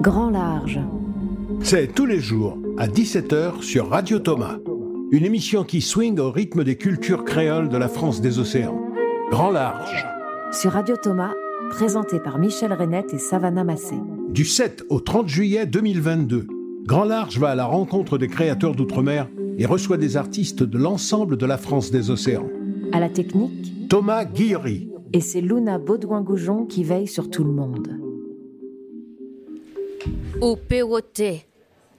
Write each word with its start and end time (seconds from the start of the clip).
Grand 0.00 0.30
Large. 0.30 0.80
C'est 1.60 1.94
tous 1.94 2.06
les 2.06 2.20
jours 2.20 2.56
à 2.78 2.88
17h 2.88 3.60
sur 3.60 3.90
Radio 3.90 4.18
Thomas. 4.18 4.56
Une 5.10 5.26
émission 5.26 5.62
qui 5.62 5.82
swing 5.82 6.18
au 6.18 6.30
rythme 6.30 6.64
des 6.64 6.76
cultures 6.76 7.22
créoles 7.22 7.68
de 7.68 7.76
la 7.76 7.88
France 7.88 8.22
des 8.22 8.38
océans. 8.38 8.80
Grand 9.30 9.50
Large. 9.50 10.06
Sur 10.52 10.72
Radio 10.72 10.96
Thomas, 10.96 11.34
présenté 11.68 12.18
par 12.18 12.38
Michel 12.38 12.72
Renette 12.72 13.12
et 13.12 13.18
Savannah 13.18 13.62
Massé. 13.62 13.96
Du 14.30 14.46
7 14.46 14.86
au 14.88 15.00
30 15.00 15.28
juillet 15.28 15.66
2022, 15.66 16.46
Grand 16.86 17.04
Large 17.04 17.38
va 17.38 17.50
à 17.50 17.54
la 17.54 17.66
rencontre 17.66 18.16
des 18.16 18.28
créateurs 18.28 18.74
d'outre-mer 18.74 19.28
et 19.58 19.66
reçoit 19.66 19.98
des 19.98 20.16
artistes 20.16 20.62
de 20.62 20.78
l'ensemble 20.78 21.36
de 21.36 21.44
la 21.44 21.58
France 21.58 21.90
des 21.90 22.10
océans. 22.10 22.48
À 22.92 23.00
la 23.00 23.10
technique, 23.10 23.90
Thomas 23.90 24.24
Guillery. 24.24 24.88
Et 25.12 25.20
c'est 25.20 25.42
Luna 25.42 25.78
Baudouin-Goujon 25.78 26.64
qui 26.64 26.84
veille 26.84 27.06
sur 27.06 27.28
tout 27.28 27.44
le 27.44 27.52
monde. 27.52 28.00
Ou 30.42 30.56
peut 30.56 30.80
woter, 30.80 31.46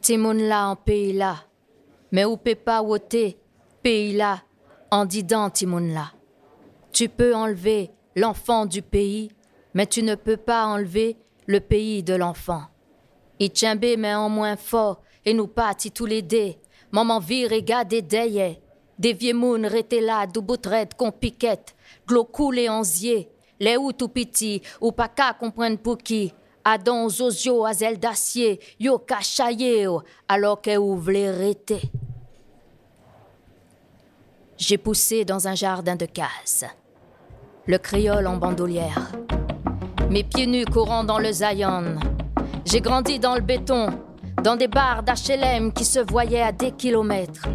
timoun 0.02 0.42
là 0.42 0.70
en 0.70 0.76
pays 0.76 1.14
là. 1.14 1.44
Mais 2.12 2.26
ou 2.26 2.38
peut 2.38 2.56
pas 2.56 2.82
woter, 2.82 3.38
pays 3.84 4.14
là, 4.14 4.42
en 4.90 5.06
disant 5.06 5.52
timoun 5.52 5.94
là. 5.94 6.12
Tu 6.92 7.08
peux 7.08 7.36
enlever 7.36 7.92
l'enfant 8.16 8.66
du 8.66 8.82
pays, 8.82 9.32
mais 9.76 9.86
tu 9.86 10.02
ne 10.02 10.16
peux 10.16 10.38
pas 10.38 10.66
enlever 10.66 11.18
le 11.46 11.60
pays 11.60 12.02
de 12.02 12.16
l'enfant. 12.16 12.64
Itchembe 13.40 13.96
mais 14.00 14.16
en 14.16 14.28
moins 14.28 14.56
fort, 14.56 15.04
et 15.24 15.36
nous 15.36 15.48
partis 15.48 15.92
tous 15.92 16.08
les 16.08 16.24
deux. 16.24 16.56
Maman 16.92 17.20
vire 17.20 17.52
et 17.52 17.62
garde 17.62 17.90
des 17.90 18.58
Des 18.98 19.14
vieux 19.14 19.36
moun 19.36 19.68
rété 19.68 20.02
là, 20.02 20.26
boutred 20.26 20.96
qu'on 20.96 21.12
piquette. 21.12 21.76
Glo 22.08 22.26
coulé 22.26 22.70
en 22.70 22.84
zier. 22.84 23.30
Les 23.60 23.78
ou 23.78 23.92
tout 23.94 24.08
petit, 24.08 24.64
ou 24.82 24.92
pas 24.92 25.10
qu'à 25.10 25.34
comprendre 25.34 25.78
pour 25.78 26.00
qui. 26.00 26.34
Adon 26.64 27.10
zozio 27.10 27.66
à 27.66 27.74
zel 27.74 27.98
d'acier, 27.98 28.60
yo 28.80 29.00
cachaye 29.00 29.88
alors 30.28 30.62
que 30.62 30.78
ou 30.78 31.00
rété. 31.04 31.82
J'ai 34.58 34.78
poussé 34.78 35.26
dans 35.26 35.48
un 35.48 35.56
jardin 35.56 35.96
de 35.96 36.06
cases. 36.06 36.66
Le 37.66 37.78
créole 37.80 38.28
en 38.28 38.38
bandoulière. 38.38 39.12
Mes 40.10 40.24
pieds 40.24 40.46
nus 40.46 40.66
courant 40.66 41.04
dans 41.04 41.18
le 41.18 41.32
Zion. 41.32 41.96
J'ai 42.66 42.80
grandi 42.80 43.18
dans 43.18 43.34
le 43.34 43.42
béton, 43.42 43.88
dans 44.44 44.56
des 44.56 44.68
barres 44.68 45.04
d'HLM 45.04 45.74
qui 45.74 45.84
se 45.84 46.00
voyaient 46.00 46.42
à 46.42 46.52
des 46.52 46.72
kilomètres. 46.72 47.48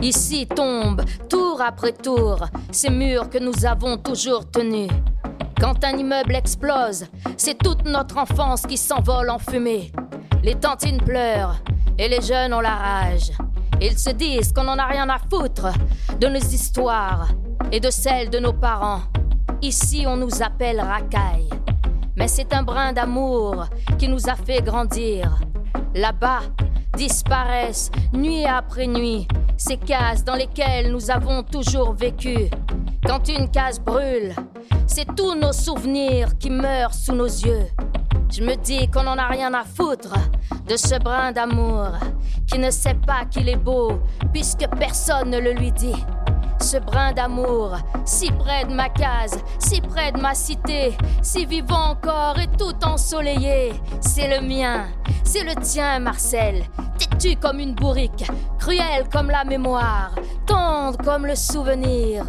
Ici 0.00 0.46
tombent, 0.46 1.04
tour 1.28 1.60
après 1.60 1.92
tour, 1.92 2.46
ces 2.70 2.90
murs 2.90 3.28
que 3.28 3.38
nous 3.38 3.66
avons 3.66 3.98
toujours 3.98 4.50
tenus. 4.50 4.90
Quand 5.64 5.82
un 5.82 5.96
immeuble 5.96 6.36
explose, 6.36 7.06
c'est 7.38 7.56
toute 7.56 7.86
notre 7.86 8.18
enfance 8.18 8.66
qui 8.66 8.76
s'envole 8.76 9.30
en 9.30 9.38
fumée. 9.38 9.90
Les 10.42 10.56
tantines 10.56 11.00
pleurent 11.00 11.56
et 11.96 12.06
les 12.06 12.20
jeunes 12.20 12.52
ont 12.52 12.60
la 12.60 12.74
rage. 12.74 13.32
Ils 13.80 13.98
se 13.98 14.10
disent 14.10 14.52
qu'on 14.52 14.64
n'en 14.64 14.76
a 14.76 14.84
rien 14.84 15.08
à 15.08 15.16
foutre 15.18 15.68
de 16.20 16.26
nos 16.26 16.38
histoires 16.38 17.28
et 17.72 17.80
de 17.80 17.88
celles 17.88 18.28
de 18.28 18.40
nos 18.40 18.52
parents. 18.52 19.00
Ici, 19.62 20.04
on 20.06 20.18
nous 20.18 20.42
appelle 20.42 20.82
racaille. 20.82 21.48
Mais 22.14 22.28
c'est 22.28 22.52
un 22.52 22.62
brin 22.62 22.92
d'amour 22.92 23.64
qui 23.98 24.08
nous 24.08 24.28
a 24.28 24.34
fait 24.34 24.60
grandir. 24.60 25.38
Là-bas, 25.94 26.42
disparaissent 26.94 27.90
nuit 28.12 28.44
après 28.44 28.86
nuit 28.86 29.26
ces 29.56 29.78
cases 29.78 30.24
dans 30.24 30.34
lesquelles 30.34 30.92
nous 30.92 31.10
avons 31.10 31.42
toujours 31.42 31.94
vécu. 31.94 32.50
Quand 33.06 33.26
une 33.28 33.50
case 33.50 33.80
brûle, 33.80 34.34
c'est 34.86 35.14
tous 35.14 35.34
nos 35.34 35.52
souvenirs 35.52 36.36
qui 36.38 36.50
meurent 36.50 36.94
sous 36.94 37.14
nos 37.14 37.26
yeux. 37.26 37.66
Je 38.30 38.42
me 38.42 38.54
dis 38.56 38.88
qu'on 38.88 39.04
n'en 39.04 39.18
a 39.18 39.28
rien 39.28 39.54
à 39.54 39.64
foutre 39.64 40.14
de 40.68 40.76
ce 40.76 40.98
brin 40.98 41.32
d'amour 41.32 41.88
qui 42.46 42.58
ne 42.58 42.70
sait 42.70 42.96
pas 43.06 43.24
qu'il 43.30 43.48
est 43.48 43.56
beau 43.56 44.00
puisque 44.32 44.66
personne 44.78 45.30
ne 45.30 45.38
le 45.38 45.52
lui 45.52 45.72
dit 45.72 46.04
ce 46.64 46.78
brin 46.78 47.12
d'amour, 47.12 47.76
si 48.06 48.30
près 48.32 48.64
de 48.64 48.72
ma 48.72 48.88
case, 48.88 49.38
si 49.58 49.80
près 49.82 50.12
de 50.12 50.20
ma 50.20 50.34
cité, 50.34 50.96
si 51.22 51.44
vivant 51.44 51.90
encore 51.90 52.38
et 52.38 52.48
tout 52.56 52.74
ensoleillé. 52.84 53.74
C'est 54.00 54.28
le 54.28 54.46
mien, 54.46 54.86
c'est 55.24 55.44
le 55.44 55.54
tien, 55.56 55.98
Marcel. 56.00 56.64
Têtu 56.98 57.36
comme 57.36 57.60
une 57.60 57.74
bourrique, 57.74 58.24
cruel 58.58 59.08
comme 59.12 59.30
la 59.30 59.44
mémoire, 59.44 60.14
tendre 60.46 60.96
comme 61.04 61.26
le 61.26 61.34
souvenir. 61.36 62.24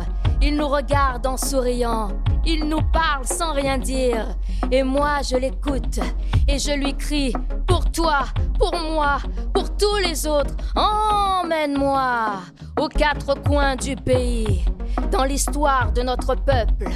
Il 0.47 0.57
nous 0.57 0.67
regarde 0.67 1.25
en 1.25 1.38
souriant, 1.38 2.09
il 2.45 2.66
nous 2.66 2.83
parle 2.94 3.25
sans 3.25 3.53
rien 3.53 3.79
dire. 3.79 4.28
Et 4.72 4.83
moi, 4.83 5.23
je 5.23 5.38
l'écoute. 5.38 6.00
Et 6.47 6.59
je 6.59 6.72
lui 6.72 6.95
crie 6.95 7.33
Pour 7.66 7.91
toi, 7.91 8.25
pour 8.59 8.72
moi, 8.75 9.17
pour 9.56 9.75
tous 9.75 9.95
les 10.03 10.28
autres, 10.28 10.53
emmène-moi 10.75 12.33
aux 12.79 12.89
quatre 12.89 13.41
coins 13.41 13.75
du 13.75 13.95
pays, 13.95 14.63
dans 15.11 15.23
l'histoire 15.23 15.91
de 15.91 16.03
notre 16.03 16.35
peuple, 16.35 16.91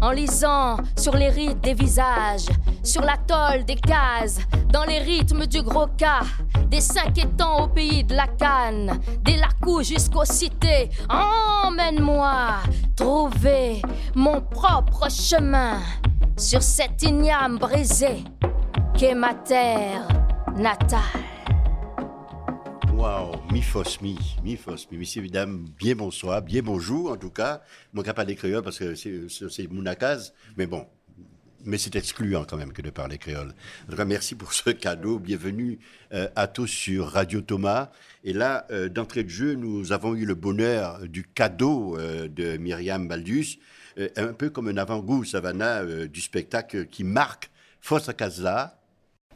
en 0.00 0.10
lisant 0.10 0.76
sur 0.96 1.16
les 1.16 1.28
rites 1.30 1.60
des 1.60 1.74
visages, 1.74 2.46
sur 2.82 3.02
la 3.02 3.16
tôle 3.16 3.64
des 3.64 3.76
cases, 3.76 4.38
dans 4.72 4.84
les 4.84 4.98
rythmes 4.98 5.46
du 5.46 5.62
gros 5.62 5.86
cas, 5.96 6.22
des 6.68 6.80
cinq 6.80 7.18
étangs 7.18 7.64
au 7.64 7.68
pays 7.68 8.04
de 8.04 8.14
la 8.14 8.26
canne, 8.26 9.00
des 9.22 9.36
lacous 9.36 9.82
jusqu'aux 9.82 10.24
cités. 10.24 10.90
Emmène-moi 11.08 12.32
trouver 12.96 13.82
mon 14.14 14.40
propre 14.40 15.10
chemin 15.10 15.80
sur 16.36 16.62
cette 16.62 17.02
igname 17.02 17.58
brisée 17.58 18.24
qu'est 18.96 19.14
ma 19.14 19.34
terre 19.34 20.06
natale. 20.56 21.33
Wow, 22.94 23.42
mi 23.50 23.60
fos 23.60 24.00
mi, 24.00 24.16
mi 24.44 24.56
fos 24.56 24.86
mi. 24.90 24.98
Messieurs, 24.98 25.22
mesdames, 25.22 25.66
bien 25.76 25.96
bonsoir, 25.96 26.40
bien 26.40 26.62
bonjour 26.62 27.10
en 27.10 27.16
tout 27.16 27.30
cas. 27.30 27.60
Moi, 27.92 28.04
je 28.06 28.12
pas 28.12 28.24
créole 28.24 28.62
parce 28.62 28.78
que 28.78 28.94
c'est 28.94 29.68
mon 29.68 29.82
mais 30.56 30.66
bon, 30.66 30.86
mais 31.64 31.76
c'est 31.76 31.96
excluant 31.96 32.44
quand 32.44 32.56
même 32.56 32.72
que 32.72 32.82
de 32.82 32.90
parler 32.90 33.18
créole. 33.18 33.52
En 33.86 33.90
tout 33.90 33.96
cas, 33.96 34.04
merci 34.04 34.36
pour 34.36 34.52
ce 34.52 34.70
cadeau. 34.70 35.18
Bienvenue 35.18 35.80
euh, 36.12 36.28
à 36.36 36.46
tous 36.46 36.68
sur 36.68 37.08
Radio 37.08 37.40
Thomas. 37.40 37.90
Et 38.22 38.32
là, 38.32 38.64
euh, 38.70 38.88
d'entrée 38.88 39.24
de 39.24 39.28
jeu, 39.28 39.54
nous 39.54 39.92
avons 39.92 40.14
eu 40.14 40.24
le 40.24 40.36
bonheur 40.36 41.00
du 41.08 41.24
cadeau 41.24 41.98
euh, 41.98 42.28
de 42.28 42.56
Myriam 42.58 43.08
Baldus, 43.08 43.58
un 44.16 44.32
peu 44.32 44.50
comme 44.50 44.68
un 44.68 44.76
avant-goût, 44.76 45.24
Savannah, 45.24 45.84
du 46.06 46.20
spectacle 46.20 46.86
qui 46.86 47.04
marque 47.04 47.50
Fossa 47.80 48.12
Casla, 48.12 48.80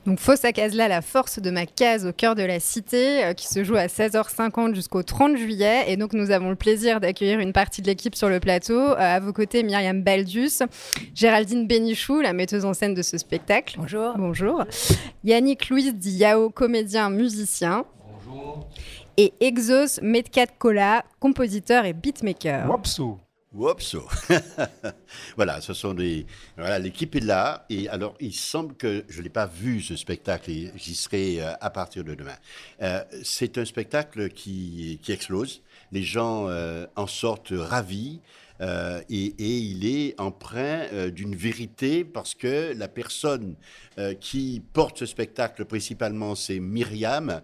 donc 0.09 0.21
Fossa 0.21 0.55
Casla, 0.55 0.89
la 0.89 1.03
force 1.03 1.39
de 1.39 1.51
ma 1.51 1.67
case 1.67 2.07
au 2.07 2.15
cœur 2.15 2.35
de 2.35 2.43
la 2.43 2.61
cité, 2.61 3.25
euh, 3.25 3.35
qui 3.35 3.47
se 3.47 3.63
joue 3.63 3.77
à 3.77 3.89
16h50 3.89 4.75
jusqu'au 4.75 5.03
30 5.03 5.37
juillet. 5.37 5.85
Et 5.89 5.99
donc 5.99 6.15
nous 6.15 6.31
avons 6.31 6.49
le 6.49 6.57
plaisir 6.57 6.99
d'accueillir 6.99 7.41
une 7.41 7.53
partie 7.53 7.83
de 7.83 7.89
l'équipe 7.89 8.15
sur 8.15 8.31
le 8.31 8.41
plateau. 8.41 8.79
Euh, 8.79 8.97
à 8.97 9.21
vos 9.21 9.35
côtés, 9.35 9.63
Myriam 9.63 10.03
Baldus, 10.03 10.61
Géraldine 11.15 11.67
Bénichou, 11.67 12.23
la 12.23 12.33
metteuse 12.33 12.65
en 12.65 12.73
scène 12.73 12.95
de 12.95 13.03
ce 13.03 13.19
spectacle. 13.19 13.77
Bonjour. 13.79 14.15
Bonjour. 14.17 14.65
Yannick 15.25 15.69
Louis 15.69 15.93
Diao, 15.93 16.49
comédien, 16.49 17.11
musicien. 17.11 17.85
Bonjour. 18.25 18.67
Et 19.19 19.35
Exos 19.41 20.01
Medcat 20.01 20.47
Cola, 20.59 21.05
compositeur 21.21 21.85
et 21.85 21.93
beatmaker. 21.93 22.67
Wapso. 22.71 23.19
Oups 23.55 23.97
Voilà, 25.37 25.63
ce 25.63 25.73
sont 25.73 25.95
des. 25.95 26.27
Voilà, 26.57 26.79
l'équipe 26.79 27.17
est 27.17 27.21
là. 27.21 27.65
Et 27.71 27.89
alors, 27.89 28.15
il 28.21 28.35
semble 28.35 28.75
que 28.75 29.05
je 29.09 29.23
n'ai 29.23 29.31
pas 29.31 29.47
vu 29.47 29.81
ce 29.81 29.97
spectacle 29.97 30.51
et 30.51 30.71
j'y 30.77 30.95
serai 30.95 31.41
euh, 31.41 31.53
à 31.61 31.71
partir 31.71 32.05
de 32.05 32.15
demain. 32.15 32.37
Euh, 32.83 33.03
c'est 33.23 33.57
un 33.57 33.65
spectacle 33.65 34.29
qui, 34.29 35.01
qui, 35.03 35.13
explose. 35.13 35.63
Les 35.93 36.03
gens 36.03 36.49
euh, 36.49 36.87
en 36.97 37.07
sortent 37.07 37.55
ravis. 37.55 38.21
Et, 38.61 39.35
il 39.39 39.87
est 39.87 40.21
empreint 40.21 40.89
d'une 41.11 41.37
vérité 41.37 42.05
parce 42.05 42.35
que 42.35 42.75
la 42.77 42.89
personne 42.89 43.55
qui 44.19 44.61
porte 44.73 44.99
ce 44.99 45.07
spectacle 45.07 45.65
principalement, 45.65 46.35
c'est 46.35 46.59
Myriam, 46.59 47.41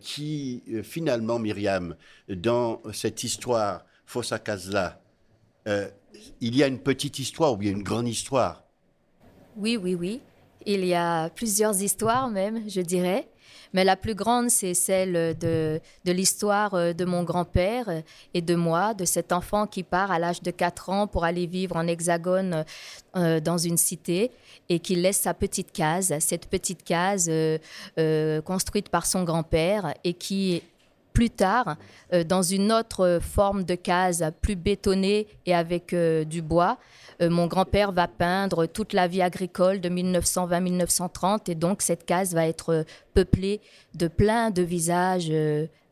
qui 0.00 0.62
finalement, 0.84 1.40
Myriam, 1.40 1.96
dans 2.28 2.80
cette 2.92 3.24
histoire, 3.24 3.84
Fossa 4.04 4.38
Casla, 4.38 5.00
euh, 5.66 5.88
il 6.40 6.56
y 6.56 6.62
a 6.62 6.66
une 6.66 6.78
petite 6.78 7.18
histoire 7.18 7.52
ou 7.52 7.56
bien 7.56 7.72
une 7.72 7.82
grande 7.82 8.08
histoire? 8.08 8.62
Oui, 9.56 9.76
oui, 9.76 9.94
oui. 9.94 10.20
Il 10.64 10.84
y 10.84 10.94
a 10.94 11.28
plusieurs 11.30 11.80
histoires 11.80 12.28
même, 12.28 12.68
je 12.68 12.80
dirais. 12.80 13.28
Mais 13.72 13.84
la 13.84 13.96
plus 13.96 14.14
grande, 14.14 14.48
c'est 14.48 14.74
celle 14.74 15.36
de, 15.38 15.80
l'histoire 16.04 16.74
euh, 16.74 16.92
de 16.92 17.04
mon 17.04 17.24
grand-père 17.24 18.02
et 18.32 18.40
de 18.40 18.54
moi, 18.54 18.94
de 18.94 19.04
cet 19.04 19.32
enfant 19.32 19.66
qui 19.66 19.82
part 19.82 20.10
à 20.10 20.18
l'âge 20.18 20.42
de 20.42 20.50
4 20.50 20.90
ans 20.90 21.06
pour 21.06 21.24
aller 21.24 21.46
vivre 21.46 21.76
en 21.76 21.86
hexagone 21.86 22.64
euh, 23.16 23.40
dans 23.40 23.58
une 23.58 23.76
cité 23.76 24.30
et 24.68 24.78
qui 24.78 24.94
laisse 24.94 25.20
sa 25.20 25.34
petite 25.34 25.72
case, 25.72 26.14
cette 26.20 26.46
petite 26.46 26.84
case 26.84 27.30
construite 28.44 28.88
par 28.88 29.06
son 29.06 29.24
grand-père 29.24 29.94
et 30.04 30.14
qui 30.14 30.62
plus 31.16 31.30
tard, 31.30 31.76
dans 32.26 32.42
une 32.42 32.70
autre 32.70 33.20
forme 33.22 33.64
de 33.64 33.74
case, 33.74 34.22
plus 34.42 34.54
bétonnée 34.54 35.26
et 35.46 35.54
avec 35.54 35.94
du 35.94 36.42
bois, 36.42 36.76
mon 37.22 37.46
grand-père 37.46 37.90
va 37.90 38.06
peindre 38.06 38.66
toute 38.66 38.92
la 38.92 39.08
vie 39.08 39.22
agricole 39.22 39.80
de 39.80 39.88
1920-1930 39.88 41.50
et 41.50 41.54
donc 41.54 41.80
cette 41.80 42.04
case 42.04 42.34
va 42.34 42.46
être 42.46 42.84
peuplée 43.14 43.62
de 43.94 44.08
plein 44.08 44.50
de 44.50 44.60
visages 44.60 45.32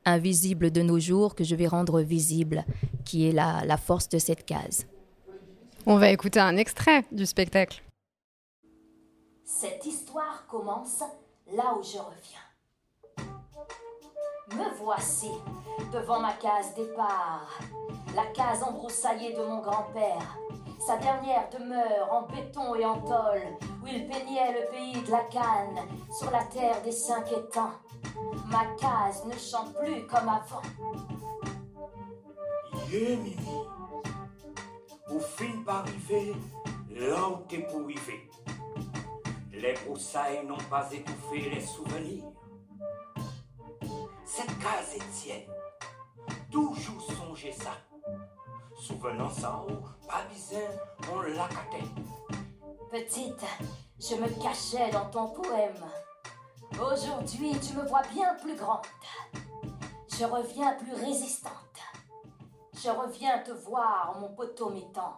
invisibles 0.05 0.71
de 0.71 0.83
nos 0.83 0.99
jours 0.99 1.35
que 1.35 1.43
je 1.43 1.55
vais 1.55 1.69
rendre 1.69 2.03
visibles, 2.03 2.63
qui 3.07 3.27
est 3.27 3.33
la 3.33 3.79
force 3.79 4.11
de 4.11 4.19
cette 4.19 4.45
case. 4.45 4.87
On 5.87 5.97
va 5.97 6.11
écouter 6.11 6.41
un 6.41 6.59
extrait 6.59 7.07
du 7.13 7.25
spectacle. 7.25 7.83
Cette 9.43 9.87
histoire 9.87 10.45
commence 10.51 11.03
là 11.51 11.75
où 11.79 11.83
je 11.83 11.97
reviens. 11.97 12.44
Me 14.51 14.75
voici 14.79 15.31
devant 15.91 16.21
ma 16.21 16.33
case 16.35 16.75
départ, 16.75 17.49
la 18.15 18.27
case 18.27 18.63
embroussaillée 18.63 19.33
de 19.33 19.43
mon 19.43 19.63
grand-père, 19.63 20.39
sa 20.87 20.99
dernière 20.99 21.49
demeure 21.51 22.13
en 22.13 22.23
béton 22.23 22.75
et 22.75 22.85
en 22.85 23.01
tôle, 23.01 23.57
où 23.83 23.87
il 23.87 24.07
peignait 24.07 24.53
le 24.53 24.69
pays 24.71 25.03
de 25.03 25.11
la 25.11 25.25
canne, 25.25 25.89
sur 26.13 26.31
la 26.31 26.45
terre 26.45 26.83
des 26.83 26.93
cinq 26.93 27.33
étangs. 27.33 27.73
Ma 28.47 28.67
case 28.79 29.25
ne 29.25 29.33
chante 29.33 29.75
plus 29.77 30.07
comme 30.07 30.29
avant. 30.29 30.63
Yeah, 32.91 33.17
Mimi, 33.17 33.37
au 35.11 35.21
fin 35.21 35.63
par 35.65 35.77
arriver 35.77 36.35
là 36.91 37.29
où 37.31 37.37
t'es 37.49 37.61
pour. 37.61 37.89
Les 39.53 39.75
broussailles 39.87 40.45
n'ont 40.47 40.59
pas 40.69 40.87
étouffé 40.93 41.49
les 41.49 41.61
souvenirs. 41.63 42.25
Cette 44.37 44.59
case 44.59 44.97
est 44.97 45.13
tienne, 45.13 45.55
toujours 46.51 47.01
songer 47.01 47.53
ça. 47.53 47.71
Souvenant 48.77 49.31
ça 49.31 49.63
haut, 49.65 49.85
pas 50.09 50.25
bizarre, 50.25 50.73
on 51.13 51.21
l'a 51.21 51.49
Petite, 52.91 53.45
je 53.97 54.17
me 54.17 54.29
cachais 54.43 54.91
dans 54.91 55.09
ton 55.09 55.29
poème. 55.29 55.85
Aujourd'hui, 56.73 57.53
tu 57.61 57.75
me 57.75 57.87
vois 57.87 58.03
bien 58.13 58.35
plus 58.43 58.57
grande. 58.57 58.85
Je 60.09 60.25
reviens 60.25 60.73
plus 60.79 60.95
résistante. 60.95 61.79
Je 62.73 62.91
reviens 62.91 63.39
te 63.39 63.53
voir, 63.53 64.19
mon 64.19 64.31
poteau 64.31 64.71
m'étend. 64.71 65.17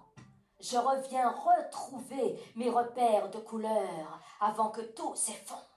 Je 0.60 0.76
reviens 0.76 1.30
retrouver 1.30 2.38
mes 2.54 2.68
repères 2.68 3.30
de 3.30 3.38
couleurs 3.38 4.20
avant 4.40 4.68
que 4.68 4.82
tout 4.82 5.16
s'effondre. 5.16 5.75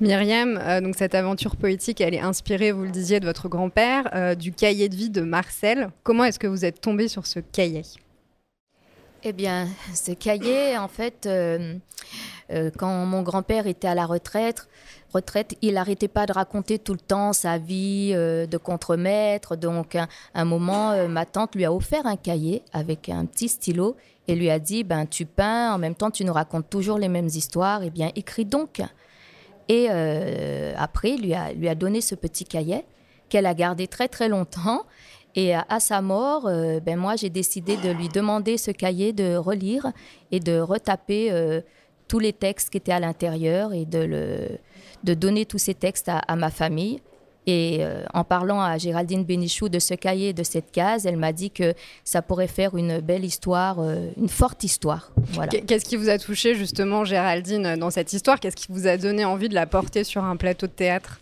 Myriam, 0.00 0.60
euh, 0.62 0.80
donc 0.80 0.94
cette 0.96 1.16
aventure 1.16 1.56
poétique, 1.56 2.00
elle 2.00 2.14
est 2.14 2.20
inspirée, 2.20 2.70
vous 2.70 2.84
le 2.84 2.90
disiez, 2.90 3.18
de 3.18 3.26
votre 3.26 3.48
grand-père, 3.48 4.08
euh, 4.14 4.36
du 4.36 4.52
cahier 4.52 4.88
de 4.88 4.94
vie 4.94 5.10
de 5.10 5.22
Marcel. 5.22 5.90
Comment 6.04 6.22
est-ce 6.22 6.38
que 6.38 6.46
vous 6.46 6.64
êtes 6.64 6.80
tombé 6.80 7.08
sur 7.08 7.26
ce 7.26 7.40
cahier? 7.40 7.82
Eh 9.24 9.32
bien, 9.32 9.66
ce 9.92 10.12
cahier, 10.12 10.78
en 10.78 10.86
fait, 10.86 11.26
euh, 11.26 11.74
quand 12.76 13.06
mon 13.06 13.22
grand-père 13.22 13.66
était 13.66 13.88
à 13.88 13.96
la 13.96 14.06
retraite, 14.06 14.68
il 15.62 15.74
n'arrêtait 15.74 16.06
pas 16.06 16.26
de 16.26 16.32
raconter 16.32 16.78
tout 16.78 16.92
le 16.92 17.00
temps 17.00 17.32
sa 17.32 17.58
vie 17.58 18.12
de 18.12 18.56
contremaître. 18.56 19.56
Donc, 19.56 19.96
un, 19.96 20.06
un 20.34 20.44
moment, 20.44 21.08
ma 21.08 21.26
tante 21.26 21.56
lui 21.56 21.64
a 21.64 21.72
offert 21.72 22.06
un 22.06 22.16
cahier 22.16 22.62
avec 22.72 23.08
un 23.08 23.24
petit 23.24 23.48
stylo 23.48 23.96
et 24.28 24.36
lui 24.36 24.50
a 24.50 24.60
dit 24.60 24.84
ben, 24.84 25.06
Tu 25.06 25.26
peins, 25.26 25.74
en 25.74 25.78
même 25.78 25.96
temps, 25.96 26.12
tu 26.12 26.24
nous 26.24 26.32
racontes 26.32 26.70
toujours 26.70 26.98
les 26.98 27.08
mêmes 27.08 27.26
histoires. 27.26 27.82
Eh 27.82 27.90
bien, 27.90 28.12
écris 28.14 28.44
donc. 28.44 28.82
Et 29.68 29.88
euh, 29.90 30.72
après, 30.76 31.16
lui 31.16 31.34
a, 31.34 31.52
lui 31.52 31.68
a 31.68 31.74
donné 31.74 32.00
ce 32.00 32.14
petit 32.14 32.44
cahier 32.44 32.84
qu'elle 33.28 33.46
a 33.46 33.54
gardé 33.54 33.86
très, 33.86 34.08
très 34.08 34.28
longtemps. 34.28 34.84
Et 35.34 35.54
à, 35.54 35.78
sa 35.78 36.00
mort, 36.00 36.44
ben 36.46 36.96
moi, 36.96 37.14
j'ai 37.14 37.30
décidé 37.30 37.76
de 37.76 37.90
lui 37.90 38.08
demander 38.08 38.56
ce 38.56 38.72
cahier 38.72 39.12
de 39.12 39.36
relire 39.36 39.92
et 40.32 40.40
de 40.40 40.58
retaper 40.58 41.30
tous 42.08 42.18
les 42.18 42.32
textes 42.32 42.70
qui 42.70 42.78
étaient 42.78 42.92
à 42.92 42.98
l'intérieur 42.98 43.72
et 43.72 43.84
de 43.84 43.98
le 43.98 44.58
de 45.04 45.14
donner 45.14 45.46
tous 45.46 45.58
ces 45.58 45.74
textes 45.74 46.08
à, 46.08 46.36
ma 46.36 46.50
famille. 46.50 47.00
Et 47.50 47.78
euh, 47.80 48.04
en 48.12 48.24
parlant 48.24 48.60
à 48.60 48.76
Géraldine 48.76 49.24
Bénichou 49.24 49.70
de 49.70 49.78
ce 49.78 49.94
cahier, 49.94 50.34
de 50.34 50.42
cette 50.42 50.70
case, 50.70 51.06
elle 51.06 51.16
m'a 51.16 51.32
dit 51.32 51.50
que 51.50 51.72
ça 52.04 52.20
pourrait 52.20 52.46
faire 52.46 52.76
une 52.76 53.00
belle 53.00 53.24
histoire, 53.24 53.78
euh, 53.80 54.10
une 54.18 54.28
forte 54.28 54.64
histoire. 54.64 55.12
Voilà. 55.32 55.48
Qu'est-ce 55.48 55.86
qui 55.86 55.96
vous 55.96 56.10
a 56.10 56.18
touché 56.18 56.54
justement, 56.54 57.06
Géraldine, 57.06 57.76
dans 57.76 57.88
cette 57.88 58.12
histoire? 58.12 58.38
Qu'est-ce 58.38 58.54
qui 58.54 58.66
vous 58.68 58.86
a 58.86 58.98
donné 58.98 59.24
envie 59.24 59.48
de 59.48 59.54
la 59.54 59.64
porter 59.64 60.04
sur 60.04 60.24
un 60.24 60.36
plateau 60.36 60.66
de 60.66 60.72
théâtre? 60.72 61.20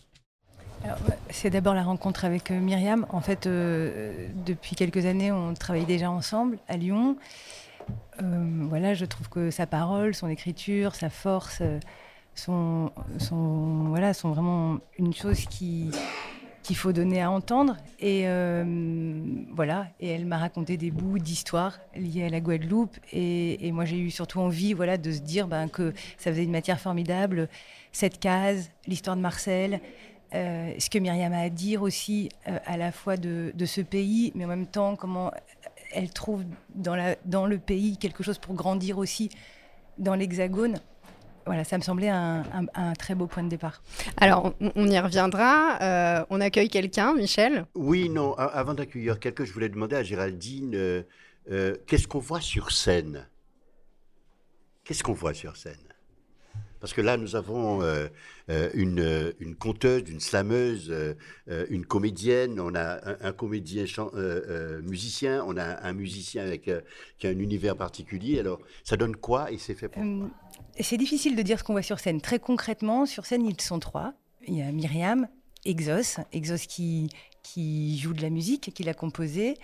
C'est 1.31 1.50
d'abord 1.50 1.75
la 1.75 1.84
rencontre 1.84 2.25
avec 2.25 2.50
euh, 2.50 2.58
Myriam. 2.58 3.06
En 3.11 3.20
fait, 3.20 3.46
depuis 3.46 4.75
quelques 4.75 5.06
années, 5.06 5.31
on 5.31 5.55
travaille 5.55 5.84
déjà 5.84 6.11
ensemble 6.11 6.58
à 6.67 6.76
Lyon. 6.76 7.17
voilà, 8.19 8.94
je 8.94 9.05
trouve 9.05 9.28
que 9.28 9.52
sa 9.52 9.69
parole, 9.69 10.12
son 10.12 10.26
écriture, 10.26 10.96
sa 10.96 11.08
force, 11.08 11.62
sont, 12.38 12.93
voilà, 13.88 14.15
sont 14.15 14.31
vraiment 14.31 14.79
une 14.99 15.12
chose 15.12 15.44
qui 15.47 15.91
qu'il 16.67 16.77
faut 16.77 16.93
donner 16.93 17.23
à 17.23 17.31
entendre. 17.31 17.77
Et 18.00 18.23
euh, 18.25 18.65
voilà, 19.55 19.87
et 20.00 20.09
elle 20.09 20.27
m'a 20.27 20.37
raconté 20.37 20.77
des 20.77 20.91
bouts 20.91 21.21
d'histoire 21.21 21.79
liés 21.94 22.25
à 22.25 22.29
la 22.29 22.41
Guadeloupe. 22.41 22.97
Et, 23.12 23.71
moi, 23.71 23.85
j'ai 23.85 23.99
eu 23.99 24.11
surtout 24.11 24.41
envie 24.41 24.73
voilà, 24.73 24.99
de 24.99 25.12
se 25.12 25.21
dire 25.21 25.47
ben, 25.47 25.69
que 25.69 25.93
ça 26.19 26.33
faisait 26.33 26.43
une 26.43 26.50
matière 26.50 26.81
formidable. 26.81 27.49
Cette 27.93 28.19
case, 28.19 28.71
l'histoire 28.88 29.17
de 29.17 29.23
Marcel, 29.23 29.81
euh, 30.35 30.73
ce 30.79 30.91
que 30.91 30.99
Myriam 30.99 31.33
a 31.33 31.38
à 31.38 31.49
dire 31.50 31.83
aussi, 31.83 32.31
euh, 32.49 32.59
à 32.67 32.77
la 32.77 32.91
fois 32.91 33.17
de, 33.17 33.53
de, 33.55 33.65
ce 33.65 33.81
pays, 33.81 34.33
mais 34.35 34.44
en 34.44 34.49
même 34.49 34.67
temps, 34.67 34.97
comment 34.97 35.31
elle 35.93 36.11
trouve 36.11 36.43
dans, 36.75 36.97
la, 36.97 37.15
dans 37.27 37.47
le 37.47 37.59
pays 37.59 37.97
quelque 37.97 38.25
chose 38.25 38.38
pour 38.38 38.55
grandir 38.55 38.99
aussi 38.99 39.31
dans 39.99 40.17
l'Hexagone 40.17 40.81
voilà, 41.46 41.64
ça 41.64 41.78
me 41.78 41.82
semblait 41.82 42.08
un, 42.08 42.44
très 42.98 43.14
beau 43.14 43.26
point 43.26 43.44
de 43.44 43.48
départ. 43.48 43.82
Alors, 44.16 44.54
on, 44.75 44.88
y 44.88 44.98
reviendra. 44.98 45.81
Euh, 45.81 46.25
on 46.31 46.40
accueille 46.40 46.69
quelqu'un, 46.69 47.14
Michel? 47.14 47.66
Oui, 47.75 48.08
non, 48.08 48.34
avant 48.34 48.75
d'accueillir 48.75 49.20
quelqu'un, 49.20 49.44
je 49.44 49.52
voulais 49.52 49.69
demander 49.69 49.96
à 49.96 50.02
Géraldine, 50.02 50.75
euh, 50.75 51.02
euh, 51.50 51.76
qu'est-ce 51.87 52.08
qu'on 52.08 52.19
voit 52.19 52.40
sur 52.40 52.72
scène? 52.72 53.28
Qu'est-ce 54.84 55.02
qu'on 55.02 55.12
voit 55.12 55.34
sur 55.34 55.56
scène? 55.56 55.86
Parce 56.87 56.94
que 56.94 57.00
là, 57.00 57.17
nous 57.17 57.35
avons 57.35 57.83
une, 58.49 59.35
une, 59.41 59.56
conteuse, 59.56 60.09
une 60.09 60.21
slameuse, 60.21 60.94
une 61.69 61.85
comédienne, 61.85 62.61
on 62.61 62.77
a 62.77 63.00
un, 63.27 63.33
comédien 63.33 63.87
musicien, 64.85 65.44
on 65.49 65.56
a 65.56 65.85
un 65.85 65.93
musicien 65.93 66.44
avec, 66.44 66.71
qui 67.19 67.26
a 67.26 67.31
un 67.31 67.38
univers 67.40 67.75
particulier. 67.76 68.38
Alors, 68.38 68.61
ça 68.85 68.97
donne 68.97 69.16
quoi 69.16 69.50
et 69.50 69.59
c'est 69.59 69.75
fait 69.75 69.88
pour 69.88 70.00
quoi? 70.00 70.31
c'est 70.78 70.97
difficile 70.97 71.35
de 71.35 71.43
dire 71.43 71.59
ce 71.59 71.64
qu'on 71.64 71.73
voit 71.73 71.83
sur 71.83 71.99
scène. 71.99 72.21
Très 72.21 72.38
concrètement, 72.38 73.05
sur 73.05 73.26
scène, 73.26 73.45
ils 73.45 73.61
sont 73.61 73.81
trois. 73.81 74.12
Il 74.47 74.55
y 74.55 74.62
a 74.62 74.71
Myriam, 74.71 75.26
Exos, 75.64 76.21
Exos 76.33 76.69
qui, 76.69 77.11
qui 77.47 77.97
joue 77.99 78.12
de 78.12 78.23
la 78.23 78.31
musique, 78.31 78.73
qui 78.75 78.83
l'a 78.83 78.93
composée 78.93 79.55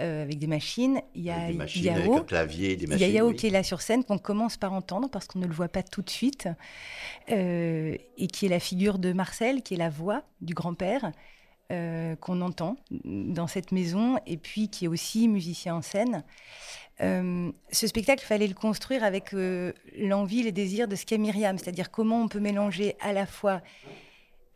euh, 0.00 0.22
avec 0.22 0.38
des 0.38 0.46
machines. 0.46 1.02
Il 1.14 1.22
y 1.22 1.30
a 1.30 1.50
Yao, 1.50 2.22
clavier, 2.22 2.76
des 2.76 2.86
machines, 2.86 3.06
il 3.06 3.12
y 3.12 3.18
a 3.18 3.20
Yao 3.20 3.32
qui 3.32 3.48
est 3.48 3.50
là 3.50 3.62
sur 3.62 3.82
scène, 3.82 4.04
qu'on 4.04 4.16
commence 4.16 4.56
par 4.56 4.72
entendre 4.72 5.10
parce 5.10 5.26
qu'on 5.26 5.40
ne 5.40 5.46
le 5.46 5.52
voit 5.52 5.68
pas 5.68 5.82
tout 5.82 6.00
de 6.00 6.08
suite, 6.08 6.48
euh, 7.30 7.94
et 8.16 8.26
qui 8.26 8.46
est 8.46 8.48
la 8.48 8.60
figure 8.60 8.98
de 8.98 9.12
Marcel, 9.12 9.62
qui 9.62 9.74
est 9.74 9.76
la 9.76 9.90
voix 9.90 10.22
du 10.40 10.54
grand-père. 10.54 11.12
Euh, 11.72 12.14
qu'on 12.14 12.42
entend 12.42 12.76
dans 13.04 13.48
cette 13.48 13.72
maison 13.72 14.20
et 14.24 14.36
puis 14.36 14.68
qui 14.68 14.84
est 14.84 14.88
aussi 14.88 15.26
musicien 15.26 15.74
en 15.74 15.82
scène. 15.82 16.22
Euh, 17.00 17.50
ce 17.72 17.88
spectacle, 17.88 18.22
il 18.22 18.26
fallait 18.26 18.46
le 18.46 18.54
construire 18.54 19.02
avec 19.02 19.34
euh, 19.34 19.72
l'envie, 19.98 20.44
les 20.44 20.52
désirs 20.52 20.86
de 20.86 20.94
ce 20.94 21.04
qu'est 21.04 21.18
Myriam, 21.18 21.58
c'est-à-dire 21.58 21.90
comment 21.90 22.22
on 22.22 22.28
peut 22.28 22.38
mélanger 22.38 22.94
à 23.00 23.12
la 23.12 23.26
fois 23.26 23.62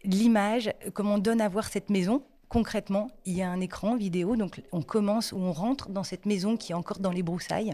l'image, 0.04 0.70
comment 0.94 1.14
on 1.14 1.18
donne 1.18 1.40
à 1.40 1.48
voir 1.48 1.66
cette 1.66 1.90
maison. 1.90 2.22
Concrètement, 2.50 3.10
il 3.24 3.34
y 3.34 3.42
a 3.42 3.50
un 3.50 3.60
écran 3.60 3.96
vidéo, 3.96 4.36
donc 4.36 4.60
on 4.72 4.82
commence 4.82 5.32
ou 5.32 5.38
on 5.38 5.52
rentre 5.52 5.88
dans 5.88 6.04
cette 6.04 6.26
maison 6.26 6.58
qui 6.58 6.72
est 6.72 6.74
encore 6.74 6.98
dans 6.98 7.12
les 7.12 7.22
broussailles. 7.22 7.72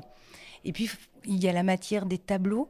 Et 0.65 0.73
puis, 0.73 0.89
il 1.25 1.43
y 1.43 1.49
a 1.49 1.53
la 1.53 1.65
matière 1.65 2.07
des 2.07 2.19
tableaux 2.19 2.69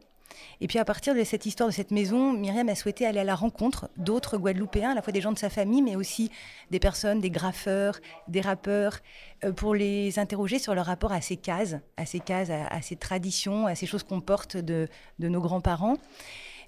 et 0.60 0.66
puis 0.66 0.78
à 0.78 0.84
partir 0.84 1.14
de 1.14 1.24
cette 1.24 1.46
histoire 1.46 1.68
de 1.68 1.74
cette 1.74 1.90
maison, 1.90 2.32
Myriam 2.32 2.68
a 2.68 2.74
souhaité 2.74 3.06
aller 3.06 3.20
à 3.20 3.24
la 3.24 3.34
rencontre 3.34 3.88
d'autres 3.96 4.38
Guadeloupéens, 4.38 4.90
à 4.90 4.94
la 4.94 5.02
fois 5.02 5.12
des 5.12 5.20
gens 5.20 5.32
de 5.32 5.38
sa 5.38 5.50
famille, 5.50 5.82
mais 5.82 5.96
aussi 5.96 6.30
des 6.70 6.78
personnes, 6.78 7.20
des 7.20 7.30
graffeurs, 7.30 7.98
des 8.28 8.40
rappeurs, 8.40 8.98
euh, 9.44 9.52
pour 9.52 9.74
les 9.74 10.18
interroger 10.18 10.58
sur 10.58 10.74
leur 10.74 10.86
rapport 10.86 11.12
à 11.12 11.20
ces 11.20 11.36
cases, 11.36 11.76
à 11.96 12.06
ces 12.06 12.20
cases, 12.20 12.50
à, 12.50 12.82
ces 12.82 12.96
traditions, 12.96 13.66
à 13.66 13.74
ces 13.74 13.86
choses 13.86 14.02
qu'on 14.02 14.20
porte 14.20 14.56
de, 14.56 14.88
nos 15.18 15.40
grands-parents. 15.40 15.96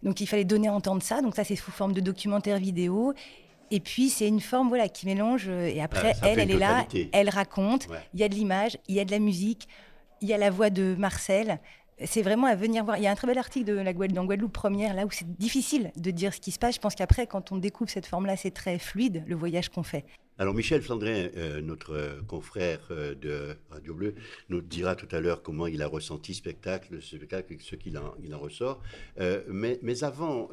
Donc 0.03 0.21
il 0.21 0.27
fallait 0.27 0.45
donner 0.45 0.69
à 0.69 0.73
entendre 0.73 1.03
ça. 1.03 1.23
Donc 1.23 1.35
ça, 1.35 1.45
c'est 1.45 1.57
sous 1.57 1.71
forme 1.71 1.93
de 1.93 2.01
documentaire 2.01 2.59
vidéo. 2.59 3.15
Et 3.71 3.81
puis 3.81 4.09
c'est 4.09 4.29
une 4.29 4.41
forme 4.41 4.69
voilà 4.69 4.89
qui 4.89 5.07
mélange. 5.07 5.47
Euh, 5.49 5.67
et 5.67 5.81
après, 5.81 6.15
elle, 6.23 6.39
elle 6.39 6.51
est 6.51 6.59
là, 6.59 6.87
elle 7.13 7.29
raconte. 7.29 7.89
Il 8.15 8.21
y 8.21 8.25
a 8.25 8.29
de 8.29 8.35
l'image, 8.35 8.79
il 8.89 8.95
y 8.95 9.01
a 9.01 9.05
de 9.05 9.11
la 9.11 9.19
musique, 9.19 9.69
il 10.21 10.29
y 10.29 10.33
a 10.33 10.39
la 10.39 10.51
voix 10.51 10.71
de 10.71 10.95
Marcel 10.99 11.61
c'est 12.05 12.23
vraiment 12.23 12.47
à 12.47 12.55
venir 12.55 12.85
voir. 12.85 12.97
Il 12.97 13.03
y 13.03 13.07
a 13.07 13.11
un 13.11 13.15
très 13.15 13.27
bel 13.27 13.39
article 13.39 13.67
de 13.67 13.73
la 13.73 13.93
Guadeloupe, 13.93 14.17
dans 14.17 14.25
Guadeloupe 14.25 14.53
première, 14.53 14.95
là 14.95 15.05
où 15.05 15.11
c'est 15.11 15.29
difficile 15.37 15.91
de 15.97 16.11
dire 16.11 16.33
ce 16.33 16.41
qui 16.41 16.53
se 16.53 16.59
passe. 16.59 16.77
Je 16.77 16.81
pense 16.81 16.95
qu'après, 16.95 17.27
quand 17.27 17.53
on 17.53 17.57
découvre 17.57 17.91
cette 17.91 18.07
forme-là, 18.07 18.37
c'est 18.37 18.51
très 18.51 18.79
fluide, 18.79 19.25
le 19.27 19.35
voyage 19.35 19.69
qu'on 19.69 19.83
fait. 19.83 20.05
Alors 20.41 20.55
Michel 20.55 20.83
Flandrin, 20.83 21.31
euh, 21.37 21.61
notre 21.61 21.95
euh, 21.95 22.23
confrère 22.29 22.79
euh, 22.93 23.13
de 23.17 23.57
Radio 23.71 23.93
Bleu, 23.93 24.15
nous 24.49 24.61
dira 24.61 24.95
tout 24.95 25.09
à 25.11 25.19
l'heure 25.19 25.43
comment 25.43 25.67
il 25.67 25.83
a 25.83 25.89
ressenti 25.89 26.33
spectacle, 26.33 27.03
ce 27.03 27.17
spectacle 27.17 27.57
ce 27.59 27.75
qu'il 27.75 27.99
en, 27.99 28.39
ressort. 28.39 28.81
mais, 29.49 30.05
avant, 30.05 30.49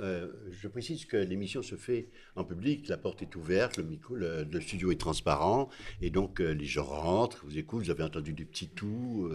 je 0.50 0.68
précise 0.68 1.06
que 1.06 1.18
l'émission 1.18 1.62
se 1.62 1.76
fait 1.76 2.08
en 2.36 2.44
public, 2.44 2.88
la 2.88 2.98
porte 2.98 3.22
est 3.22 3.36
ouverte, 3.36 3.78
le, 3.78 4.60
studio 4.60 4.92
est 4.92 5.00
transparent, 5.00 5.70
et 6.02 6.10
donc 6.10 6.40
les 6.40 6.66
gens 6.66 6.86
rentrent, 6.86 7.46
vous 7.46 7.60
écoutent, 7.60 7.84
vous 7.84 7.92
avez 7.92 8.04
entendu 8.04 8.34
des 8.34 8.46
petits 8.46 8.70
tout, 8.70 9.30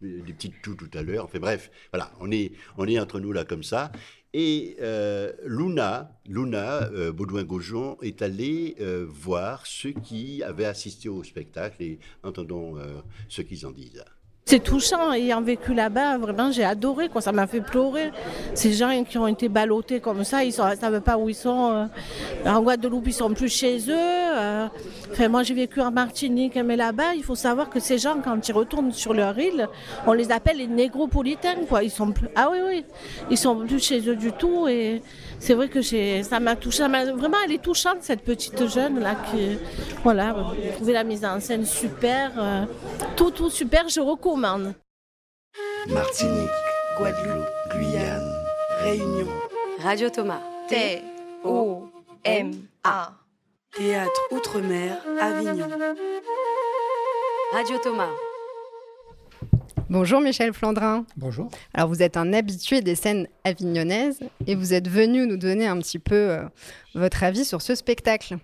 des 0.00 0.32
petits 0.32 0.52
tout 0.62 0.76
tout 0.76 0.90
à 0.94 1.02
l'heure. 1.02 1.26
Enfin 1.26 1.40
bref, 1.40 1.70
voilà, 1.92 2.10
on 2.20 2.30
est 2.30 2.98
entre 2.98 3.20
nous 3.20 3.32
là 3.32 3.44
comme 3.44 3.64
ça. 3.64 3.92
Et 4.32 4.76
euh, 4.80 5.32
Luna, 5.44 6.12
Luna 6.26 6.84
euh, 6.92 7.12
Baudouin-Gaujon 7.12 7.98
est 8.00 8.22
allée 8.22 8.76
euh, 8.80 9.04
voir 9.08 9.66
ceux 9.66 9.90
qui 9.90 10.42
avaient 10.44 10.66
assisté 10.66 11.08
au 11.08 11.24
spectacle 11.24 11.82
et 11.82 11.98
entendons 12.22 12.76
ce 13.28 13.42
qu'ils 13.42 13.66
en 13.66 13.72
disent. 13.72 14.04
C'est 14.46 14.58
touchant, 14.58 15.12
ayant 15.12 15.40
vécu 15.40 15.74
là-bas, 15.74 16.18
vraiment 16.18 16.50
j'ai 16.50 16.64
adoré, 16.64 17.08
quoi. 17.08 17.20
ça 17.20 17.30
m'a 17.30 17.46
fait 17.46 17.60
pleurer. 17.60 18.10
Ces 18.54 18.72
gens 18.72 19.04
qui 19.04 19.16
ont 19.16 19.28
été 19.28 19.48
ballottés 19.48 20.00
comme 20.00 20.24
ça, 20.24 20.42
ils 20.42 20.48
ne 20.48 20.52
savent 20.52 21.00
pas 21.02 21.16
où 21.16 21.28
ils 21.28 21.36
sont. 21.36 21.70
Euh. 21.72 22.50
En 22.50 22.60
Guadeloupe, 22.60 23.06
ils 23.06 23.12
sont 23.12 23.32
plus 23.32 23.48
chez 23.48 23.78
eux. 23.78 23.94
Euh. 23.94 24.66
Enfin, 25.12 25.28
moi 25.28 25.44
j'ai 25.44 25.54
vécu 25.54 25.80
en 25.80 25.92
Martinique, 25.92 26.56
mais 26.56 26.74
là-bas, 26.74 27.14
il 27.14 27.22
faut 27.22 27.36
savoir 27.36 27.70
que 27.70 27.78
ces 27.78 27.98
gens, 27.98 28.16
quand 28.24 28.48
ils 28.48 28.52
retournent 28.52 28.92
sur 28.92 29.14
leur 29.14 29.38
île, 29.38 29.68
on 30.06 30.14
les 30.14 30.32
appelle 30.32 30.56
les 30.56 30.66
négropolitains. 30.66 31.54
Quoi. 31.68 31.84
Ils 31.84 31.90
sont 31.90 32.10
plus... 32.10 32.28
Ah 32.34 32.48
oui, 32.50 32.58
oui, 32.66 32.84
ils 33.30 33.38
sont 33.38 33.54
plus 33.54 33.78
chez 33.78 34.00
eux 34.08 34.16
du 34.16 34.32
tout. 34.32 34.66
Et 34.66 35.00
c'est 35.38 35.54
vrai 35.54 35.68
que 35.68 35.80
ça 35.80 36.40
m'a 36.40 36.56
touché. 36.56 36.82
Vraiment, 36.82 37.36
elle 37.44 37.52
est 37.52 37.62
touchante, 37.62 37.98
cette 38.00 38.22
petite 38.22 38.68
jeune 38.68 39.00
là. 39.00 39.14
Qui, 39.30 39.58
voilà, 40.02 40.34
la 40.84 41.04
mise 41.04 41.24
en 41.24 41.40
scène 41.40 41.64
super. 41.64 42.32
Euh, 42.38 42.64
tout, 43.16 43.30
tout 43.30 43.50
super, 43.50 43.88
je 43.88 44.00
Martinique, 45.88 46.50
Guadeloupe, 46.96 47.46
Guyane, 47.72 48.32
Réunion. 48.80 49.26
Radio 49.80 50.08
Thomas. 50.08 50.40
T-O-M-A. 50.68 51.82
Théâtre 53.76 54.20
Outre-mer, 54.30 54.98
Avignon. 55.20 55.68
Radio 57.52 57.78
Thomas. 57.82 58.10
Bonjour 59.88 60.20
Michel 60.20 60.52
Flandrin. 60.52 61.04
Bonjour. 61.16 61.48
Alors 61.74 61.88
vous 61.88 62.00
êtes 62.00 62.16
un 62.16 62.32
habitué 62.32 62.82
des 62.82 62.94
scènes 62.94 63.26
avignonnaises 63.42 64.20
et 64.46 64.54
vous 64.54 64.72
êtes 64.74 64.86
venu 64.86 65.26
nous 65.26 65.38
donner 65.38 65.66
un 65.66 65.78
petit 65.78 65.98
peu 65.98 66.14
euh, 66.14 66.44
votre 66.94 67.24
avis 67.24 67.44
sur 67.44 67.60
ce 67.62 67.74
spectacle. 67.74 68.38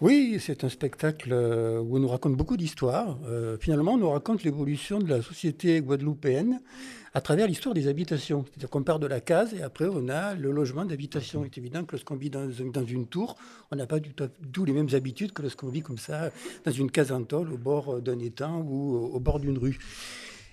Oui, 0.00 0.38
c'est 0.40 0.64
un 0.64 0.70
spectacle 0.70 1.28
euh, 1.30 1.78
où 1.78 1.96
on 1.96 2.00
nous 2.00 2.08
raconte 2.08 2.34
beaucoup 2.34 2.56
d'histoires. 2.56 3.18
Euh, 3.26 3.58
finalement, 3.60 3.92
on 3.92 3.98
nous 3.98 4.08
raconte 4.08 4.44
l'évolution 4.44 4.98
de 4.98 5.06
la 5.06 5.20
société 5.20 5.82
guadeloupéenne 5.82 6.62
à 7.12 7.20
travers 7.20 7.46
l'histoire 7.46 7.74
des 7.74 7.86
habitations. 7.86 8.46
C'est-à-dire 8.46 8.70
qu'on 8.70 8.82
part 8.82 8.98
de 8.98 9.06
la 9.06 9.20
case 9.20 9.52
et 9.52 9.60
après 9.60 9.84
on 9.84 10.08
a 10.08 10.34
le 10.34 10.52
logement 10.52 10.86
d'habitation. 10.86 11.44
Il 11.44 11.48
est 11.48 11.58
évident 11.58 11.84
que 11.84 11.92
lorsqu'on 11.92 12.16
vit 12.16 12.30
dans, 12.30 12.48
une 12.50 13.06
tour, 13.08 13.36
on 13.70 13.76
n'a 13.76 13.86
pas 13.86 14.00
du 14.00 14.14
tout 14.14 14.64
les 14.64 14.72
mêmes 14.72 14.88
habitudes 14.94 15.32
que 15.32 15.42
lorsqu'on 15.42 15.68
vit 15.68 15.82
comme 15.82 15.98
ça 15.98 16.30
dans 16.64 16.72
une 16.72 16.90
case 16.90 17.12
en 17.12 17.22
tôle 17.22 17.52
au 17.52 17.58
bord 17.58 18.00
d'un 18.00 18.18
étang 18.20 18.62
ou 18.66 18.96
au 18.96 19.20
bord 19.20 19.38
d'une 19.38 19.58
rue. 19.58 19.78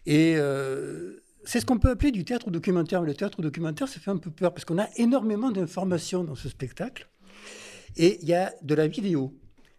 Et 0.06 0.34
euh, 0.36 1.24
c'est 1.46 1.62
ce 1.62 1.66
qu'on 1.66 1.80
peut 1.80 1.92
appeler 1.92 2.12
du 2.12 2.26
théâtre 2.26 2.52
documentaire. 2.52 3.02
Mais 3.02 3.08
le 3.08 3.14
théâtre 3.14 3.42
documentaire, 3.42 3.88
ça 3.88 4.02
fait 4.02 4.12
un 4.12 4.18
peu 4.18 4.30
peur 4.30 4.54
parce 4.54 4.66
qu'on 4.66 4.78
a 4.78 4.90
énormément 4.98 5.52
d'informations 5.52 6.26
dans 6.26 6.36
ce 6.36 6.50
spectacle. 6.50 7.08
Et 7.96 8.20
il 8.22 8.28
y 8.28 8.34
a 8.34 8.54
de 8.62 8.76
la 8.76 8.88
vidéo. 8.88 9.34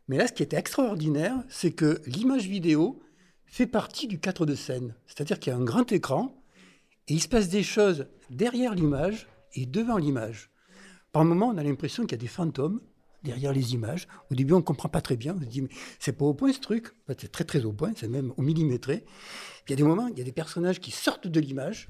Mais 0.08 0.16
là, 0.16 0.26
ce 0.26 0.32
qui 0.32 0.42
était 0.42 0.56
extraordinaire, 0.56 1.36
c'est 1.48 1.72
que 1.72 2.00
l'image 2.06 2.46
vidéo 2.46 3.02
fait 3.46 3.66
partie 3.66 4.06
du 4.06 4.18
cadre 4.18 4.46
de 4.46 4.54
scène. 4.54 4.94
C'est-à-dire 5.06 5.38
qu'il 5.38 5.52
y 5.52 5.56
a 5.56 5.58
un 5.58 5.64
grand 5.64 5.90
écran 5.92 6.42
et 7.08 7.14
il 7.14 7.20
se 7.20 7.28
passe 7.28 7.48
des 7.48 7.62
choses 7.62 8.06
derrière 8.30 8.74
l'image 8.74 9.28
et 9.54 9.66
devant 9.66 9.98
l'image. 9.98 10.50
Par 11.12 11.24
moments, 11.24 11.48
on 11.48 11.58
a 11.58 11.62
l'impression 11.62 12.04
qu'il 12.04 12.12
y 12.12 12.20
a 12.20 12.22
des 12.22 12.26
fantômes 12.26 12.80
derrière 13.22 13.52
les 13.52 13.74
images. 13.74 14.06
Au 14.30 14.34
début, 14.34 14.52
on 14.52 14.58
ne 14.58 14.62
comprend 14.62 14.88
pas 14.88 15.00
très 15.00 15.16
bien. 15.16 15.34
On 15.36 15.40
se 15.40 15.46
dit, 15.46 15.62
mais 15.62 15.70
c'est 15.98 16.12
pas 16.12 16.24
au 16.24 16.34
point 16.34 16.52
ce 16.52 16.60
truc. 16.60 16.88
En 16.88 17.06
fait, 17.08 17.22
c'est 17.22 17.32
très 17.32 17.44
très 17.44 17.64
au 17.64 17.72
point, 17.72 17.92
c'est 17.96 18.08
même 18.08 18.32
au 18.36 18.42
millimétré. 18.42 19.04
il 19.66 19.70
y 19.70 19.72
a 19.72 19.76
des 19.76 19.82
moments, 19.82 20.08
il 20.08 20.18
y 20.18 20.20
a 20.20 20.24
des 20.24 20.32
personnages 20.32 20.80
qui 20.80 20.90
sortent 20.90 21.26
de 21.26 21.40
l'image, 21.40 21.88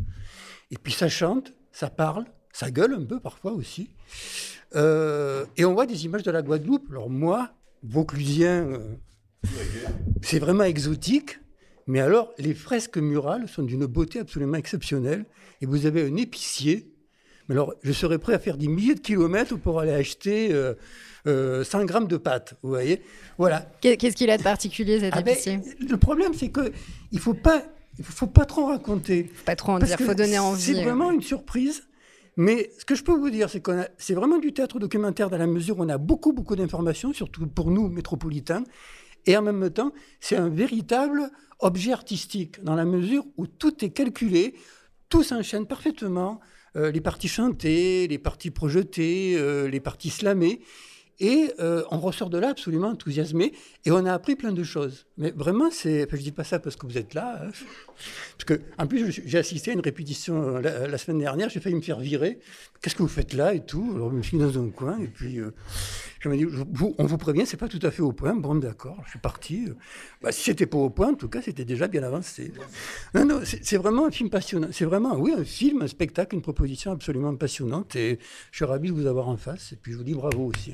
et 0.70 0.76
puis 0.76 0.92
ça 0.92 1.08
chante, 1.08 1.52
ça 1.72 1.90
parle, 1.90 2.24
ça 2.52 2.70
gueule 2.70 2.94
un 2.94 3.04
peu 3.04 3.20
parfois 3.20 3.52
aussi. 3.52 3.90
Euh, 4.74 5.46
et 5.56 5.64
on 5.64 5.74
voit 5.74 5.86
des 5.86 6.04
images 6.04 6.22
de 6.22 6.30
la 6.30 6.42
Guadeloupe. 6.42 6.88
Alors 6.90 7.10
moi, 7.10 7.50
Vauclusien, 7.82 8.66
euh, 8.66 8.78
c'est 10.22 10.38
vraiment 10.38 10.64
exotique. 10.64 11.38
Mais 11.86 12.00
alors, 12.00 12.32
les 12.38 12.54
fresques 12.54 12.98
murales 12.98 13.48
sont 13.48 13.62
d'une 13.62 13.86
beauté 13.86 14.18
absolument 14.20 14.56
exceptionnelle. 14.56 15.24
Et 15.62 15.66
vous 15.66 15.86
avez 15.86 16.06
un 16.06 16.16
épicier. 16.16 16.92
Mais 17.48 17.54
alors, 17.54 17.74
je 17.82 17.92
serais 17.92 18.18
prêt 18.18 18.34
à 18.34 18.38
faire 18.38 18.58
des 18.58 18.68
milliers 18.68 18.94
de 18.94 19.00
kilomètres 19.00 19.56
pour 19.56 19.80
aller 19.80 19.92
acheter 19.92 20.52
euh, 20.52 21.64
100 21.64 21.80
euh, 21.80 21.84
grammes 21.84 22.06
de 22.06 22.16
pâte, 22.16 22.54
vous 22.62 22.70
voyez 22.70 23.02
Voilà. 23.38 23.66
Qu'est-ce 23.80 24.16
qu'il 24.16 24.30
a 24.30 24.38
de 24.38 24.42
particulier, 24.42 25.00
cet 25.00 25.14
ah 25.14 25.22
ben, 25.22 25.32
épicier? 25.32 25.60
Le 25.88 25.96
problème, 25.96 26.32
c'est 26.34 26.50
qu'il 26.50 26.72
ne 27.12 27.18
faut 27.18 27.34
pas, 27.34 27.62
il 27.98 28.04
faut, 28.04 28.26
pas 28.26 28.44
trop 28.44 28.66
raconter. 28.66 29.30
Faut 29.34 29.44
pas 29.44 29.56
trop 29.56 29.72
en 29.72 29.78
dire, 29.78 29.96
il 29.98 30.06
faut 30.06 30.14
donner 30.14 30.38
envie. 30.38 30.62
C'est 30.62 30.84
vraiment 30.84 31.10
une 31.10 31.22
surprise. 31.22 31.84
Mais 32.38 32.70
ce 32.78 32.84
que 32.84 32.94
je 32.94 33.02
peux 33.02 33.16
vous 33.16 33.30
dire, 33.30 33.50
c'est 33.50 33.60
que 33.60 33.72
c'est 33.98 34.14
vraiment 34.14 34.38
du 34.38 34.52
théâtre 34.52 34.78
documentaire 34.78 35.28
dans 35.28 35.38
la 35.38 35.48
mesure 35.48 35.80
où 35.80 35.82
on 35.82 35.88
a 35.88 35.98
beaucoup, 35.98 36.32
beaucoup 36.32 36.54
d'informations, 36.54 37.12
surtout 37.12 37.48
pour 37.48 37.72
nous, 37.72 37.88
métropolitains. 37.88 38.62
Et 39.26 39.36
en 39.36 39.42
même 39.42 39.68
temps, 39.70 39.92
c'est 40.20 40.36
un 40.36 40.48
véritable 40.48 41.32
objet 41.58 41.90
artistique, 41.90 42.62
dans 42.62 42.76
la 42.76 42.84
mesure 42.84 43.24
où 43.38 43.48
tout 43.48 43.84
est 43.84 43.90
calculé, 43.90 44.54
tout 45.08 45.24
s'enchaîne 45.24 45.66
parfaitement. 45.66 46.38
Euh, 46.76 46.92
les 46.92 47.00
parties 47.00 47.26
chantées, 47.26 48.06
les 48.06 48.18
parties 48.18 48.52
projetées, 48.52 49.34
euh, 49.36 49.66
les 49.66 49.80
parties 49.80 50.10
slamées. 50.10 50.60
Et 51.20 51.50
euh, 51.58 51.82
on 51.90 51.98
ressort 51.98 52.30
de 52.30 52.38
là 52.38 52.50
absolument 52.50 52.88
enthousiasmé 52.88 53.52
et 53.84 53.90
on 53.90 54.06
a 54.06 54.12
appris 54.12 54.36
plein 54.36 54.52
de 54.52 54.62
choses. 54.62 55.06
Mais 55.16 55.32
vraiment, 55.32 55.70
c'est, 55.70 56.06
je 56.10 56.16
dis 56.22 56.30
pas 56.30 56.44
ça 56.44 56.60
parce 56.60 56.76
que 56.76 56.86
vous 56.86 56.96
êtes 56.96 57.14
là, 57.14 57.40
hein. 57.42 57.50
parce 58.38 58.44
que 58.46 58.60
en 58.78 58.86
plus 58.86 59.22
j'ai 59.26 59.38
assisté 59.38 59.72
à 59.72 59.74
une 59.74 59.80
répétition 59.80 60.56
euh, 60.56 60.86
la, 60.86 60.98
semaine 60.98 61.18
dernière, 61.18 61.48
j'ai 61.48 61.58
failli 61.58 61.74
me 61.74 61.80
faire 61.80 61.98
virer. 61.98 62.38
Qu'est-ce 62.80 62.94
que 62.94 63.02
vous 63.02 63.08
faites 63.08 63.32
là 63.34 63.54
et 63.54 63.64
tout 63.64 63.92
Alors 63.94 64.10
je 64.10 64.16
me 64.16 64.22
suis 64.22 64.36
mis 64.36 64.42
dans 64.42 64.62
un 64.62 64.70
coin 64.70 64.98
et 65.00 65.08
puis 65.08 65.38
euh, 65.38 65.52
je 66.20 66.28
me 66.28 66.36
dis, 66.36 66.46
on 66.98 67.04
vous 67.04 67.18
prévient, 67.18 67.46
c'est 67.46 67.56
pas 67.56 67.68
tout 67.68 67.78
à 67.82 67.90
fait 67.90 68.02
au 68.02 68.12
point. 68.12 68.34
Bon, 68.34 68.54
d'accord, 68.56 69.00
je 69.04 69.10
suis 69.10 69.18
parti. 69.18 69.66
Bah, 70.20 70.32
si 70.32 70.42
c'était 70.42 70.66
pas 70.66 70.78
au 70.78 70.90
point, 70.90 71.10
en 71.10 71.14
tout 71.14 71.28
cas, 71.28 71.40
c'était 71.42 71.64
déjà 71.64 71.86
bien 71.86 72.02
avancé. 72.02 72.52
Non, 73.14 73.24
non, 73.24 73.40
c'est 73.44 73.76
vraiment 73.76 74.06
un 74.06 74.10
film 74.10 74.28
passionnant. 74.28 74.68
C'est 74.72 74.84
vraiment, 74.84 75.16
oui, 75.16 75.32
un 75.36 75.44
film, 75.44 75.82
un 75.82 75.86
spectacle, 75.86 76.34
une 76.34 76.42
proposition 76.42 76.90
absolument 76.90 77.34
passionnante 77.36 77.94
et 77.94 78.18
je 78.50 78.56
suis 78.56 78.64
ravi 78.64 78.88
de 78.88 78.94
vous 78.94 79.06
avoir 79.06 79.28
en 79.28 79.36
face 79.36 79.72
et 79.72 79.76
puis 79.76 79.92
je 79.92 79.98
vous 79.98 80.04
dis 80.04 80.14
bravo 80.14 80.46
aussi. 80.46 80.72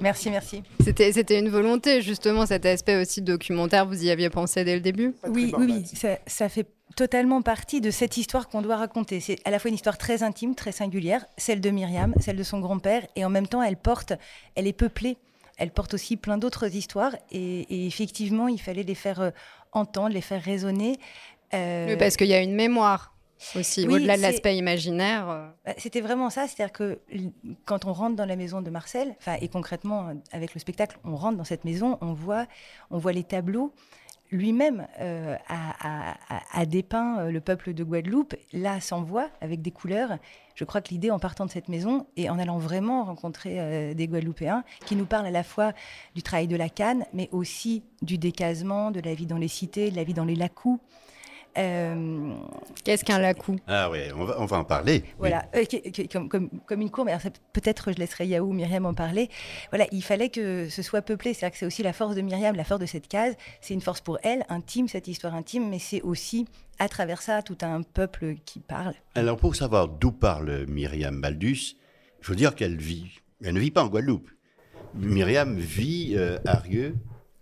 Merci, 0.00 0.30
merci. 0.30 0.62
C'était, 0.84 1.12
c'était 1.12 1.38
une 1.38 1.48
volonté, 1.48 2.02
justement, 2.02 2.46
cet 2.46 2.66
aspect 2.66 3.00
aussi 3.00 3.22
documentaire. 3.22 3.86
Vous 3.86 4.04
y 4.04 4.10
aviez 4.10 4.30
pensé 4.30 4.64
dès 4.64 4.74
le 4.74 4.80
début? 4.80 5.14
Oui, 5.28 5.52
oui, 5.56 5.66
oui. 5.68 5.86
Ça, 5.96 6.18
ça, 6.26 6.48
fait 6.48 6.66
totalement 6.98 7.42
partie 7.42 7.80
de 7.80 7.92
cette 7.92 8.16
histoire 8.16 8.48
qu'on 8.48 8.60
doit 8.60 8.76
raconter. 8.76 9.20
C'est 9.20 9.38
à 9.44 9.52
la 9.52 9.60
fois 9.60 9.68
une 9.68 9.76
histoire 9.76 9.96
très 9.98 10.24
intime, 10.24 10.56
très 10.56 10.72
singulière, 10.72 11.24
celle 11.36 11.60
de 11.60 11.70
Myriam, 11.70 12.12
celle 12.18 12.34
de 12.34 12.42
son 12.42 12.58
grand-père, 12.58 13.06
et 13.14 13.24
en 13.24 13.30
même 13.30 13.46
temps, 13.46 13.62
elle 13.62 13.76
porte, 13.76 14.14
elle 14.56 14.66
est 14.66 14.72
peuplée. 14.72 15.16
Elle 15.58 15.70
porte 15.70 15.94
aussi 15.94 16.16
plein 16.16 16.38
d'autres 16.38 16.74
histoires, 16.74 17.14
et, 17.30 17.86
effectivement, 17.86 18.48
il 18.48 18.60
fallait 18.60 18.82
les 18.82 18.96
faire 18.96 19.20
euh, 19.20 19.30
entendre, 19.70 20.08
les 20.08 20.20
faire 20.20 20.42
résonner. 20.42 20.98
Euh, 21.54 21.96
parce 21.96 22.16
qu'il 22.16 22.26
y 22.26 22.34
a 22.34 22.42
une 22.42 22.56
mémoire 22.56 23.14
aussi, 23.54 23.86
au-delà 23.86 24.16
de 24.16 24.22
l'aspect 24.22 24.56
imaginaire. 24.56 25.30
Euh. 25.30 25.48
Bah, 25.66 25.74
c'était 25.78 26.00
vraiment 26.00 26.30
ça, 26.30 26.48
c'est-à-dire 26.48 26.72
que 26.72 26.98
quand 27.64 27.84
on 27.84 27.92
rentre 27.92 28.16
dans 28.16 28.26
la 28.26 28.34
maison 28.34 28.60
de 28.60 28.70
Marcel, 28.70 29.14
et 29.40 29.46
concrètement 29.46 30.14
avec 30.32 30.52
le 30.52 30.58
spectacle, 30.58 30.98
on 31.04 31.14
rentre 31.14 31.36
dans 31.36 31.44
cette 31.44 31.64
maison, 31.64 31.96
on 32.00 32.12
voit, 32.12 32.48
on 32.90 32.98
voit 32.98 33.12
les 33.12 33.22
tableaux. 33.22 33.72
Lui-même 34.30 34.86
euh, 35.00 35.36
a, 35.48 36.66
dépeint 36.66 37.20
euh, 37.20 37.30
le 37.30 37.40
peuple 37.40 37.72
de 37.72 37.82
Guadeloupe, 37.82 38.34
là 38.52 38.80
sans 38.80 39.02
voix, 39.02 39.28
avec 39.40 39.62
des 39.62 39.70
couleurs. 39.70 40.18
Je 40.54 40.64
crois 40.64 40.80
que 40.80 40.90
l'idée 40.90 41.10
en 41.10 41.18
partant 41.18 41.46
de 41.46 41.50
cette 41.50 41.68
maison 41.68 42.06
et 42.16 42.28
en 42.28 42.38
allant 42.38 42.58
vraiment 42.58 43.04
rencontrer 43.04 43.94
des 43.94 44.08
Guadeloupéens 44.08 44.64
qui 44.86 44.96
nous 44.96 45.06
parlent 45.06 45.26
à 45.26 45.30
la 45.30 45.44
fois 45.44 45.72
du 46.16 46.22
travail 46.22 46.48
de 46.48 46.56
la 46.56 46.68
canne, 46.68 47.04
mais 47.14 47.28
aussi 47.30 47.84
du 48.02 48.18
décasement, 48.18 48.90
de 48.90 49.00
la 49.00 49.14
vie 49.14 49.26
dans 49.26 49.38
les 49.38 49.46
cités, 49.46 49.92
de 49.92 49.96
la 49.96 50.02
vie 50.02 50.14
dans 50.14 50.24
les 50.24 50.34
lacous. 50.34 50.80
Euh, 51.56 52.34
Qu'est-ce 52.84 53.04
qu'un 53.04 53.18
lacou? 53.18 53.56
Ah 53.66 53.90
oui, 53.90 54.00
on 54.14 54.24
va, 54.24 54.36
on 54.40 54.46
va 54.46 54.58
en 54.58 54.64
parler. 54.64 55.04
Voilà, 55.18 55.46
euh, 55.56 55.64
comme, 56.10 56.50
comme, 56.66 56.80
une 56.80 56.90
cour, 56.90 57.04
mais 57.04 57.16
peut-être 57.52 57.92
je 57.92 57.98
laisserai 57.98 58.26
Yahoo, 58.26 58.52
Myriam 58.52 58.86
en 58.86 58.94
parler. 58.94 59.28
Voilà, 59.70 59.86
il 59.90 60.02
fallait 60.02 60.28
que 60.28 60.68
ce 60.68 60.82
soit 60.82 61.02
peuplé. 61.02 61.34
C'est-à-dire 61.34 61.52
que 61.52 61.58
c'est 61.58 61.66
aussi 61.66 61.82
la 61.82 61.92
force 61.92 62.14
de 62.14 62.20
Myriam, 62.20 62.54
la 62.54 62.64
force 62.64 62.80
de 62.80 62.86
cette 62.86 63.08
case. 63.08 63.34
C'est 63.60 63.74
une 63.74 63.80
force 63.80 64.00
pour 64.00 64.18
elle, 64.22 64.44
intime, 64.48 64.88
cette 64.88 65.08
histoire 65.08 65.34
intime, 65.34 65.68
mais 65.68 65.78
c'est 65.78 66.02
aussi 66.02 66.46
à 66.78 66.88
travers 66.88 67.22
ça 67.22 67.42
tout 67.42 67.58
un 67.62 67.82
peuple 67.82 68.36
qui 68.44 68.60
parle. 68.60 68.94
Alors 69.14 69.36
pour 69.36 69.56
savoir 69.56 69.88
d'où 69.88 70.12
parle 70.12 70.66
Myriam 70.68 71.20
Baldus, 71.20 71.76
il 72.20 72.24
faut 72.24 72.34
dire 72.34 72.54
qu'elle 72.54 72.76
vit. 72.76 73.20
Elle 73.42 73.54
ne 73.54 73.60
vit 73.60 73.70
pas 73.70 73.82
en 73.82 73.88
Guadeloupe. 73.88 74.30
Myriam 74.94 75.56
vit 75.56 76.14
euh, 76.16 76.38
à 76.44 76.56
Rieux. 76.56 76.96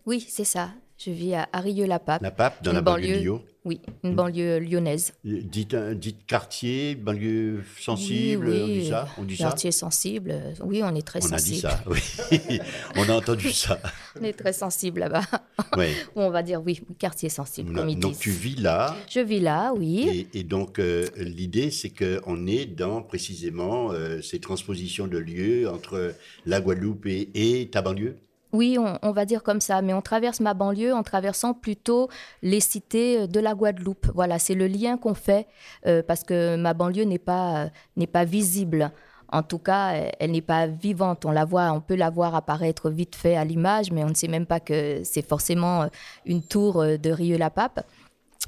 Oui, 0.05 0.25
c'est 0.29 0.45
ça. 0.45 0.71
Je 0.99 1.11
vis 1.11 1.35
à 1.35 1.47
Arieux-la-Pape. 1.53 2.23
La 2.23 2.31
Pape, 2.31 2.62
dans 2.65 2.73
la 2.73 2.81
banlieue 2.81 3.17
de 3.17 3.21
Lyon. 3.21 3.43
Oui, 3.67 3.81
une 4.05 4.15
banlieue 4.15 4.61
lyonnaise. 4.61 5.12
Dites, 5.25 5.75
un- 5.75 5.93
dites 5.95 6.25
quartier, 6.25 6.95
banlieue 6.95 7.65
sensible, 7.81 8.47
oui, 8.49 8.61
on 8.62 8.67
dit 8.67 8.73
oui, 8.79 8.88
ça 8.88 9.09
On 9.19 9.25
dit 9.25 9.37
ça 9.37 9.45
Quartier 9.45 9.73
sensible. 9.73 10.31
euh, 10.31 10.53
Oui, 10.65 10.83
on 10.85 10.95
est 10.95 11.05
très 11.07 11.19
On 11.25 11.33
a 11.33 11.38
sensible. 11.38 11.55
dit 11.57 11.61
ça, 11.61 11.83
oui. 11.87 12.59
on 12.97 13.09
a 13.09 13.12
entendu 13.15 13.50
ça. 13.50 13.79
On 14.21 14.25
est 14.25 14.33
très 14.33 14.53
sensible 14.55 15.00
là-bas. 15.00 15.23
Ouais. 15.76 15.93
Ou 16.15 16.23
on 16.23 16.31
va 16.31 16.43
dire 16.43 16.62
oui, 16.65 16.81
quartier 16.99 17.29
sensible, 17.29 17.75
comme 17.75 17.88
ils 17.91 17.99
Donc 17.99 18.12
disent. 18.12 18.21
tu 18.21 18.31
vis 18.31 18.55
là. 18.57 18.97
Je 19.11 19.21
vis 19.21 19.41
là, 19.41 19.75
oui. 19.76 20.26
Et, 20.33 20.38
et 20.38 20.43
donc, 20.45 20.79
euh, 20.79 21.07
l'idée, 21.19 21.71
c'est 21.71 21.91
qu'on 21.91 22.47
est 22.47 22.65
dans 22.67 23.03
précisément 23.03 23.91
euh, 23.93 24.23
ces 24.23 24.38
transpositions 24.38 25.07
de 25.07 25.19
lieux 25.19 25.69
entre 25.69 26.15
la 26.47 26.61
Guadeloupe 26.62 27.05
et, 27.07 27.29
et 27.35 27.69
ta 27.69 27.83
banlieue? 27.83 28.17
Oui, 28.53 28.79
on, 28.79 29.11
va 29.11 29.25
dire 29.25 29.43
comme 29.43 29.61
ça, 29.61 29.83
mais 29.83 29.93
on 29.93 30.00
traverse 30.00 30.41
ma 30.41 30.55
banlieue 30.55 30.95
en 30.95 31.03
traversant 31.03 31.53
plutôt 31.53 32.09
les 32.43 32.61
cités 32.61 33.21
euh, 33.21 33.26
de 33.26 33.41
la 33.41 33.55
Guadeloupe. 33.55 34.07
Voilà, 34.15 34.38
c'est 34.38 34.55
le 34.55 34.67
lien 34.67 34.97
qu'on 34.97 35.15
fait 35.15 35.47
euh, 35.87 36.03
parce 36.03 36.23
que 36.23 36.57
ma 36.57 36.73
banlieue 36.73 37.05
n'est 37.05 37.19
pas, 37.19 37.69
euh, 37.99 38.07
pas 38.07 38.25
visible. 38.25 38.93
En 39.29 39.43
tout 39.43 39.59
cas, 39.59 39.95
elle- 40.21 40.31
n'est 40.31 40.41
pas 40.41 40.69
vivante. 40.69 41.25
On 41.25 41.33
la 41.33 41.45
voit, 41.45 41.73
on 41.73 41.81
peut 41.81 41.97
la 41.97 42.11
voir 42.11 42.37
apparaître 42.37 42.88
vite 42.88 43.17
fait 43.17 43.37
à 43.37 43.45
l'image, 43.45 43.91
mais 43.91 44.05
on 44.05 44.11
ne 44.11 44.15
sait 44.15 44.29
même 44.29 44.47
pas 44.47 44.61
que 44.61 45.00
c'est 45.03 45.26
forcément 45.26 45.88
une 46.25 46.43
tour 46.43 46.85
de 46.85 47.11
Rieux-la-Pape. 47.11 47.85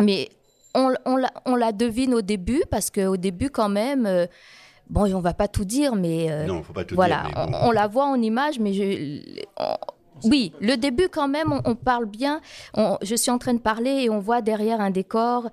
Mais 0.00 0.28
on, 0.74 1.56
la, 1.56 1.72
devine 1.72 2.14
au 2.14 2.22
début 2.22 2.62
parce 2.70 2.90
qu'au 2.90 3.16
début, 3.16 3.50
quand 3.50 3.68
même, 3.68 4.28
bon, 4.90 5.12
on 5.14 5.20
va 5.20 5.34
pas 5.34 5.48
tout 5.48 5.64
dire, 5.64 5.94
mais 5.94 6.30
euh, 6.30 6.46
Non, 6.46 6.62
faut 6.62 6.72
pas 6.72 6.84
tout 6.84 6.94
voilà, 6.94 7.22
dire, 7.26 7.34
mais 7.36 7.52
bon. 7.52 7.58
on, 7.62 7.68
on 7.68 7.70
la 7.70 7.86
voit 7.86 8.06
en 8.06 8.20
image, 8.20 8.58
mais 8.58 8.72
je, 8.72 9.40
on- 9.58 9.76
oui, 10.24 10.52
le 10.60 10.76
début 10.76 11.08
quand 11.08 11.28
même, 11.28 11.52
on, 11.52 11.60
on 11.64 11.74
parle 11.76 12.06
bien. 12.06 12.40
On- 12.74 12.98
je 13.02 13.14
suis 13.14 13.30
en 13.30 13.38
train 13.38 13.54
de 13.54 13.60
parler 13.60 13.90
et 14.04 14.10
on 14.10 14.18
voit 14.18 14.42
derrière 14.42 14.80
un 14.80 14.90
décor 14.90 15.48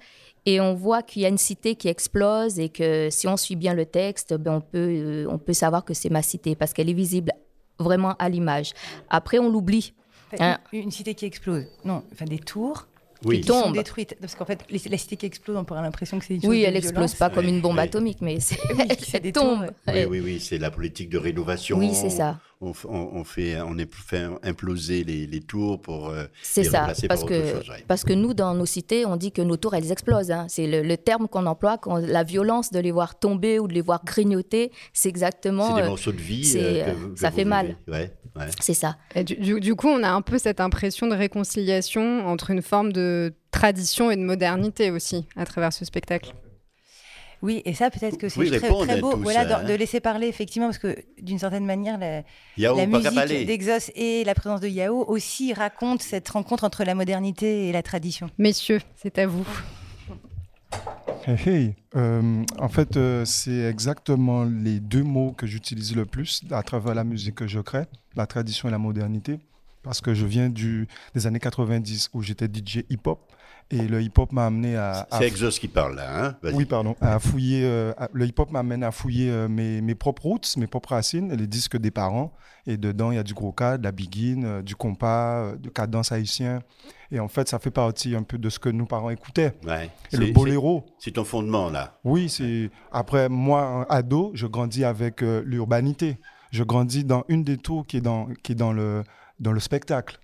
et 0.47 0.59
on 0.59 0.73
voit 0.73 1.03
qu'il 1.03 1.21
y 1.21 1.25
a 1.25 1.29
une 1.29 1.37
cité 1.37 1.75
qui 1.75 1.87
explose 1.87 2.59
et 2.59 2.69
que 2.69 3.09
si 3.11 3.27
on 3.27 3.37
suit 3.37 3.55
bien 3.55 3.73
le 3.75 3.85
texte, 3.85 4.33
ben 4.35 4.53
on 4.55 4.61
peut, 4.61 4.77
euh, 4.77 5.27
on 5.29 5.37
peut 5.37 5.53
savoir 5.53 5.85
que 5.85 5.93
c'est 5.93 6.09
ma 6.09 6.21
cité 6.23 6.55
parce 6.55 6.73
qu'elle 6.73 6.89
est 6.89 6.93
visible 6.93 7.31
vraiment 7.79 8.15
à 8.17 8.29
l'image. 8.29 8.73
Après, 9.09 9.37
on 9.39 9.49
l'oublie. 9.49 9.93
Hein. 10.39 10.57
une, 10.73 10.83
une 10.85 10.91
cité 10.91 11.13
qui 11.13 11.25
explose. 11.25 11.65
Non, 11.83 12.03
enfin 12.11 12.25
des 12.25 12.39
tours 12.39 12.87
Oui. 13.23 13.41
qui 13.41 13.47
sont 13.47 13.61
Tombent. 13.63 13.73
détruites. 13.73 14.15
Parce 14.19 14.35
qu'en 14.35 14.45
fait, 14.45 14.59
la 14.69 14.97
cité 14.97 15.15
qui 15.15 15.25
explose, 15.25 15.55
on 15.57 15.63
pourrait 15.63 15.79
avoir 15.79 15.89
l'impression 15.89 16.19
que 16.19 16.25
c'est 16.25 16.35
une 16.35 16.41
chose 16.41 16.49
Oui, 16.49 16.63
elle 16.63 16.75
explose 16.75 16.93
violence. 16.93 17.15
pas 17.15 17.29
comme 17.29 17.45
une 17.47 17.61
bombe 17.61 17.77
Oui. 17.77 17.83
atomique, 17.83 18.17
mais 18.21 18.39
c'est, 18.39 18.57
elle 19.23 19.31
tombe. 19.31 19.67
Oui, 19.87 20.05
oui, 20.09 20.19
oui, 20.19 20.39
c'est 20.39 20.57
la 20.57 20.69
politique 20.71 21.09
de 21.09 21.17
rénovation. 21.17 21.77
Oui, 21.77 21.91
c'est 21.93 22.09
ça. 22.09 22.39
On, 22.61 22.71
on- 22.85 23.09
on 23.13 23.23
fait, 23.25 23.59
on 23.61 23.77
est 23.77 23.93
fait 23.93 24.25
imploser 24.41 25.03
les, 25.03 25.27
les 25.27 25.41
tours 25.41 25.81
pour 25.81 26.09
euh, 26.09 26.23
C'est 26.41 26.63
les 26.63 26.69
ça, 26.69 26.79
remplacer 26.81 27.07
parce 27.09 27.19
par 27.21 27.29
que, 27.29 27.33
autre 27.35 27.57
chose. 27.61 27.69
ouais. 27.69 27.83
parce 27.87 28.03
que 28.05 28.13
nous, 28.13 28.33
dans 28.33 28.53
nos 28.55 28.65
cités, 28.65 29.05
on 29.05 29.17
dit 29.17 29.31
que 29.33 29.41
nos 29.41 29.57
tours, 29.57 29.73
elles 29.75 29.91
explosent. 29.91 30.31
hein. 30.31 30.45
C'est 30.49 30.65
le, 30.65 30.81
le 30.81 30.97
terme 30.97 31.27
qu'on 31.27 31.45
emploie, 31.47 31.77
quand 31.77 31.97
la 31.97 32.23
violence 32.23 32.71
de 32.71 32.79
les 32.79 32.91
voir 32.91 33.19
tomber 33.19 33.59
ou 33.59 33.67
de 33.67 33.73
les 33.73 33.81
voir 33.81 34.03
grignoter, 34.05 34.71
c'est 34.93 35.09
exactement... 35.09 35.67
C'est 35.75 35.81
des 35.81 35.87
euh, 35.87 35.89
morceaux 35.89 36.11
de 36.13 36.17
vie. 36.21 36.45
c'est, 36.45 36.85
que 36.85 36.91
vous- 36.91 37.09
que 37.13 37.19
ça 37.19 37.29
vous 37.29 37.35
fait 37.35 37.45
mal. 37.45 37.75
vivez. 37.87 37.99
Ouais, 37.99 38.11
ouais. 38.37 38.47
C'est 38.61 38.73
ça. 38.73 38.97
Et 39.15 39.23
du, 39.25 39.35
du- 39.35 39.59
du 39.59 39.75
coup, 39.75 39.89
on 39.89 40.01
a 40.01 40.09
un 40.09 40.21
peu 40.21 40.37
cette 40.37 40.61
impression 40.61 41.07
de 41.07 41.15
réconciliation 41.15 42.25
entre 42.27 42.51
une 42.51 42.61
forme 42.61 42.93
de 42.93 43.33
tradition 43.51 44.11
et 44.11 44.15
de 44.15 44.21
modernité 44.23 44.91
aussi 44.91 45.27
à 45.35 45.45
travers 45.45 45.73
ce 45.73 45.85
spectacle. 45.85 46.33
Oui, 47.41 47.61
et 47.65 47.73
ça, 47.73 47.89
peut-être 47.89 48.17
que 48.17 48.29
c'est 48.29 48.39
Oui, 48.39 48.49
très, 48.49 48.99
beau 48.99 49.15
voilà, 49.17 49.47
ça, 49.47 49.59
hein. 49.59 49.63
de 49.63 49.73
laisser 49.73 49.99
parler, 49.99 50.27
effectivement, 50.27 50.67
parce 50.67 50.77
que 50.77 50.95
d'une 51.21 51.39
certaine 51.39 51.65
manière, 51.65 51.97
la, 51.97 52.85
musique 52.85 53.45
d'Exos 53.45 53.91
et 53.95 54.23
la 54.23 54.35
présence 54.35 54.61
de 54.61 54.67
Yao 54.67 55.05
aussi 55.07 55.53
racontent 55.53 56.03
cette 56.03 56.27
rencontre 56.29 56.63
entre 56.63 56.83
la 56.83 56.95
modernité 56.95 57.67
et 57.67 57.71
la 57.71 57.83
tradition. 57.83 58.29
Messieurs, 58.37 58.81
c'est 58.95 59.17
à 59.19 59.27
vous. 59.27 59.45
Hey, 61.27 61.37
hey. 61.45 61.75
Euh, 61.95 62.43
en 62.59 62.69
fait, 62.69 62.97
euh, 62.97 63.25
c'est 63.25 63.63
exactement 63.63 64.43
les 64.43 64.79
deux 64.79 65.03
mots 65.03 65.31
que 65.31 65.47
j'utilise 65.47 65.95
le 65.95 66.05
plus 66.05 66.41
à 66.51 66.61
travers 66.61 66.93
la 66.93 67.03
musique 67.03 67.35
que 67.35 67.47
je 67.47 67.59
crée, 67.59 67.85
la 68.15 68.27
tradition 68.27 68.67
et 68.67 68.71
la 68.71 68.77
modernité, 68.77 69.39
parce 69.81 70.01
que 70.01 70.13
je 70.13 70.25
viens 70.25 70.49
du, 70.49 70.87
des 71.15 71.25
années 71.25 71.39
90 71.39 72.09
où 72.13 72.21
j'étais 72.21 72.45
DJ 72.45 72.83
hip-hop 72.89 73.19
et 73.71 73.87
le 73.87 74.01
hip-hop 74.01 74.31
m'a 74.31 74.45
amené 74.45 74.75
à... 74.75 75.07
à- 75.09 75.17
C'est 75.17 75.27
Exos 75.27 75.57
qui 75.59 75.67
parle 75.67 75.95
là. 75.95 76.25
Hein 76.25 76.35
oui, 76.53 76.65
pardon. 76.65 76.95
À 77.01 77.19
fouiller, 77.19 77.63
euh, 77.65 77.93
à- 77.97 78.09
le 78.13 78.25
hip-hop 78.25 78.51
m'amène 78.51 78.83
à 78.83 78.91
fouiller 78.91 79.29
euh, 79.31 79.47
mes, 79.47 79.81
mes 79.81 79.95
propres 79.95 80.23
roots, 80.23 80.57
mes 80.57 80.67
propres 80.67 80.89
racines, 80.93 81.33
les 81.33 81.47
disques 81.47 81.77
des 81.77 81.91
parents. 81.91 82.31
Et 82.67 82.77
dedans, 82.77 83.11
il 83.11 83.15
y 83.15 83.19
a 83.19 83.23
du 83.23 83.33
gros 83.33 83.51
cas, 83.51 83.77
de 83.77 83.83
la 83.83 83.91
biguine, 83.91 84.45
euh, 84.45 84.61
du 84.61 84.75
compas, 84.75 85.39
euh, 85.43 85.55
du 85.55 85.71
cadence 85.71 86.11
haïtien. 86.11 86.59
Et 87.11 87.19
en 87.19 87.27
fait, 87.27 87.47
ça 87.47 87.59
fait 87.59 87.71
partie 87.71 88.15
un 88.15 88.23
peu 88.23 88.37
de 88.37 88.49
ce 88.49 88.57
que 88.59 88.69
nos 88.69 88.85
parents 88.85 89.09
écoutaient. 89.09 89.53
Ouais. 89.65 89.85
Et 89.85 89.89
C'est- 90.11 90.17
le 90.17 90.31
boléro. 90.31 90.85
C'est 90.99 91.11
ton 91.11 91.23
fondement 91.23 91.69
là. 91.69 91.99
Oui, 92.03 92.29
c'est. 92.29 92.69
Après, 92.91 93.29
moi, 93.29 93.85
ado, 93.89 94.31
je 94.33 94.47
grandis 94.47 94.83
avec 94.83 95.21
l'urbanité. 95.21 96.17
Je 96.51 96.63
grandis 96.63 97.03
dans 97.03 97.23
une 97.27 97.43
des 97.43 97.57
tours 97.57 97.85
qui 97.85 97.97
est 97.97 98.01
dans, 98.01 98.27
qui 98.43 98.51
est 98.53 98.55
dans, 98.55 98.71
le, 98.73 99.03
dans 99.39 99.51
le 99.51 99.59
spectacle, 99.59 100.19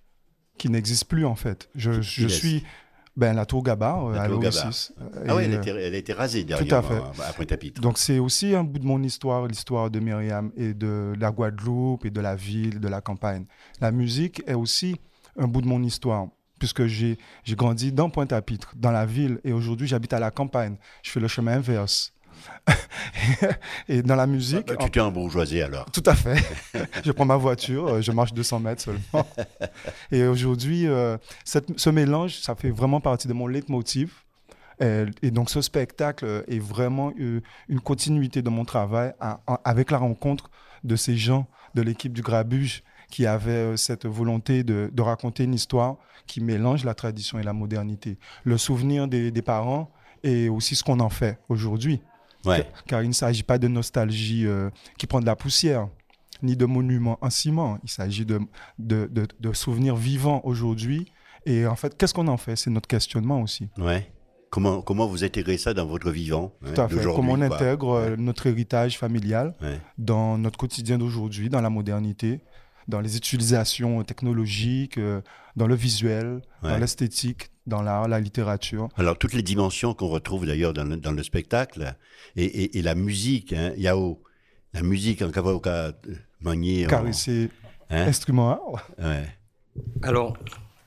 qui 0.57 0.69
n'existe 0.69 1.05
plus 1.05 1.25
en 1.25 1.35
fait. 1.35 1.69
Je, 1.75 2.01
suis. 2.01 2.63
Ben, 3.17 3.33
la 3.33 3.45
tour 3.45 3.61
Gabar, 3.61 4.07
euh, 4.07 4.15
La 4.15 4.23
à 4.23 4.27
tour. 4.29 4.41
Euh, 4.43 5.25
Ah 5.27 5.35
elle 5.41 5.53
a 5.53 5.57
euh, 5.57 5.61
été, 5.61 5.69
elle 5.69 5.93
a 5.93 5.97
été 5.97 6.13
rasée 6.13 6.45
Tout 6.45 6.53
à 6.53 6.63
derrière 6.63 6.83
fait. 6.85 7.21
à 7.23 7.33
Pointe-à-Pitre. 7.33 7.81
Donc 7.81 7.97
c'est 7.97 8.19
aussi 8.19 8.55
un 8.55 8.63
bout 8.63 8.79
de 8.79 8.85
mon 8.85 9.03
histoire, 9.03 9.47
l'histoire 9.47 9.89
de 9.89 9.99
Myriam 9.99 10.51
et 10.55 10.73
de 10.73 11.13
la 11.19 11.31
Guadeloupe 11.31 12.05
et 12.05 12.09
de 12.09 12.21
la 12.21 12.35
ville, 12.35 12.79
de 12.79 12.87
la 12.87 13.01
campagne. 13.01 13.45
La 13.81 13.91
musique 13.91 14.41
est 14.47 14.53
aussi 14.53 14.95
un 15.37 15.47
bout 15.47 15.61
de 15.61 15.67
mon 15.67 15.83
histoire, 15.83 16.27
puisque 16.57 16.85
j'ai 16.85 17.17
j'ai 17.43 17.55
grandi 17.55 17.91
dans 17.91 18.09
Pointe-à-Pitre, 18.09 18.73
dans 18.77 18.91
la 18.91 19.05
ville, 19.05 19.39
et 19.43 19.51
aujourd'hui 19.51 19.87
j'habite 19.87 20.13
à 20.13 20.19
la 20.19 20.31
campagne. 20.31 20.77
Je 21.03 21.11
fais 21.11 21.19
le 21.19 21.27
chemin 21.27 21.57
inverse. 21.57 22.13
Et 23.87 24.01
dans 24.01 24.15
la 24.15 24.27
musique... 24.27 24.67
Bah, 24.67 24.75
tu 24.79 24.89
t'es 24.91 24.99
en 24.99 25.11
bourgeoisie 25.11 25.61
alors. 25.61 25.85
Tout 25.91 26.03
à 26.05 26.15
fait. 26.15 26.35
je 27.05 27.11
prends 27.11 27.25
ma 27.25 27.35
voiture, 27.37 27.87
euh, 27.87 28.01
je 28.01 28.11
marche 28.11 28.33
200 28.33 28.59
mètres 28.59 28.81
seulement. 28.81 29.27
et 30.11 30.23
aujourd'hui, 30.25 30.87
euh, 30.87 31.17
cette- 31.45 31.77
ce 31.79 31.89
mélange, 31.89 32.39
ça 32.39 32.55
fait 32.55 32.69
vraiment 32.71 33.01
partie 33.01 33.27
de 33.27 33.33
mon 33.33 33.47
leitmotiv. 33.47 34.13
Et 35.21 35.29
donc, 35.29 35.51
ce 35.51 35.61
spectacle 35.61 36.43
est 36.47 36.57
vraiment 36.57 37.13
euh, 37.19 37.41
une 37.69 37.79
continuité 37.79 38.41
de 38.41 38.49
mon 38.49 38.65
travail 38.65 39.13
à- 39.19 39.39
avec 39.63 39.91
la 39.91 39.99
rencontre 39.99 40.49
de 40.83 40.95
ces 40.95 41.15
gens 41.15 41.45
de 41.75 41.83
l'équipe 41.83 42.11
du 42.13 42.23
Grabuge 42.23 42.81
qui 43.11 43.27
avaient 43.27 43.77
cette 43.77 44.07
volonté 44.07 44.63
de, 44.63 44.89
de 44.91 45.01
raconter 45.03 45.43
une 45.43 45.53
histoire 45.53 45.97
qui 46.25 46.41
mélange 46.41 46.83
la 46.83 46.95
tradition 46.95 47.37
et 47.37 47.43
la 47.43 47.53
modernité. 47.53 48.17
Le 48.43 48.57
souvenir 48.57 49.07
des, 49.07 49.29
des 49.29 49.41
parents 49.43 49.91
et 50.23 50.49
aussi 50.49 50.75
ce 50.75 50.83
qu'on 50.83 50.99
en 50.99 51.09
fait 51.09 51.37
aujourd'hui. 51.47 52.01
Ouais. 52.45 52.67
Car, 52.87 53.03
il 53.03 53.07
ne 53.09 53.13
s'agit 53.13 53.43
pas 53.43 53.57
de 53.57 53.67
nostalgie 53.67 54.45
euh, 54.45 54.69
qui 54.97 55.07
prend 55.07 55.19
de 55.19 55.25
la 55.25 55.35
poussière, 55.35 55.87
ni 56.41 56.55
de 56.55 56.65
monuments 56.65 57.17
en 57.21 57.29
ciment. 57.29 57.77
Il 57.83 57.89
s'agit 57.89 58.25
de, 58.25 58.39
de, 58.79 59.07
de- 59.11 59.27
de 59.39 59.53
souvenirs 59.53 59.95
vivants 59.95 60.41
aujourd'hui. 60.43 61.11
Et 61.45 61.65
en 61.67 61.75
fait, 61.75 61.97
qu'est-ce 61.97 62.13
qu'on 62.13 62.27
en 62.27 62.37
fait? 62.37 62.55
C'est 62.55 62.69
notre 62.69 62.87
questionnement 62.87 63.41
aussi. 63.41 63.69
Ouais. 63.77 64.11
Comment, 64.49 64.81
comment 64.81 65.07
vous 65.07 65.23
intégrez 65.23 65.57
ça 65.57 65.73
dans 65.73 65.85
votre 65.85 66.11
vivant 66.11 66.53
hein, 66.65 66.71
Tout 66.73 66.81
à 66.81 66.87
fait. 66.89 66.95
d'aujourd'hui, 66.95 67.15
Comment 67.27 67.33
on 67.33 67.41
intègre 67.41 67.91
euh, 67.93 68.15
notre 68.17 68.47
héritage 68.47 68.97
familial 68.97 69.53
Ouais. 69.61 69.79
dans 69.97 70.37
notre 70.37 70.57
quotidien 70.57 70.97
d'aujourd'hui, 70.97 71.49
dans 71.49 71.61
la 71.61 71.69
modernité, 71.69 72.41
dans 72.87 72.99
les 72.99 73.15
utilisations 73.15 74.03
technologiques, 74.03 74.97
euh, 74.97 75.21
dans 75.55 75.67
le 75.67 75.75
visuel, 75.75 76.41
dans 76.63 76.77
l'esthétique, 76.77 77.50
dans 77.67 77.81
l'art, 77.81 78.07
la 78.07 78.19
littérature. 78.19 78.89
Alors, 78.97 79.17
toutes 79.17 79.33
les 79.33 79.43
dimensions 79.43 79.93
qu'on 79.93 80.07
retrouve 80.07 80.45
d'ailleurs 80.45 80.73
dans 80.73 80.83
le, 80.83 80.97
dans 80.97 81.11
le 81.11 81.23
spectacle, 81.23 81.95
et, 82.35 82.43
et- 82.45 82.79
et 82.79 82.81
la 82.81 82.95
musique, 82.95 83.53
hein, 83.53 83.73
Yao, 83.77 84.21
la 84.73 84.81
musique 84.81 85.21
en 85.21 85.31
cavauca 85.31 85.93
maniée. 86.41 86.85
en- 86.85 86.89
Caresser 86.89 87.49
Hein? 87.89 88.07
instrument. 88.07 88.59
Ouais. 88.99 89.25
Alors, 90.01 90.37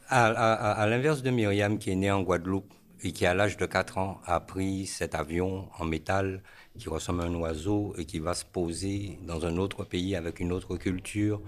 à, 0.09 0.27
à- 0.27 0.73
à 0.73 0.87
l'inverse 0.87 1.23
de 1.23 1.31
Myriam, 1.31 1.79
qui 1.79 1.91
est 1.91 1.95
née 1.95 2.11
en 2.11 2.23
Guadeloupe 2.23 2.73
et 3.03 3.13
qui, 3.13 3.27
à 3.27 3.35
l'âge 3.35 3.57
de 3.59 3.67
4 3.67 3.99
ans, 3.99 4.21
a 4.25 4.41
pris 4.41 4.87
cet 4.87 5.15
avion 5.15 5.69
en 5.79 5.85
métal 5.85 6.43
qui 6.79 6.89
ressemble 6.89 7.21
à 7.23 7.25
un 7.27 7.35
oiseau 7.35 7.95
et 7.99 8.05
qui 8.07 8.19
va 8.19 8.35
se 8.35 8.45
poser 8.45 9.19
dans 9.27 9.45
un 9.47 9.59
autre 9.59 9.85
pays 9.85 10.17
avec 10.17 10.41
une 10.41 10.51
autre 10.51 10.77
culture, 10.77 11.41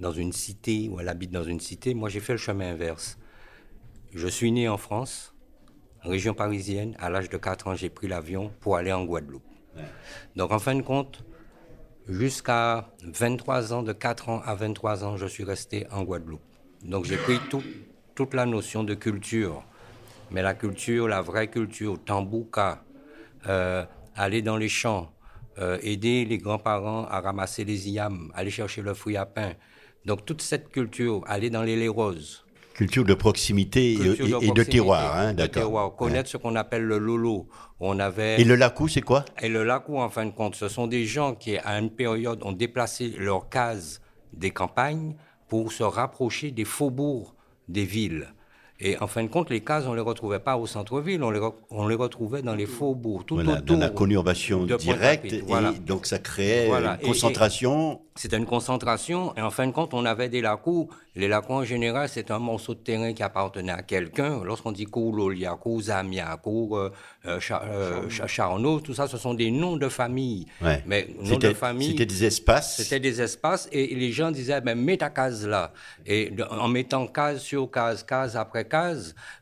dans 0.00 0.12
une 0.12 0.32
cité, 0.32 0.88
où 0.88 1.00
elle 1.00 1.08
habite 1.08 1.30
dans 1.32 1.44
une 1.44 1.60
cité, 1.60 1.94
moi 1.94 2.08
j'ai 2.08 2.20
fait 2.20 2.32
le 2.32 2.38
chemin 2.38 2.70
inverse. 2.72 3.18
Je 4.14 4.28
suis 4.28 4.52
né 4.52 4.68
en 4.68 4.76
France, 4.76 5.34
région 6.02 6.34
parisienne. 6.34 6.94
À 6.98 7.08
l'âge 7.10 7.28
de 7.30 7.36
4 7.38 7.66
ans, 7.68 7.74
j'ai 7.74 7.88
pris 7.88 8.08
l'avion 8.08 8.52
pour 8.60 8.76
aller 8.76 8.92
en 8.92 9.04
Guadeloupe. 9.04 9.42
Donc, 10.36 10.52
en 10.52 10.58
fin 10.58 10.74
de 10.74 10.82
compte, 10.82 11.24
jusqu'à 12.08 12.90
23 13.04 13.72
ans, 13.72 13.82
de 13.82 13.92
4 13.92 14.28
ans 14.28 14.42
à 14.44 14.54
23 14.54 15.04
ans, 15.04 15.16
je 15.16 15.26
suis 15.26 15.44
resté 15.44 15.86
en 15.90 16.02
Guadeloupe. 16.02 16.42
Donc, 16.82 17.04
j'ai 17.06 17.16
pris 17.16 17.38
tout- 17.50 17.62
toute 18.14 18.34
la 18.34 18.44
notion 18.46 18.84
de 18.84 18.94
culture. 18.94 19.64
Mais 20.30 20.42
la 20.42 20.54
culture, 20.54 21.08
la 21.08 21.22
vraie 21.22 21.48
culture, 21.48 21.98
tambouka, 22.04 22.84
euh, 23.48 23.84
aller 24.14 24.42
dans 24.42 24.56
les 24.56 24.68
champs, 24.68 25.12
euh, 25.58 25.78
aider 25.82 26.24
les 26.24 26.38
grands-parents 26.38 27.04
à 27.06 27.20
ramasser 27.20 27.64
les 27.64 27.88
yams, 27.90 28.30
aller 28.34 28.50
chercher 28.50 28.82
le 28.82 28.94
fruit 28.94 29.16
à 29.16 29.26
pain, 29.26 29.54
Donc 30.04 30.24
toute 30.26 30.42
cette 30.42 30.68
culture, 30.70 31.22
aller 31.26 31.48
dans 31.48 31.62
les 31.62 31.88
roses. 31.88 32.41
Culture 32.74 33.04
de 33.04 33.14
proximité 33.14 33.94
Culture 33.94 34.10
et, 34.10 34.28
et 34.28 34.28
de 34.28 34.28
proximité, 34.28 34.64
terroir, 34.70 35.16
hein, 35.16 35.34
d'accord. 35.34 35.62
terroir. 35.62 35.96
Connaître 35.96 36.28
ce 36.28 36.36
qu'on 36.36 36.56
appelle 36.56 36.84
le 36.84 36.98
lolo. 36.98 37.48
On 37.80 37.98
avait... 37.98 38.40
Et 38.40 38.44
le 38.44 38.54
lacou, 38.54 38.88
c'est 38.88 39.00
quoi? 39.00 39.24
Et 39.40 39.48
le 39.48 39.64
lacou, 39.64 39.98
en 39.98 40.08
fin 40.08 40.24
de 40.24 40.30
compte, 40.30 40.54
ce 40.54 40.68
sont 40.68 40.86
des 40.86 41.04
gens 41.04 41.34
qui, 41.34 41.56
à 41.58 41.78
une 41.78 41.90
période, 41.90 42.42
ont 42.42 42.52
déplacé 42.52 43.14
leurs 43.18 43.48
cases 43.48 44.00
des 44.32 44.50
campagnes 44.50 45.16
pour 45.48 45.72
se 45.72 45.82
rapprocher 45.82 46.50
des 46.50 46.64
faubourgs 46.64 47.34
des 47.68 47.84
villes. 47.84 48.32
Et 48.84 48.98
en 48.98 49.06
fin 49.06 49.22
de 49.22 49.28
compte, 49.28 49.48
les 49.48 49.60
cases, 49.60 49.84
on 49.86 49.90
ne 49.92 49.96
les 49.96 50.00
retrouvait 50.02 50.40
pas 50.40 50.56
au 50.56 50.66
centre-ville, 50.66 51.22
on 51.22 51.30
les, 51.30 51.38
re- 51.38 51.54
on 51.70 51.86
les 51.86 51.94
retrouvait 51.94 52.42
dans 52.42 52.54
les 52.56 52.66
faubourgs, 52.66 53.24
tout 53.24 53.36
Voilà, 53.36 53.52
autour. 53.60 53.76
dans 53.76 53.80
la 53.80 53.90
conurbation 53.90 54.64
directe, 54.64 55.32
et 55.32 55.40
voilà. 55.46 55.72
donc 55.86 56.04
ça 56.06 56.18
créait 56.18 56.66
Voilà. 56.66 56.98
une 57.00 57.06
concentration. 57.08 58.00
C'était 58.14 58.36
une 58.36 58.44
concentration, 58.44 59.34
et 59.36 59.40
en 59.40 59.50
fin 59.50 59.66
de 59.66 59.72
compte, 59.72 59.94
on 59.94 60.04
avait 60.04 60.28
des 60.28 60.42
lacous. 60.42 60.88
Les 61.14 61.28
lacous, 61.28 61.52
en 61.54 61.64
général, 61.64 62.08
c'est 62.10 62.30
un 62.30 62.38
morceau 62.38 62.74
de 62.74 62.80
terrain 62.80 63.12
qui 63.14 63.22
appartenait 63.22 63.72
à 63.72 63.82
quelqu'un. 63.82 64.42
Lorsqu'on 64.44 64.72
dit 64.72 64.86
Zamia, 65.80 66.38
euh, 66.76 66.90
euh, 67.26 67.38
euh, 67.52 68.08
Cha- 68.10 68.26
Charnot, 68.26 68.80
tout 68.80 68.92
ça, 68.94 69.06
ce 69.08 69.16
sont 69.16 69.32
des 69.32 69.50
noms 69.50 69.76
de 69.76 69.88
famille. 69.88 70.44
Ouais. 70.60 70.82
Mais 70.86 71.08
noms 71.18 71.22
de 71.22 71.28
C'était- 71.28 71.54
famille. 71.54 71.88
c'était 71.92 72.04
des 72.06 72.24
espaces. 72.24 72.76
C'était 72.82 73.00
des 73.00 73.22
espaces, 73.22 73.68
et 73.72 73.94
les 73.94 74.12
gens 74.12 74.30
disaient, 74.30 74.60
ben, 74.60 74.78
mets 74.78 74.98
ta 74.98 75.08
case 75.08 75.46
là. 75.46 75.72
Et 76.04 76.30
de- 76.30 76.42
en 76.44 76.68
mettant 76.68 77.06
case 77.06 77.40
sur 77.40 77.70
case, 77.70 78.02
case 78.02 78.36
après 78.36 78.66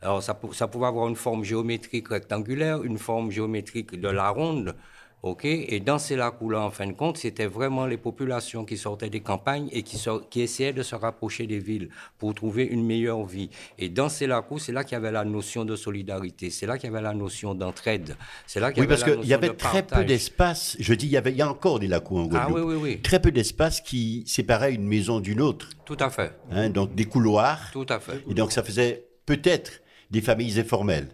alors 0.03 0.23
ça, 0.23 0.35
pou- 0.35 0.53
ça 0.53 0.69
pouvait 0.69 0.87
avoir 0.87 1.09
une 1.09 1.16
forme 1.16 1.45
géométrique 1.45 2.09
rectangulaire, 2.09 2.83
une 2.83 2.99
forme 2.99 3.31
géométrique 3.31 3.99
de 4.01 4.09
la 4.09 4.31
ronde. 4.31 4.75
OK? 5.23 5.45
Et 5.45 5.81
dans 5.81 5.99
ces 5.99 6.16
lacs-là, 6.16 6.62
en 6.62 6.71
fin 6.71 6.87
de 6.87 6.95
compte, 6.95 7.19
c'était 7.19 7.45
vraiment 7.45 7.85
les 7.85 7.99
populations 7.99 8.64
qui 8.64 8.79
sortaient 8.79 9.11
des 9.11 9.21
campagnes 9.21 9.69
et 9.71 9.83
qui, 9.83 10.03
qui 10.31 10.40
essayaient 10.40 10.73
de 10.73 10.83
se 10.83 10.95
rapprocher 10.95 11.47
des 11.47 11.59
villes 11.59 11.90
pour 12.16 12.35
trouver 12.35 12.64
une 12.64 12.87
meilleure 12.87 13.25
vie. 13.27 13.51
Et 13.79 13.90
dans 13.90 14.09
ces 14.09 14.27
lacs 14.27 14.47
c'est 14.57 14.73
là 14.73 14.83
qu'il 14.83 14.95
y 14.95 14.97
avait 14.97 15.12
la 15.12 15.27
notion 15.27 15.66
de 15.66 15.77
solidarité, 15.77 16.49
c'est 16.49 16.64
là 16.64 16.79
qu'il 16.79 16.88
y 16.90 16.93
avait 16.95 17.03
la 17.03 17.12
notion 17.12 17.55
d'entraide, 17.55 18.16
c'est 18.47 18.61
là 18.61 18.73
qu'il 18.73 18.83
y 18.83 18.87
Oui, 18.87 18.87
avait 18.90 18.95
parce 18.99 19.11
la 19.11 19.16
qu'il 19.19 19.29
y 19.29 19.35
avait 19.35 19.53
très 19.55 19.83
peu 19.83 20.05
d'espace. 20.05 20.79
Je 20.81 20.95
dis, 20.95 21.05
il 21.05 21.12
y, 21.12 21.19
avait, 21.19 21.33
il 21.33 21.37
y 21.37 21.43
a 21.43 21.51
encore 21.51 21.81
des 21.81 21.87
lacous 21.87 22.16
en 22.16 22.25
Ah 22.25 22.47
Guadeloupe. 22.49 22.57
oui, 22.57 22.75
oui, 22.77 22.81
oui. 22.95 23.03
Très 23.03 23.21
peu 23.21 23.31
d'espace 23.31 23.83
qui 23.83 24.25
séparait 24.27 24.73
une 24.73 24.87
maison 24.87 25.21
d'une 25.21 25.43
autre. 25.43 25.69
Tout 25.85 25.99
à 26.01 26.09
fait. 26.09 26.33
Hein, 26.51 26.71
donc 26.71 26.95
des 26.95 27.05
couloirs. 27.05 27.69
Tout 27.75 27.85
à 27.90 28.01
fait. 28.01 28.25
Et 28.27 28.33
donc 28.33 28.53
ça 28.53 28.62
faisait 28.62 29.05
peut-être 29.31 29.81
des 30.11 30.21
familles 30.21 30.59
informelles. 30.59 31.09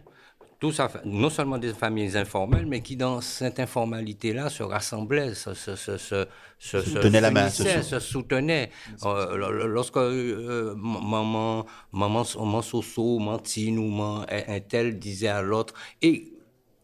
Tout 0.58 0.72
ça, 0.72 0.90
non 1.04 1.28
seulement 1.28 1.58
des 1.58 1.74
familles 1.74 2.16
informelles, 2.16 2.64
mais 2.64 2.80
qui, 2.80 2.96
dans 2.96 3.20
cette 3.20 3.60
informalité-là, 3.60 4.48
se 4.48 4.62
rassemblaient, 4.62 5.34
se, 5.34 5.52
se, 5.52 5.76
se, 5.76 5.98
se, 5.98 6.24
se, 6.58 6.80
Se 6.80 6.98
tenaient 6.98 7.20
la 7.20 7.30
main, 7.30 7.50
se 7.50 7.98
soutenaient. 8.00 8.70
Euh, 9.04 9.66
lorsque 9.66 9.98
euh, 9.98 10.74
maman, 10.76 11.66
maman, 11.92 12.24
maman 12.34 12.62
Soso, 12.62 13.18
Mantine 13.18 13.78
ou 13.78 14.02
un 14.02 14.60
tel 14.66 14.98
disait 14.98 15.28
à 15.28 15.42
l'autre, 15.42 15.74
et 16.00 16.32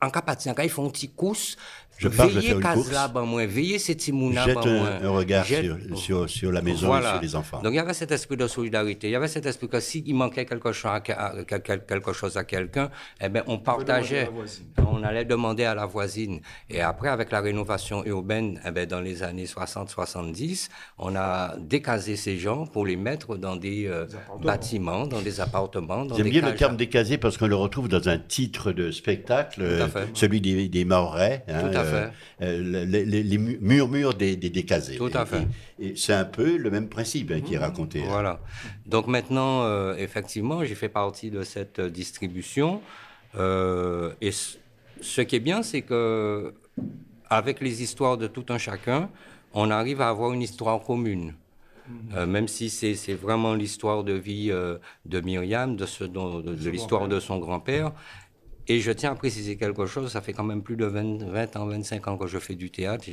en 0.03 0.11
cas 0.11 0.21
quand 0.21 0.62
ils 0.62 0.68
font 0.68 0.87
un 0.87 0.90
petit 0.90 1.09
course, 1.09 1.57
Je 2.03 2.09
pars, 2.09 2.29
je 2.29 2.41
faire 2.41 2.57
une 2.57 2.62
course. 2.62 2.91
Ben 3.15 3.23
moins, 3.23 3.47
veillez 3.47 3.79
Jette 3.79 4.09
ben 4.09 5.05
un, 5.05 5.11
regard 5.11 5.45
Jette- 5.45 5.65
sur, 5.95 5.99
sur, 5.99 6.31
sur 6.31 6.53
la 6.53 6.62
maison 6.62 6.87
Voilà. 6.87 7.09
et 7.09 7.12
sur 7.12 7.23
les 7.23 7.37
enfants. 7.37 7.61
Donc 7.62 7.73
il 7.73 7.77
y 7.77 7.79
avait 7.79 7.95
cet 7.95 8.11
esprit 8.12 8.37
de 8.37 8.47
solidarité, 8.47 9.09
il 9.09 9.12
y 9.12 9.17
avait 9.17 9.29
cet 9.29 9.47
esprit 9.47 9.69
que 9.69 9.81
s'il 9.81 10.15
manquait 10.15 10.45
quelque 10.45 10.73
chose 10.73 10.91
à, 10.91 10.95
à- 10.97 11.33
quel- 11.47 11.62
quel- 11.62 11.85
quelque 11.87 12.12
chose 12.12 12.37
à 12.37 12.45
quelqu'un, 12.45 12.91
eh 13.21 13.29
ben, 13.29 13.43
on 13.47 13.59
partageait, 13.59 14.29
on 14.91 15.03
allait 15.03 15.25
demander 15.25 15.65
à 15.65 15.75
la 15.75 15.87
voisine. 15.87 16.41
Et 16.69 16.81
après, 16.81 17.09
avec 17.09 17.31
la 17.31 17.41
rénovation 17.41 18.05
urbaine, 18.05 18.61
eh 18.67 18.71
ben, 18.71 18.87
dans 18.87 19.01
les 19.01 19.23
années 19.23 19.47
60-70, 19.47 20.69
on 20.99 21.15
a 21.17 21.55
décasé 21.59 22.17
ces 22.17 22.37
gens 22.38 22.67
pour 22.67 22.87
les 22.87 22.97
mettre 22.97 23.37
dans 23.37 23.57
des 23.57 23.87
euh, 23.87 24.07
bâtiments, 24.43 25.07
dans 25.07 25.21
des 25.21 25.41
appartements, 25.41 26.07
J'aime 26.17 26.29
bien 26.29 26.43
le 26.43 26.55
terme 26.55 26.77
décasé 26.77 27.19
parce 27.19 27.37
qu'on 27.37 27.47
le 27.47 27.55
retrouve 27.57 27.88
dans 27.88 28.09
un 28.09 28.19
titre 28.19 28.73
de 28.73 28.91
spectacle, 28.91 29.61
euh, 29.62 29.87
celui 30.15 30.41
des, 30.41 30.69
des 30.69 30.85
Mahorais. 30.85 31.45
hein, 31.49 31.61
Tout 31.61 31.77
à 31.77 31.81
euh, 31.81 31.85
fait. 31.85 31.91
Euh, 32.42 32.87
les, 32.87 33.05
les- 33.05 33.22
les 33.22 33.38
mu- 33.38 33.59
murmures 33.61 34.14
des, 34.14 34.37
des 34.37 34.50
décasés. 34.50 34.96
Tout 34.96 35.11
à 35.14 35.24
fait. 35.26 35.46
Et, 35.78 35.88
et 35.88 35.96
c'est 35.96 36.12
un 36.14 36.24
peu 36.24 36.57
le 36.57 36.70
même 36.70 36.88
principe 36.88 37.31
hein, 37.31 37.40
qui 37.40 37.55
est 37.55 37.59
raconté. 37.59 38.00
hein. 38.02 38.07
Voilà. 38.09 38.40
Donc 38.87 39.07
maintenant, 39.07 39.62
euh, 39.62 39.94
effectivement, 39.96 40.64
j'ai 40.64 40.74
fait 40.74 40.88
partie 40.88 41.31
de 41.31 41.42
cette 41.42 41.81
distribution. 41.81 42.81
Euh, 43.37 44.12
et 44.20 44.31
ce 45.00 45.20
qui 45.22 45.37
est 45.37 45.40
bien, 45.40 45.62
c'est 45.62 45.83
que 45.83 46.52
avec 47.31 47.61
les 47.61 47.83
histoires 47.83 48.18
de 48.18 48.26
tout 48.26 48.44
un 48.50 48.59
chacun, 48.59 49.09
on 49.55 49.70
arrive 49.70 50.00
à 50.00 50.09
avoir 50.09 50.33
une 50.33 50.42
histoire 50.42 50.81
commune. 50.83 51.35
Euh, 52.14 52.26
même 52.26 52.46
si 52.46 52.70
c'est 52.70 53.14
vraiment 53.14 53.55
l'histoire 53.55 54.05
de 54.05 54.12
vie 54.12 54.50
euh, 54.50 54.78
de 55.05 55.20
Myriam, 55.20 55.76
de, 55.76 55.87
dont- 56.07 56.38
de, 56.40 56.55
de 56.55 56.70
l'histoire 56.70 57.09
de 57.09 57.18
son 57.20 57.38
grand-père. 57.38 57.92
Et 58.68 58.81
je 58.81 58.92
tiens 58.92 59.12
à 59.12 59.14
préciser 59.14 59.57
quelque 59.57 59.87
chose, 59.87 60.11
ça 60.12 60.20
fait 60.20 60.33
quand 60.33 60.44
même 60.44 60.62
plus 60.62 60.77
de 60.77 60.85
20, 60.87 61.25
20 61.25 61.57
ans, 61.57 61.66
25 61.66 62.09
ans 62.09 62.16
que 62.16 62.27
je 62.27 62.38
fais 62.38 62.55
du 62.55 62.70
théâtre. 62.70 63.05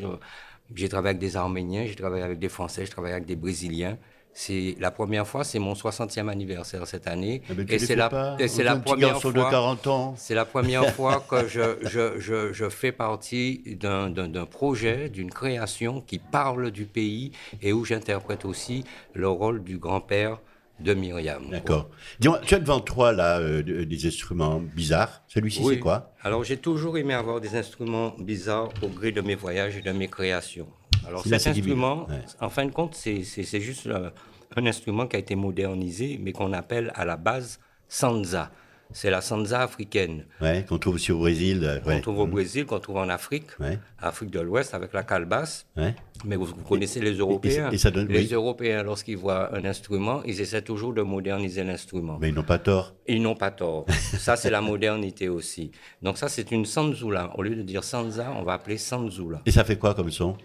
J'ai 0.75 0.89
travaillé 0.89 1.11
avec 1.11 1.19
des 1.19 1.35
Arméniens, 1.35 1.85
j'ai 1.85 1.95
travaillé 1.95 2.23
avec 2.23 2.39
des 2.39 2.49
Français, 2.49 2.85
j'ai 2.85 2.91
travaillé 2.91 3.13
avec 3.13 3.25
des 3.25 3.35
Brésiliens. 3.35 3.97
C'est 4.31 4.75
la 4.79 4.91
première 4.91 5.27
fois, 5.27 5.43
c'est 5.43 5.57
mon 5.57 5.73
60e 5.73 6.29
anniversaire 6.29 6.85
cette 6.85 7.07
année. 7.07 7.41
Ah 7.49 7.53
ben, 7.55 7.65
et 7.67 7.79
c'est 7.79 7.95
la, 7.95 8.37
et 8.39 8.47
c'est 8.47 8.63
la 8.63 8.75
première 8.75 9.19
fois. 9.19 9.31
de 9.31 9.41
40 9.41 9.87
ans. 9.87 10.13
C'est 10.17 10.35
la 10.35 10.45
première 10.45 10.87
fois 10.93 11.25
que 11.27 11.47
je, 11.47 11.77
je, 11.81 12.19
je, 12.19 12.53
je 12.53 12.69
fais 12.69 12.91
partie 12.91 13.75
d'un 13.79 14.45
projet, 14.45 15.09
d'une 15.09 15.31
création 15.31 16.01
qui 16.01 16.19
parle 16.19 16.69
du 16.69 16.85
pays 16.85 17.31
et 17.61 17.73
où 17.73 17.83
j'interprète 17.83 18.45
aussi 18.45 18.83
le 19.13 19.27
rôle 19.27 19.63
du 19.63 19.79
grand-père 19.79 20.39
de 20.79 20.93
Myriam. 20.93 21.49
D'accord. 21.49 21.89
Dis-moi, 22.19 22.39
tu 22.45 22.55
as 22.55 22.59
devant 22.59 22.79
toi 22.79 23.11
là 23.11 23.39
euh, 23.39 23.61
de- 23.61 23.83
des 23.83 24.05
instruments 24.07 24.59
bizarres. 24.59 25.23
Celui-ci, 25.27 25.61
Oui. 25.63 25.73
c'est 25.75 25.79
quoi? 25.79 26.13
Alors, 26.21 26.43
j'ai 26.43 26.57
toujours 26.57 26.97
aimé 26.97 27.13
avoir 27.13 27.41
des 27.41 27.55
instruments 27.55 28.15
bizarres 28.19 28.69
au 28.81 28.87
gré 28.87 29.11
de 29.11 29.21
mes 29.21 29.35
voyages 29.35 29.75
et 29.77 29.81
de 29.81 29.91
mes 29.91 30.07
créations. 30.07 30.67
Alors, 31.07 31.23
cet 31.23 31.47
instrument, 31.47 32.07
ouais. 32.07 32.21
en 32.39 32.49
fin 32.49 32.65
de 32.65 32.71
compte, 32.71 32.95
c'est 32.95 33.23
c'est- 33.23 33.43
c'est 33.43 33.61
juste 33.61 33.87
euh, 33.87 34.09
un 34.55 34.65
instrument 34.65 35.05
qui 35.07 35.15
a 35.15 35.19
été 35.19 35.35
modernisé, 35.35 36.19
mais 36.21 36.31
qu'on 36.31 36.53
appelle 36.53 36.91
à 36.95 37.05
la 37.05 37.17
base 37.17 37.59
sanza. 37.87 38.51
C'est 38.91 39.11
la 39.11 39.21
sanza 39.21 39.61
africaine. 39.61 40.25
Ouais, 40.41 40.65
qu'on 40.67 40.79
trouve 40.79 40.95
aussi 40.95 41.11
au 41.11 41.19
Brésil. 41.19 41.61
euh, 41.63 41.79
Qu'on 41.79 41.89
ouais. 41.89 42.01
trouve 42.01 42.19
au 42.19 42.25
Brésil, 42.27 42.65
qu'on 42.65 42.79
trouve 42.79 42.97
en 42.97 43.07
Afrique, 43.09 43.45
Ouais. 43.59 43.77
Afrique 43.99 44.31
de 44.31 44.39
l'Ouest 44.39 44.73
avec 44.73 44.93
la 44.93 45.03
calebasse. 45.03 45.67
Ouais. 45.77 45.93
Mais 46.25 46.35
vous, 46.35 46.45
vous 46.45 46.55
connaissez 46.67 46.99
les 46.99 47.13
Européens. 47.13 47.69
et 47.71 47.77
ça 47.77 47.91
donne- 47.91 48.07
les 48.07 48.21
oui. 48.27 48.33
Européens, 48.33 48.81
lorsqu'ils 48.81 49.15
voient 49.17 49.55
un 49.55 49.63
instrument, 49.65 50.23
ils 50.25 50.41
essaient 50.41 50.63
toujours 50.63 50.93
de 50.93 51.03
moderniser 51.03 51.63
l'instrument. 51.63 52.17
Mais 52.19 52.29
ils 52.29 52.33
n'ont 52.35 52.41
pas 52.43 52.57
tort. 52.57 52.95
Ils 53.07 53.21
n'ont 53.21 53.35
pas 53.35 53.51
tort. 53.51 53.85
ça, 54.17 54.35
c'est 54.35 54.49
la 54.49 54.59
modernité 54.61 55.29
aussi. 55.29 55.69
Donc 56.01 56.17
ça, 56.17 56.27
c'est 56.27 56.49
une 56.51 56.65
sanzula. 56.65 57.31
Au 57.37 57.43
lieu 57.43 57.55
de 57.55 57.61
dire 57.61 57.83
sanza, 57.83 58.33
on 58.37 58.41
va 58.43 58.53
appeler 58.53 58.77
sanzula. 58.79 59.41
Et 59.45 59.51
ça 59.51 59.63
fait 59.63 59.77
quoi 59.77 59.93
comme 59.93 60.09
son? 60.09 60.35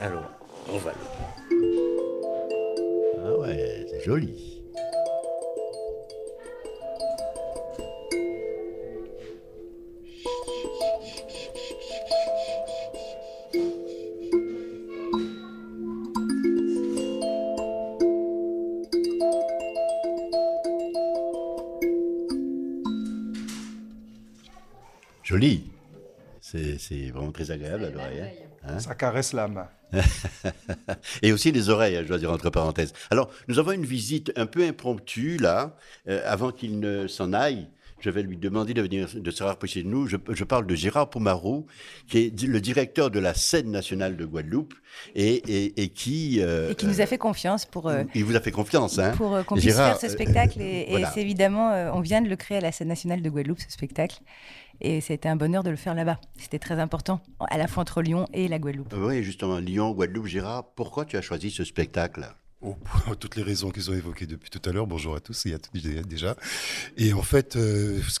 Alors, 0.00 0.28
on 0.72 0.78
va. 0.78 0.92
Ah 3.24 3.38
ouais, 3.38 3.86
c'est 3.90 4.04
joli. 4.04 4.55
Joli. 25.26 25.64
C'est 26.40 27.10
vraiment 27.12 27.32
très 27.32 27.50
agréable 27.50 27.84
à 27.86 27.90
l'oreille. 27.90 28.20
hein. 28.22 28.68
Hein? 28.68 28.78
Ça 28.78 28.94
caresse 28.94 29.32
l'âme. 29.32 29.66
Et 31.22 31.32
aussi 31.32 31.50
les 31.52 31.68
oreilles, 31.68 31.98
je 32.02 32.08
dois 32.08 32.18
dire 32.18 32.30
entre 32.32 32.50
parenthèses. 32.50 32.92
Alors, 33.10 33.30
nous 33.48 33.58
avons 33.58 33.72
une 33.72 33.84
visite 33.84 34.32
un 34.36 34.46
peu 34.46 34.64
impromptue 34.64 35.36
là. 35.38 35.76
Euh, 36.08 36.20
avant 36.26 36.52
qu'il 36.52 36.78
ne 36.80 37.06
s'en 37.08 37.32
aille, 37.32 37.68
je 38.00 38.10
vais 38.10 38.22
lui 38.22 38.36
demander 38.36 38.74
de 38.74 38.82
venir 38.82 39.08
de 39.14 39.30
se 39.30 39.42
rapprocher 39.42 39.82
de 39.82 39.88
nous. 39.88 40.06
Je, 40.06 40.16
je 40.28 40.44
parle 40.44 40.66
de 40.66 40.74
Gérard 40.74 41.10
Pomarou, 41.10 41.66
qui 42.08 42.18
est 42.18 42.42
le 42.42 42.60
directeur 42.60 43.10
de 43.10 43.18
la 43.18 43.34
scène 43.34 43.70
nationale 43.70 44.16
de 44.16 44.24
Guadeloupe 44.24 44.74
et, 45.14 45.34
et, 45.48 45.82
et 45.82 45.88
qui. 45.88 46.40
euh, 46.40 46.70
Et 46.70 46.74
qui 46.74 46.86
nous 46.86 47.00
a 47.00 47.06
fait 47.06 47.18
confiance 47.18 47.64
pour, 47.66 47.88
euh, 47.88 48.02
il 48.14 48.24
vous 48.24 48.36
a 48.36 48.40
fait 48.40 48.50
confiance, 48.52 48.98
hein 48.98 49.12
pour 49.16 49.34
euh, 49.34 49.42
qu'on 49.44 49.54
puisse 49.54 49.66
Gérard, 49.74 49.98
faire 49.98 50.00
ce 50.00 50.06
euh, 50.06 50.10
spectacle. 50.18 50.60
Et, 50.60 50.82
et 50.88 50.90
voilà. 50.90 51.10
c'est 51.12 51.20
évidemment, 51.22 51.70
euh, 51.72 51.90
on 51.94 52.00
vient 52.00 52.20
de 52.20 52.28
le 52.28 52.36
créer 52.36 52.58
à 52.58 52.60
la 52.60 52.70
scène 52.72 52.88
nationale 52.88 53.22
de 53.22 53.30
Guadeloupe, 53.30 53.60
ce 53.60 53.70
spectacle. 53.70 54.18
Et 54.80 55.00
c'était 55.00 55.28
un 55.28 55.36
bonheur 55.36 55.62
de 55.62 55.70
le 55.70 55.76
faire 55.76 55.94
là-bas. 55.94 56.20
C'était 56.38 56.58
très 56.58 56.78
important, 56.78 57.20
à 57.50 57.58
la 57.58 57.66
fois 57.66 57.82
entre 57.82 58.02
Lyon 58.02 58.26
et 58.32 58.48
la 58.48 58.58
Guadeloupe. 58.58 58.94
Oui, 58.96 59.22
justement, 59.22 59.58
Lyon, 59.58 59.92
Guadeloupe, 59.92 60.26
Gérard, 60.26 60.74
pourquoi 60.74 61.04
tu 61.04 61.16
as 61.16 61.22
choisi 61.22 61.50
ce 61.50 61.64
spectacle? 61.64 62.26
Pour 62.60 63.18
toutes 63.18 63.36
les 63.36 63.42
raisons 63.42 63.70
qu'ils 63.70 63.90
ont 63.90 63.94
évoquées 63.94 64.26
depuis 64.26 64.48
tout 64.48 64.62
à 64.64 64.72
l'heure. 64.72 64.86
Bonjour 64.86 65.14
à 65.14 65.20
tous 65.20 65.44
et 65.44 65.52
à 65.52 65.58
toutes 65.58 65.76
déjà. 65.76 66.36
Et 66.96 67.12
en 67.12 67.22
fait, 67.22 67.54
euh, 67.54 68.00
ce, 68.08 68.18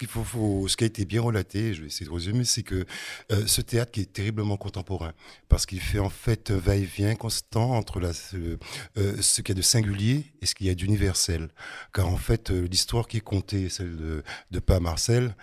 qui 0.76 0.84
a 0.84 0.86
été 0.86 1.06
bien 1.06 1.22
relaté, 1.22 1.72
je 1.72 1.80
vais 1.80 1.86
essayer 1.86 2.06
de 2.06 2.12
résumer, 2.12 2.44
c'est 2.44 2.62
que 2.62 2.84
euh, 3.32 3.46
ce 3.46 3.62
théâtre 3.62 3.98
est 3.98 4.12
terriblement 4.12 4.58
contemporain, 4.58 5.14
parce 5.48 5.64
qu'il 5.64 5.80
fait 5.80 5.98
en 5.98 6.10
fait 6.10 6.50
va-et-vient 6.50 7.14
constant 7.14 7.72
entre 7.72 7.98
euh, 7.98 8.56
ce 9.22 9.40
qu'il 9.40 9.54
y 9.54 9.56
a 9.56 9.60
de 9.60 9.62
singulier 9.62 10.26
et 10.42 10.46
ce 10.46 10.54
qu'il 10.54 10.66
y 10.66 10.70
a 10.70 10.74
d'universel. 10.74 11.48
Car 11.94 12.06
en 12.06 12.18
fait, 12.18 12.50
l'histoire 12.50 13.08
qui 13.08 13.16
est 13.16 13.20
contée, 13.20 13.70
celle 13.70 13.96
de, 13.96 14.22
de 14.50 14.58
Pa 14.58 14.80
Marcel, 14.80 15.34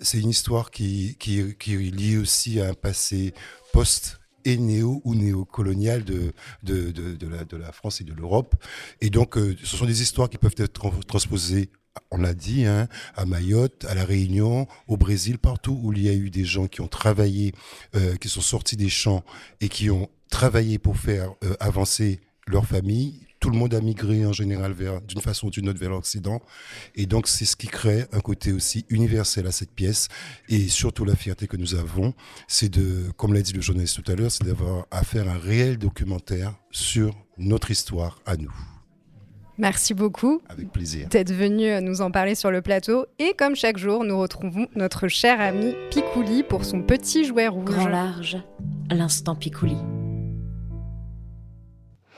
c'est 0.00 0.18
une 0.18 0.30
histoire 0.30 0.70
qui, 0.70 1.16
qui, 1.18 1.54
qui 1.56 1.74
est 1.74 1.94
liée 1.94 2.16
aussi 2.16 2.60
à 2.60 2.68
un 2.68 2.74
passé 2.74 3.34
post 3.72 4.18
et 4.44 4.56
néo 4.56 5.00
ou 5.04 5.14
néocolonial 5.14 6.04
de, 6.04 6.32
de, 6.62 6.90
de, 6.90 7.14
de, 7.14 7.28
la, 7.28 7.44
de 7.44 7.56
la 7.56 7.72
France 7.72 8.00
et 8.00 8.04
de 8.04 8.12
l'Europe. 8.12 8.54
Et 9.00 9.10
donc, 9.10 9.36
euh, 9.36 9.56
ce 9.62 9.76
sont 9.76 9.86
des 9.86 10.02
histoires 10.02 10.28
qui 10.28 10.38
peuvent 10.38 10.54
être 10.58 10.90
transposées 11.06 11.70
on 12.10 12.18
l'a 12.18 12.34
dit, 12.34 12.64
hein, 12.64 12.88
à 13.16 13.24
Mayotte, 13.24 13.84
à 13.84 13.94
La 13.94 14.04
Réunion, 14.04 14.66
au 14.88 14.96
Brésil, 14.96 15.38
partout 15.38 15.78
où 15.82 15.92
il 15.92 16.02
y 16.02 16.08
a 16.08 16.12
eu 16.12 16.30
des 16.30 16.44
gens 16.44 16.66
qui 16.66 16.80
ont 16.80 16.88
travaillé, 16.88 17.52
euh, 17.94 18.16
qui 18.16 18.28
sont 18.28 18.40
sortis 18.40 18.76
des 18.76 18.88
champs 18.88 19.24
et 19.60 19.68
qui 19.68 19.90
ont 19.90 20.08
travaillé 20.30 20.78
pour 20.78 20.96
faire 20.96 21.32
euh, 21.44 21.54
avancer 21.60 22.20
leur 22.46 22.66
famille, 22.66 23.20
tout 23.44 23.50
le 23.50 23.58
monde 23.58 23.74
a 23.74 23.80
migré 23.82 24.24
en 24.24 24.32
général 24.32 24.72
vers, 24.72 25.02
d'une 25.02 25.20
façon 25.20 25.48
ou 25.48 25.50
d'une 25.50 25.68
autre 25.68 25.78
vers 25.78 25.90
l'Occident. 25.90 26.40
Et 26.94 27.04
donc, 27.04 27.28
c'est 27.28 27.44
ce 27.44 27.56
qui 27.56 27.66
crée 27.66 28.06
un 28.12 28.20
côté 28.20 28.52
aussi 28.52 28.86
universel 28.88 29.46
à 29.46 29.52
cette 29.52 29.70
pièce. 29.70 30.08
Et 30.48 30.68
surtout, 30.68 31.04
la 31.04 31.14
fierté 31.14 31.46
que 31.46 31.58
nous 31.58 31.74
avons, 31.74 32.14
c'est 32.48 32.70
de, 32.70 33.10
comme 33.18 33.34
l'a 33.34 33.42
dit 33.42 33.52
le 33.52 33.60
journaliste 33.60 34.02
tout 34.02 34.10
à 34.10 34.14
l'heure, 34.14 34.30
c'est 34.30 34.44
d'avoir 34.44 34.86
à 34.90 35.04
faire 35.04 35.28
un 35.28 35.36
réel 35.36 35.76
documentaire 35.76 36.54
sur 36.70 37.14
notre 37.36 37.70
histoire 37.70 38.18
à 38.24 38.38
nous. 38.38 38.54
Merci 39.58 39.92
beaucoup. 39.92 40.40
Avec 40.48 40.72
plaisir. 40.72 41.10
D'être 41.10 41.34
venu 41.34 41.68
nous 41.82 42.00
en 42.00 42.10
parler 42.10 42.34
sur 42.34 42.50
le 42.50 42.62
plateau. 42.62 43.04
Et 43.18 43.34
comme 43.36 43.56
chaque 43.56 43.76
jour, 43.76 44.04
nous 44.04 44.18
retrouvons 44.18 44.68
notre 44.74 45.06
cher 45.08 45.38
ami 45.38 45.74
Picouli 45.90 46.44
pour 46.44 46.64
son 46.64 46.80
petit 46.80 47.26
jouet 47.26 47.48
rouge. 47.48 47.66
Grand 47.66 47.88
large, 47.88 48.38
l'instant 48.90 49.34
Picouli. 49.34 49.76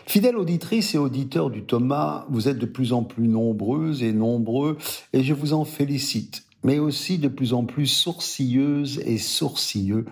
Fidèles 0.09 0.37
auditrices 0.37 0.95
et 0.95 0.99
auditeurs 0.99 1.51
du 1.51 1.65
Thomas, 1.65 2.27
vous 2.31 2.49
êtes 2.49 2.59
de 2.59 2.67
plus 2.67 2.93
en 2.93 3.03
plus 3.03 3.27
nombreuses 3.27 4.05
et 4.05 4.13
nombreux 4.13 4.79
et 5.13 5.25
je 5.25 5.35
vous 5.35 5.53
en 5.53 5.65
félicite, 5.65 6.45
mais 6.63 6.79
aussi 6.79 7.19
de 7.19 7.27
plus 7.27 7.53
en 7.53 7.65
plus 7.65 7.89
sourcilleuses 7.89 9.01
et 9.05 9.19
sourcilleux, 9.19 10.05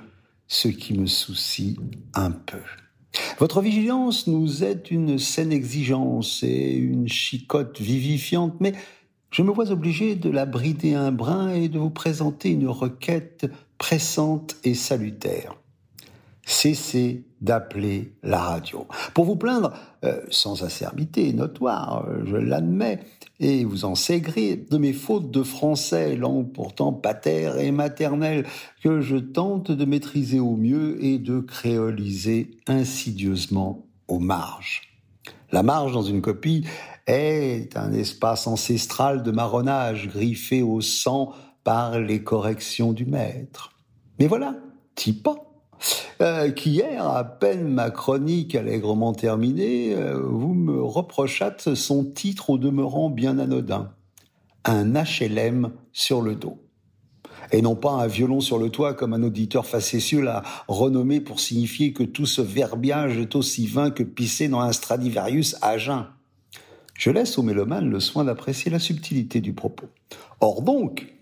ce 0.49 0.67
qui 0.67 0.95
me 0.99 1.07
soucie 1.07 1.77
un 2.13 2.33
peu. 2.33 2.59
Votre 3.39 3.61
vigilance 3.61 4.27
nous 4.27 4.65
est 4.65 4.91
une 4.91 5.17
saine 5.17 5.53
exigence 5.53 6.43
et 6.43 6.73
une 6.75 7.07
chicotte 7.07 7.81
vivifiante, 7.81 8.55
mais 8.59 8.73
je 9.31 9.43
me 9.43 9.53
vois 9.53 9.71
obligé 9.71 10.17
de 10.17 10.29
la 10.29 10.45
brider 10.45 10.95
un 10.95 11.13
brin 11.13 11.51
et 11.51 11.69
de 11.69 11.79
vous 11.79 11.91
présenter 11.91 12.51
une 12.51 12.67
requête 12.67 13.47
pressante 13.79 14.57
et 14.65 14.75
salutaire 14.75 15.55
cessez 16.47 17.25
d'appeler 17.41 18.15
la 18.23 18.39
radio. 18.39 18.87
Pour 19.13 19.25
vous 19.25 19.37
plaindre, 19.37 19.73
euh, 20.05 20.21
sans 20.31 20.63
acerbité 20.63 21.33
notoire, 21.33 22.07
euh, 22.09 22.23
je 22.27 22.37
l'admets, 22.37 23.01
et 23.41 23.65
vous 23.65 23.85
en 23.85 23.95
saigrez 23.95 24.57
de 24.57 24.79
mes 24.79 24.93
fautes 24.93 25.31
de 25.31 25.43
français, 25.43 26.17
langue 26.17 26.53
pourtant 26.53 26.93
pater 26.93 27.53
et 27.59 27.71
maternelle, 27.71 28.47
que 28.83 29.01
je 29.01 29.17
tente 29.17 29.71
de 29.71 29.85
maîtriser 29.85 30.41
au 30.41 30.57
mieux 30.57 31.03
et 31.05 31.19
de 31.19 31.41
créoliser 31.41 32.51
insidieusement 32.67 33.87
aux 34.09 34.21
marges. 34.21 34.83
La 35.53 35.63
marge 35.63 35.93
dans 35.93 36.03
une 36.03 36.21
copie 36.21 36.67
est 37.07 37.77
un 37.77 37.93
espace 37.93 38.47
ancestral 38.47 39.23
de 39.23 39.31
marronnage 39.31 40.09
griffé 40.09 40.63
au 40.63 40.81
sang 40.81 41.33
par 41.63 41.99
les 41.99 42.23
corrections 42.23 42.93
du 42.93 43.07
maître. 43.07 43.71
Mais 44.19 44.27
voilà, 44.27 44.57
t'y 44.95 45.13
pas 45.13 45.44
euh, 46.21 46.51
qu'hier, 46.51 47.07
à 47.07 47.25
peine 47.25 47.69
ma 47.69 47.91
chronique 47.91 48.55
allègrement 48.55 49.13
terminée, 49.13 49.95
euh, 49.95 50.21
vous 50.23 50.55
me 50.55 50.83
reprochâtes 50.83 51.75
son 51.75 52.05
titre 52.05 52.51
au 52.51 52.59
demeurant 52.59 53.11
bien 53.11 53.39
anodin. 53.39 53.93
Un 54.65 54.95
HLM 54.95 55.73
sur 55.93 56.23
le 56.23 56.35
dos. 56.35 56.59
Et 57.53 57.61
non 57.61 57.77
pas 57.77 57.93
un 57.93 58.07
violon 58.07 58.41
sur 58.41 58.59
le 58.59 58.71
toit 58.71 58.95
comme 58.95 59.13
un 59.13 59.23
auditeur 59.23 59.67
facétieux 59.67 60.23
l'a 60.23 60.43
renommé 60.67 61.21
pour 61.21 61.41
signifier 61.41 61.93
que 61.93 62.03
tout 62.03 62.27
ce 62.27 62.41
verbiage 62.41 63.19
est 63.19 63.37
aussi 63.37 63.67
vain 63.67 63.91
que 63.91 64.03
pisser 64.03 64.49
dans 64.49 64.61
un 64.61 64.73
Stradivarius 64.73 65.57
à 65.61 65.77
jeun. 65.77 66.07
Je 66.95 67.11
laisse 67.11 67.39
au 67.39 67.43
mélomane 67.43 67.91
le 67.91 68.01
soin 68.01 68.25
d'apprécier 68.25 68.71
la 68.71 68.79
subtilité 68.79 69.41
du 69.41 69.53
propos. 69.53 69.87
Or 70.41 70.63
donc, 70.63 71.14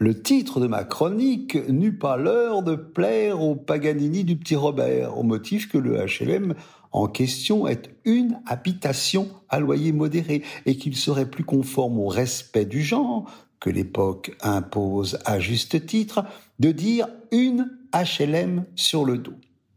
le 0.00 0.22
titre 0.22 0.60
de 0.60 0.66
ma 0.66 0.82
chronique 0.84 1.56
n'eut 1.68 1.96
pas 1.96 2.16
l'heure 2.16 2.62
de 2.62 2.74
plaire 2.74 3.42
au 3.42 3.54
Paganini 3.54 4.24
du 4.24 4.34
petit 4.34 4.56
Robert, 4.56 5.18
au 5.18 5.22
motif 5.22 5.68
que 5.68 5.76
le 5.76 5.98
HLM 5.98 6.54
en 6.90 7.06
question 7.06 7.68
est 7.68 7.90
une 8.06 8.40
habitation 8.46 9.28
à 9.50 9.60
loyer 9.60 9.92
modéré 9.92 10.42
et 10.64 10.76
qu'il 10.76 10.96
serait 10.96 11.30
plus 11.30 11.44
conforme 11.44 11.98
au 11.98 12.08
respect 12.08 12.64
du 12.64 12.82
genre 12.82 13.30
que 13.60 13.68
l'époque 13.68 14.34
impose 14.40 15.18
à 15.26 15.38
juste 15.38 15.84
titre 15.84 16.24
de 16.58 16.72
dire 16.72 17.06
une 17.30 17.70
HLM 17.92 18.64
sur 18.76 19.04
le 19.04 19.18
dos. 19.18 19.34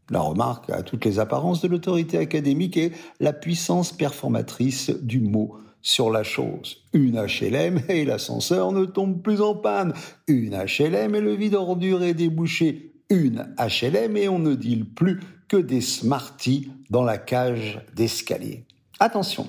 La 0.08 0.20
remarque 0.20 0.70
a 0.70 0.82
toutes 0.82 1.04
les 1.04 1.18
apparences 1.18 1.60
de 1.60 1.68
l'autorité 1.68 2.16
académique 2.16 2.78
et 2.78 2.92
la 3.20 3.34
puissance 3.34 3.92
performatrice 3.92 4.88
du 4.88 5.20
mot 5.20 5.58
sur 5.84 6.10
la 6.10 6.24
chose. 6.24 6.78
Une 6.92 7.20
HLM 7.20 7.82
et 7.88 8.04
l'ascenseur 8.04 8.72
ne 8.72 8.86
tombe 8.86 9.22
plus 9.22 9.40
en 9.40 9.54
panne. 9.54 9.92
Une 10.26 10.56
HLM 10.56 11.14
et 11.14 11.20
le 11.20 11.34
vide 11.34 11.54
ordure 11.54 12.02
est 12.02 12.14
débouché. 12.14 12.92
Une 13.10 13.54
HLM 13.58 14.16
et 14.16 14.28
on 14.28 14.40
ne 14.40 14.54
dit 14.54 14.82
plus 14.82 15.20
que 15.46 15.58
des 15.58 15.82
Smarties 15.82 16.72
dans 16.90 17.04
la 17.04 17.18
cage 17.18 17.80
d'escalier. 17.94 18.64
Attention, 18.98 19.46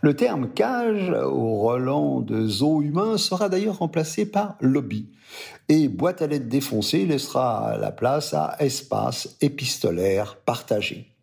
le 0.00 0.16
terme 0.16 0.50
cage 0.50 1.10
au 1.10 1.60
relent 1.60 2.20
de 2.20 2.46
zoo 2.46 2.80
humain 2.80 3.18
sera 3.18 3.50
d'ailleurs 3.50 3.78
remplacé 3.78 4.24
par 4.24 4.56
lobby. 4.60 5.10
Et 5.68 5.88
boîte 5.88 6.22
à 6.22 6.26
lettres 6.26 6.48
défoncée 6.48 7.04
laissera 7.04 7.76
la 7.78 7.92
place 7.92 8.32
à 8.32 8.56
espace 8.58 9.36
épistolaire 9.42 10.36
partagé. 10.36 11.17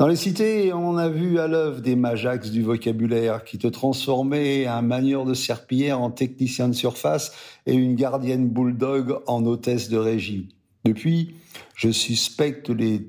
Dans 0.00 0.06
les 0.06 0.16
cités, 0.16 0.72
on 0.72 0.96
a 0.96 1.10
vu 1.10 1.38
à 1.38 1.46
l'œuvre 1.46 1.82
des 1.82 1.94
majax 1.94 2.50
du 2.50 2.62
vocabulaire 2.62 3.44
qui 3.44 3.58
te 3.58 3.66
transformaient 3.66 4.64
un 4.66 4.80
manieur 4.80 5.26
de 5.26 5.34
serpillière 5.34 6.00
en 6.00 6.10
technicien 6.10 6.68
de 6.68 6.72
surface 6.72 7.32
et 7.66 7.74
une 7.74 7.96
gardienne 7.96 8.48
bulldog 8.48 9.20
en 9.26 9.44
hôtesse 9.44 9.90
de 9.90 9.98
régie. 9.98 10.54
Depuis, 10.86 11.34
je 11.74 11.90
suspecte 11.90 12.70
les, 12.70 13.06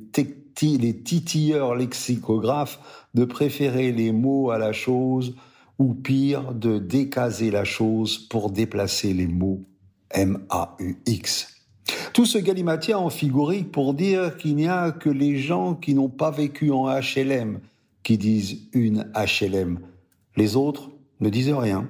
les 0.61 0.97
titilleurs 0.97 1.75
lexicographes 1.75 3.07
de 3.13 3.23
préférer 3.23 3.93
les 3.93 4.11
mots 4.11 4.51
à 4.51 4.57
la 4.57 4.73
chose 4.73 5.33
ou 5.79 5.93
pire, 5.93 6.53
de 6.53 6.77
décaser 6.77 7.51
la 7.51 7.63
chose 7.63 8.17
pour 8.17 8.51
déplacer 8.51 9.13
les 9.13 9.27
mots 9.27 9.61
M-A-U-X. 10.09 11.50
Tout 12.13 12.25
ce 12.25 12.37
galimatia 12.37 12.99
en 12.99 13.09
figurique 13.09 13.71
pour 13.71 13.93
dire 13.93 14.37
qu'il 14.37 14.55
n'y 14.55 14.67
a 14.67 14.91
que 14.91 15.09
les 15.09 15.37
gens 15.37 15.75
qui 15.75 15.93
n'ont 15.93 16.09
pas 16.09 16.31
vécu 16.31 16.71
en 16.71 16.87
HLM 16.87 17.59
qui 18.03 18.17
disent 18.17 18.67
une 18.73 19.11
HLM. 19.15 19.79
Les 20.35 20.55
autres 20.55 20.89
ne 21.19 21.29
disent 21.29 21.53
rien. 21.53 21.87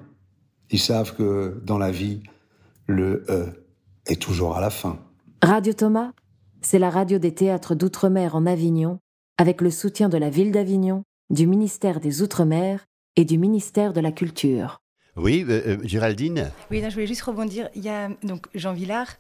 Ils 0.69 0.79
savent 0.79 1.15
que 1.15 1.61
dans 1.65 1.77
la 1.77 1.91
vie, 1.91 2.21
le 2.87 3.25
E 3.29 3.65
est 4.05 4.21
toujours 4.21 4.55
à 4.55 4.61
la 4.61 4.69
fin. 4.69 4.99
Radio 5.41 5.73
Thomas, 5.73 6.11
c'est 6.61 6.79
la 6.79 6.89
radio 6.89 7.17
des 7.17 7.33
théâtres 7.33 7.75
d'outre-mer 7.75 8.35
en 8.35 8.45
Avignon, 8.45 8.99
avec 9.37 9.61
le 9.61 9.71
soutien 9.71 10.09
de 10.09 10.17
la 10.17 10.29
ville 10.29 10.51
d'Avignon, 10.51 11.03
du 11.29 11.47
ministère 11.47 11.99
des 11.99 12.21
Outre-mer 12.21 12.85
et 13.15 13.25
du 13.25 13.37
ministère 13.37 13.93
de 13.93 14.01
la 14.01 14.11
Culture. 14.11 14.81
Oui, 15.15 15.45
euh, 15.47 15.61
euh, 15.65 15.77
Géraldine? 15.83 16.51
Oui, 16.69 16.81
je 16.81 16.93
voulais 16.93 17.07
juste 17.07 17.23
rebondir. 17.23 17.69
Il 17.75 17.83
y 17.83 17.89
a 17.89 18.09
donc 18.23 18.47
Jean 18.53 18.73
Villard, 18.73 19.17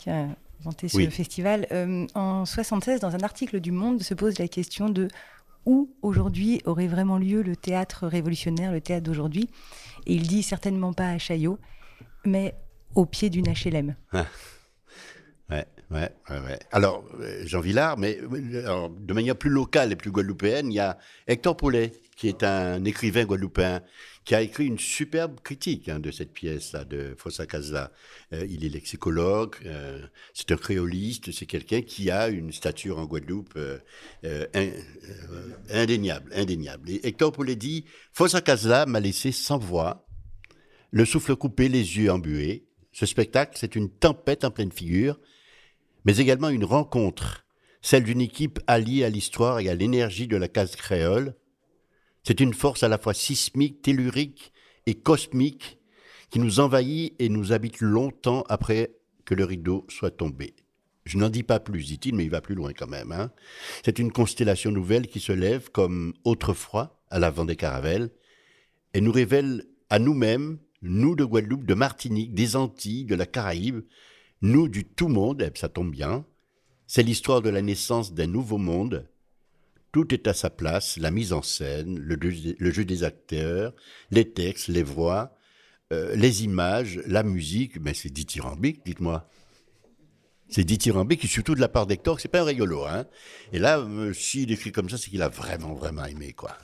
qui 0.00 0.10
a 0.10 0.26
inventé 0.60 0.88
ce 0.88 1.08
festival, 1.10 1.66
euh, 1.72 2.06
en 2.14 2.44
76, 2.44 3.00
dans 3.00 3.14
un 3.14 3.20
article 3.20 3.60
du 3.60 3.70
Monde, 3.70 4.02
se 4.02 4.14
pose 4.14 4.38
la 4.38 4.48
question 4.48 4.88
de 4.88 5.08
où 5.66 5.94
aujourd'hui 6.00 6.62
aurait 6.64 6.86
vraiment 6.86 7.18
lieu 7.18 7.42
le 7.42 7.54
théâtre 7.54 8.06
révolutionnaire, 8.06 8.72
le 8.72 8.80
théâtre 8.80 9.04
d'aujourd'hui. 9.04 9.50
Et 10.06 10.14
il 10.14 10.26
dit 10.26 10.42
certainement 10.42 10.92
pas 10.94 11.08
à 11.08 11.18
Chaillot, 11.18 11.58
mais 12.24 12.54
au 12.94 13.04
pied 13.04 13.28
d'une 13.28 13.46
HLM. 13.46 13.94
Ah. 14.12 14.26
Ouais, 15.50 15.66
ouais, 15.90 16.10
ouais, 16.30 16.58
Alors, 16.70 17.04
euh, 17.20 17.42
Jean 17.44 17.60
Villard, 17.60 17.98
mais 17.98 18.18
de 18.20 19.12
manière 19.12 19.36
plus 19.36 19.50
locale 19.50 19.92
et 19.92 19.96
plus 19.96 20.12
guadeloupéenne, 20.12 20.70
il 20.70 20.76
y 20.76 20.80
a 20.80 20.96
Hector 21.26 21.56
Paulet, 21.56 21.92
qui 22.16 22.28
est 22.28 22.44
un 22.44 22.84
écrivain 22.84 23.24
guadeloupéen, 23.24 23.82
qui 24.24 24.34
a 24.34 24.42
écrit 24.42 24.66
une 24.66 24.78
superbe 24.78 25.40
critique 25.40 25.88
hein, 25.88 25.98
de 25.98 26.10
cette 26.10 26.32
pièce-là, 26.32 26.84
de 26.84 27.14
Fossa 27.16 27.46
Casla. 27.46 27.90
Euh, 28.32 28.46
il 28.48 28.64
est 28.64 28.68
lexicologue, 28.68 29.56
euh, 29.64 30.06
c'est 30.34 30.52
un 30.52 30.56
créoliste, 30.56 31.32
c'est 31.32 31.46
quelqu'un 31.46 31.82
qui 31.82 32.10
a 32.10 32.28
une 32.28 32.52
stature 32.52 32.98
en 32.98 33.06
Guadeloupe 33.06 33.54
euh, 33.56 34.46
indéniable, 35.70 36.30
indéniable. 36.34 36.90
Et 36.90 37.06
Hector 37.06 37.32
Poulet 37.32 37.56
dit, 37.56 37.86
Fossa 38.12 38.40
Casla 38.40 38.86
m'a 38.86 39.00
laissé 39.00 39.32
sans 39.32 39.58
voix, 39.58 40.06
le 40.90 41.04
souffle 41.04 41.36
coupé, 41.36 41.68
les 41.68 41.98
yeux 41.98 42.10
embués. 42.10 42.66
Ce 42.92 43.06
spectacle, 43.06 43.56
c'est 43.58 43.76
une 43.76 43.88
tempête 43.88 44.44
en 44.44 44.50
pleine 44.50 44.72
figure, 44.72 45.18
mais 46.04 46.18
également 46.18 46.48
une 46.48 46.64
rencontre, 46.64 47.46
celle 47.82 48.04
d'une 48.04 48.20
équipe 48.20 48.58
alliée 48.66 49.04
à 49.04 49.10
l'histoire 49.10 49.60
et 49.60 49.68
à 49.68 49.74
l'énergie 49.74 50.26
de 50.26 50.36
la 50.36 50.48
case 50.48 50.76
créole, 50.76 51.34
c'est 52.22 52.40
une 52.40 52.54
force 52.54 52.82
à 52.82 52.88
la 52.88 52.98
fois 52.98 53.14
sismique, 53.14 53.82
tellurique 53.82 54.52
et 54.86 54.94
cosmique 54.94 55.78
qui 56.30 56.38
nous 56.38 56.60
envahit 56.60 57.14
et 57.18 57.28
nous 57.28 57.52
habite 57.52 57.80
longtemps 57.80 58.44
après 58.48 58.92
que 59.24 59.34
le 59.34 59.44
rideau 59.44 59.86
soit 59.88 60.10
tombé. 60.10 60.54
Je 61.04 61.18
n'en 61.18 61.28
dis 61.28 61.42
pas 61.42 61.60
plus, 61.60 61.86
dit-il, 61.86 62.14
mais 62.14 62.24
il 62.24 62.30
va 62.30 62.40
plus 62.40 62.54
loin 62.54 62.72
quand 62.72 62.86
même. 62.86 63.10
Hein. 63.10 63.32
C'est 63.84 63.98
une 63.98 64.12
constellation 64.12 64.70
nouvelle 64.70 65.08
qui 65.08 65.18
se 65.18 65.32
lève 65.32 65.70
comme 65.70 66.12
autrefois 66.24 67.00
à 67.10 67.18
l'avant 67.18 67.44
des 67.44 67.56
caravelles 67.56 68.10
et 68.94 69.00
nous 69.00 69.12
révèle 69.12 69.64
à 69.88 69.98
nous-mêmes, 69.98 70.58
nous 70.82 71.16
de 71.16 71.24
Guadeloupe, 71.24 71.64
de 71.64 71.74
Martinique, 71.74 72.34
des 72.34 72.54
Antilles, 72.54 73.06
de 73.06 73.14
la 73.14 73.26
Caraïbe, 73.26 73.82
nous 74.42 74.68
du 74.68 74.84
tout 74.84 75.08
monde, 75.08 75.50
ça 75.54 75.68
tombe 75.68 75.90
bien. 75.90 76.24
C'est 76.86 77.02
l'histoire 77.02 77.42
de 77.42 77.50
la 77.50 77.62
naissance 77.62 78.14
d'un 78.14 78.26
nouveau 78.26 78.58
monde 78.58 79.08
tout 79.92 80.14
est 80.14 80.26
à 80.28 80.34
sa 80.34 80.50
place, 80.50 80.96
la 80.98 81.10
mise 81.10 81.32
en 81.32 81.42
scène, 81.42 81.98
le, 81.98 82.70
jeu 82.70 82.84
des 82.84 83.04
acteurs, 83.04 83.74
les 84.10 84.30
textes, 84.30 84.68
les 84.68 84.82
voix, 84.82 85.36
euh, 85.92 86.14
les 86.14 86.44
images, 86.44 87.00
la 87.06 87.22
musique, 87.22 87.80
mais 87.80 87.94
c'est 87.94 88.10
dithyrambique, 88.10 88.84
dites-moi. 88.84 89.28
C'est 90.48 90.64
dithyrambique, 90.64 91.24
et 91.24 91.28
surtout 91.28 91.54
de 91.54 91.60
la 91.60 91.68
part 91.68 91.86
d'Hector, 91.86 92.20
c'est 92.20 92.28
pas 92.28 92.40
un 92.40 92.44
rigolo. 92.44 92.84
Hein 92.84 93.06
et 93.52 93.58
là, 93.58 93.78
euh, 93.78 94.12
s'il 94.12 94.50
écrit 94.52 94.72
comme 94.72 94.88
ça, 94.88 94.98
c'est 94.98 95.10
qu'il 95.10 95.22
a 95.22 95.28
vraiment, 95.28 95.74
vraiment 95.74 96.04
aimé, 96.04 96.32
quoi. 96.32 96.56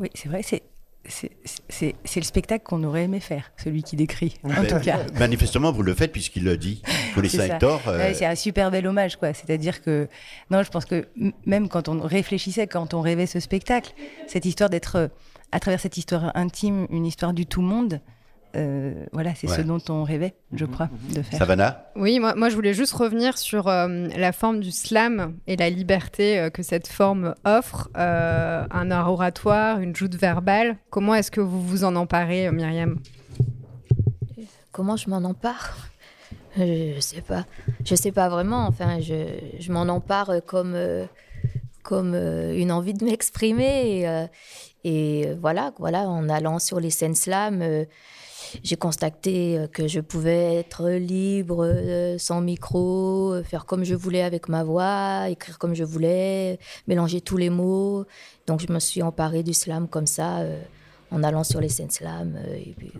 Oui, 0.00 0.10
c'est 0.14 0.28
vrai, 0.28 0.42
c'est 0.42 0.62
c'est 1.04 2.16
le 2.16 2.22
spectacle 2.22 2.64
qu'on 2.64 2.82
aurait 2.84 3.04
aimé 3.04 3.20
faire, 3.20 3.52
celui 3.56 3.82
qui 3.82 3.96
décrit, 3.96 4.34
en 4.44 4.48
ben, 4.48 4.66
tout 4.66 4.80
cas. 4.80 4.98
Manifestement, 5.18 5.72
vous 5.72 5.82
le 5.82 5.94
faites 5.94 6.12
puisqu'il 6.12 6.44
le 6.44 6.56
dit. 6.56 6.82
Vous 7.14 7.22
laissez 7.22 7.40
Hector. 7.40 7.80
Euh... 7.88 8.12
c'est 8.14 8.26
un 8.26 8.34
super 8.34 8.70
bel 8.70 8.86
hommage, 8.86 9.16
quoi. 9.16 9.32
C'est-à-dire 9.32 9.82
que, 9.82 10.08
non, 10.50 10.62
je 10.62 10.70
pense 10.70 10.84
que 10.84 11.08
même 11.46 11.68
quand 11.68 11.88
on 11.88 12.00
réfléchissait, 12.00 12.66
quand 12.66 12.94
on 12.94 13.00
rêvait 13.00 13.26
ce 13.26 13.40
spectacle, 13.40 13.92
cette 14.26 14.44
histoire 14.44 14.70
d'être, 14.70 14.96
euh, 14.96 15.08
à 15.50 15.58
travers 15.60 15.80
cette 15.80 15.96
histoire 15.96 16.30
intime, 16.36 16.86
une 16.90 17.06
histoire 17.06 17.32
du 17.32 17.46
tout 17.46 17.62
monde, 17.62 18.00
euh, 18.58 19.06
voilà, 19.12 19.34
c'est 19.34 19.46
ce 19.46 19.60
dont 19.62 19.80
on 19.88 20.02
rêvait, 20.02 20.34
je 20.52 20.64
mhm, 20.64 20.70
crois, 20.70 20.88
de 21.14 21.22
faire. 21.22 21.38
Savannah 21.38 21.90
Oui, 21.96 22.18
moi, 22.18 22.34
moi 22.34 22.48
je 22.48 22.54
voulais 22.54 22.74
juste 22.74 22.92
revenir 22.92 23.38
sur 23.38 23.68
euh, 23.68 24.08
la 24.16 24.32
forme 24.32 24.60
du 24.60 24.72
slam 24.72 25.34
et 25.46 25.56
la 25.56 25.70
liberté 25.70 26.38
euh, 26.38 26.50
que 26.50 26.62
cette 26.62 26.88
forme 26.88 27.34
offre, 27.44 27.88
un 27.94 28.90
art 28.90 29.12
oratoire, 29.12 29.80
une 29.80 29.94
joute 29.94 30.16
verbale. 30.16 30.76
Comment 30.90 31.14
est-ce 31.14 31.30
que 31.30 31.40
vous 31.40 31.62
vous 31.62 31.84
en 31.84 31.94
emparez, 31.96 32.50
Myriam? 32.50 32.98
Comment 34.72 34.96
je 34.96 35.08
m'en 35.08 35.18
empare? 35.18 35.76
Je 36.56 36.98
sais 37.00 37.20
pas. 37.20 37.44
Je 37.84 37.94
sais 37.94 38.10
pas 38.12 38.28
vraiment. 38.28 38.66
Enfin, 38.66 38.98
je, 39.00 39.26
je 39.58 39.72
m'en 39.72 39.82
empare 39.82 40.32
comme, 40.46 40.74
comme 41.82 42.14
une 42.14 42.72
envie 42.72 42.94
de 42.94 43.04
m'exprimer. 43.04 44.04
Et, 44.84 45.22
et, 45.22 45.34
voilà, 45.40 45.72
voilà, 45.78 46.08
en 46.08 46.28
allant 46.28 46.58
sur 46.58 46.80
les 46.80 46.90
scènes 46.90 47.14
slam 47.14 47.86
j'ai 48.62 48.76
constaté 48.76 49.58
euh, 49.58 49.66
que 49.66 49.88
je 49.88 50.00
pouvais 50.00 50.56
être 50.56 50.88
libre, 50.90 51.64
euh, 51.64 52.18
sans 52.18 52.40
micro, 52.40 53.32
euh, 53.32 53.42
faire 53.42 53.66
comme 53.66 53.84
je 53.84 53.94
voulais 53.94 54.22
avec 54.22 54.48
ma 54.48 54.64
voix, 54.64 55.28
écrire 55.28 55.58
comme 55.58 55.74
je 55.74 55.84
voulais, 55.84 56.58
mélanger 56.86 57.20
tous 57.20 57.36
les 57.36 57.50
mots. 57.50 58.04
Donc 58.46 58.60
je 58.66 58.72
me 58.72 58.78
suis 58.78 59.02
emparée 59.02 59.42
du 59.42 59.54
slam 59.54 59.88
comme 59.88 60.06
ça, 60.06 60.42
en 61.10 61.22
allant 61.22 61.44
sur 61.44 61.60
les 61.60 61.68
scènes 61.68 61.90
slam. 61.90 62.38
et 62.54 62.74
puis, 62.76 62.92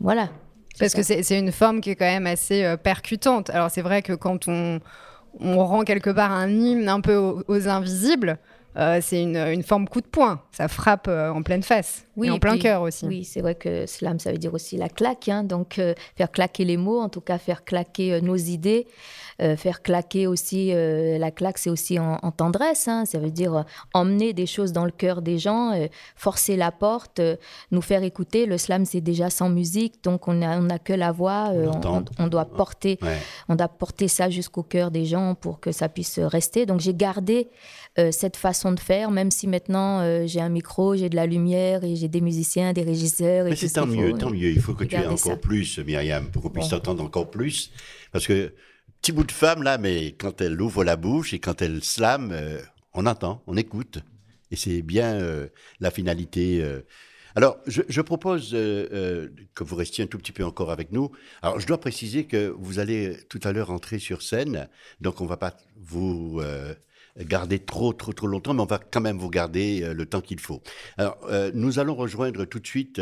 voilà. 0.00 0.30
Parce 0.78 0.94
que 0.94 1.02
c'est 1.02 1.38
une 1.38 1.52
forme 1.52 1.80
qui 1.80 1.90
est 1.90 1.96
quand 1.96 2.06
même 2.06 2.26
assez 2.26 2.76
percutante. 2.82 3.50
Alors 3.50 3.70
c'est 3.70 3.82
vrai 3.82 4.00
que 4.00 4.14
quand 4.14 4.48
on, 4.48 4.80
on 5.40 5.64
rend 5.64 5.84
quelque 5.84 6.10
part 6.10 6.32
un 6.32 6.48
hymne 6.48 6.88
un 6.88 7.00
peu 7.00 7.16
aux 7.16 7.68
invisibles, 7.68 8.38
euh, 8.76 9.00
c'est 9.02 9.22
une, 9.22 9.62
forme 9.62 9.86
coup 9.86 10.00
de 10.00 10.06
poing. 10.06 10.42
Ça 10.52 10.68
frappe 10.68 11.06
euh, 11.08 11.30
en 11.30 11.42
pleine 11.42 11.62
face 11.62 12.06
oui, 12.16 12.28
et 12.28 12.30
en 12.30 12.38
plein 12.38 12.58
cœur 12.58 12.82
aussi. 12.82 13.06
Oui, 13.06 13.24
c'est 13.24 13.40
vrai 13.40 13.54
que 13.54 13.86
slam, 13.86 14.18
ça 14.18 14.32
veut 14.32 14.38
dire 14.38 14.54
aussi 14.54 14.76
la 14.76 14.88
claque. 14.88 15.28
Hein. 15.28 15.44
donc, 15.44 15.78
euh, 15.78 15.94
faire 16.16 16.30
claquer 16.30 16.64
les 16.64 16.76
mots, 16.76 17.00
en 17.00 17.08
tout 17.08 17.20
cas, 17.20 17.38
faire 17.38 17.64
claquer 17.64 18.20
nos 18.22 18.36
idées. 18.36 18.86
Euh, 19.40 19.56
faire 19.56 19.82
claquer 19.82 20.26
aussi, 20.26 20.72
euh, 20.72 21.18
la 21.18 21.30
claque, 21.30 21.58
c'est 21.58 21.70
aussi 21.70 21.98
en, 21.98 22.18
tendresse. 22.30 22.86
Hein. 22.86 23.04
ça 23.06 23.18
veut 23.18 23.30
dire 23.30 23.56
euh, 23.56 23.62
emmener 23.92 24.32
des 24.32 24.46
choses 24.46 24.72
dans 24.72 24.84
le 24.84 24.90
cœur 24.90 25.22
des 25.22 25.38
gens, 25.38 25.72
forcer 26.16 26.56
la 26.56 26.70
porte, 26.70 27.20
nous 27.70 27.80
faire 27.80 28.02
écouter. 28.02 28.46
Le 28.46 28.58
slam, 28.58 28.84
c'est 28.84 29.00
déjà 29.00 29.30
sans 29.30 29.48
musique, 29.48 30.02
donc 30.04 30.28
on 30.28 30.34
n'a 30.34 30.58
on 30.58 30.70
a 30.70 30.78
que 30.78 30.92
la 30.92 31.12
voix. 31.12 31.50
On, 32.18 32.26
doit 32.28 32.44
porter, 32.44 32.98
on 33.48 33.56
doit 33.56 33.68
porter 33.68 34.08
ça 34.08 34.30
jusqu'au 34.30 34.62
cœur 34.62 34.90
des 34.90 35.04
gens 35.04 35.34
pour 35.34 35.60
que 35.60 35.72
ça 35.72 35.88
puisse 35.88 36.18
rester. 36.18 36.66
Donc 36.66 36.80
j'ai 36.80 36.94
gardé 36.94 37.48
cette 38.10 38.36
façon 38.36 38.72
de 38.72 38.80
faire, 38.80 39.10
même 39.10 39.30
si 39.30 39.46
maintenant 39.46 40.26
j'ai 40.26 40.40
un 40.40 40.48
micro, 40.48 40.96
j'ai 40.96 41.08
de 41.08 41.16
la 41.16 41.26
lumière 41.26 41.84
et 41.84 41.94
j'ai 41.94 42.08
des 42.08 42.20
musiciens, 42.20 42.72
des 42.72 42.82
régisseurs. 42.82 43.44
Mais 43.44 43.56
c'est 43.56 43.70
tant 43.70 43.86
mieux, 43.86 44.12
tant 44.14 44.30
mieux. 44.30 44.50
Il 44.50 44.60
faut 44.60 44.74
que 44.74 44.84
tu 44.84 44.94
aies 44.94 45.06
encore 45.06 45.40
plus, 45.40 45.78
Myriam, 45.78 46.30
pour 46.30 46.42
qu'on 46.42 46.50
puisse 46.50 46.68
t'entendre 46.68 47.04
encore 47.04 47.30
plus. 47.30 47.70
Parce 48.12 48.26
que 48.26 48.52
petit 49.02 49.10
bout 49.10 49.24
de 49.24 49.32
femme 49.32 49.64
là, 49.64 49.78
mais 49.78 50.12
quand 50.12 50.40
elle 50.40 50.60
ouvre 50.62 50.84
la 50.84 50.94
bouche 50.94 51.34
et 51.34 51.40
quand 51.40 51.60
elle 51.60 51.82
slame, 51.82 52.30
euh, 52.32 52.60
on 52.94 53.06
entend, 53.06 53.42
on 53.48 53.56
écoute. 53.56 53.98
Et 54.52 54.56
c'est 54.56 54.80
bien 54.80 55.14
euh, 55.14 55.48
la 55.80 55.90
finalité. 55.90 56.62
Euh. 56.62 56.82
Alors, 57.34 57.56
je, 57.66 58.00
propose 58.02 58.50
que 58.50 59.64
vous 59.64 59.74
restiez 59.74 60.04
un 60.04 60.06
tout 60.06 60.18
petit 60.18 60.32
peu 60.32 60.44
encore 60.44 60.70
avec 60.70 60.92
nous. 60.92 61.10
Alors, 61.40 61.58
je 61.58 61.66
dois 61.66 61.80
préciser 61.80 62.26
que 62.26 62.54
vous 62.58 62.78
allez 62.78 63.16
tout 63.30 63.40
à 63.42 63.52
l'heure 63.52 63.70
entrer 63.70 63.98
sur 63.98 64.20
scène, 64.20 64.68
donc 65.00 65.22
on 65.22 65.26
va 65.26 65.38
pas 65.38 65.56
vous 65.80 66.42
garder 67.18 67.58
trop, 67.58 67.92
trop, 67.92 68.12
trop 68.12 68.26
longtemps, 68.26 68.54
mais 68.54 68.62
on 68.62 68.66
va 68.66 68.78
quand 68.78 69.00
même 69.00 69.18
vous 69.18 69.30
garder 69.30 69.92
le 69.92 70.06
temps 70.06 70.20
qu'il 70.20 70.40
faut. 70.40 70.62
Alors, 70.96 71.18
nous 71.54 71.78
allons 71.78 71.94
rejoindre 71.94 72.44
tout 72.44 72.58
de 72.58 72.66
suite 72.66 73.00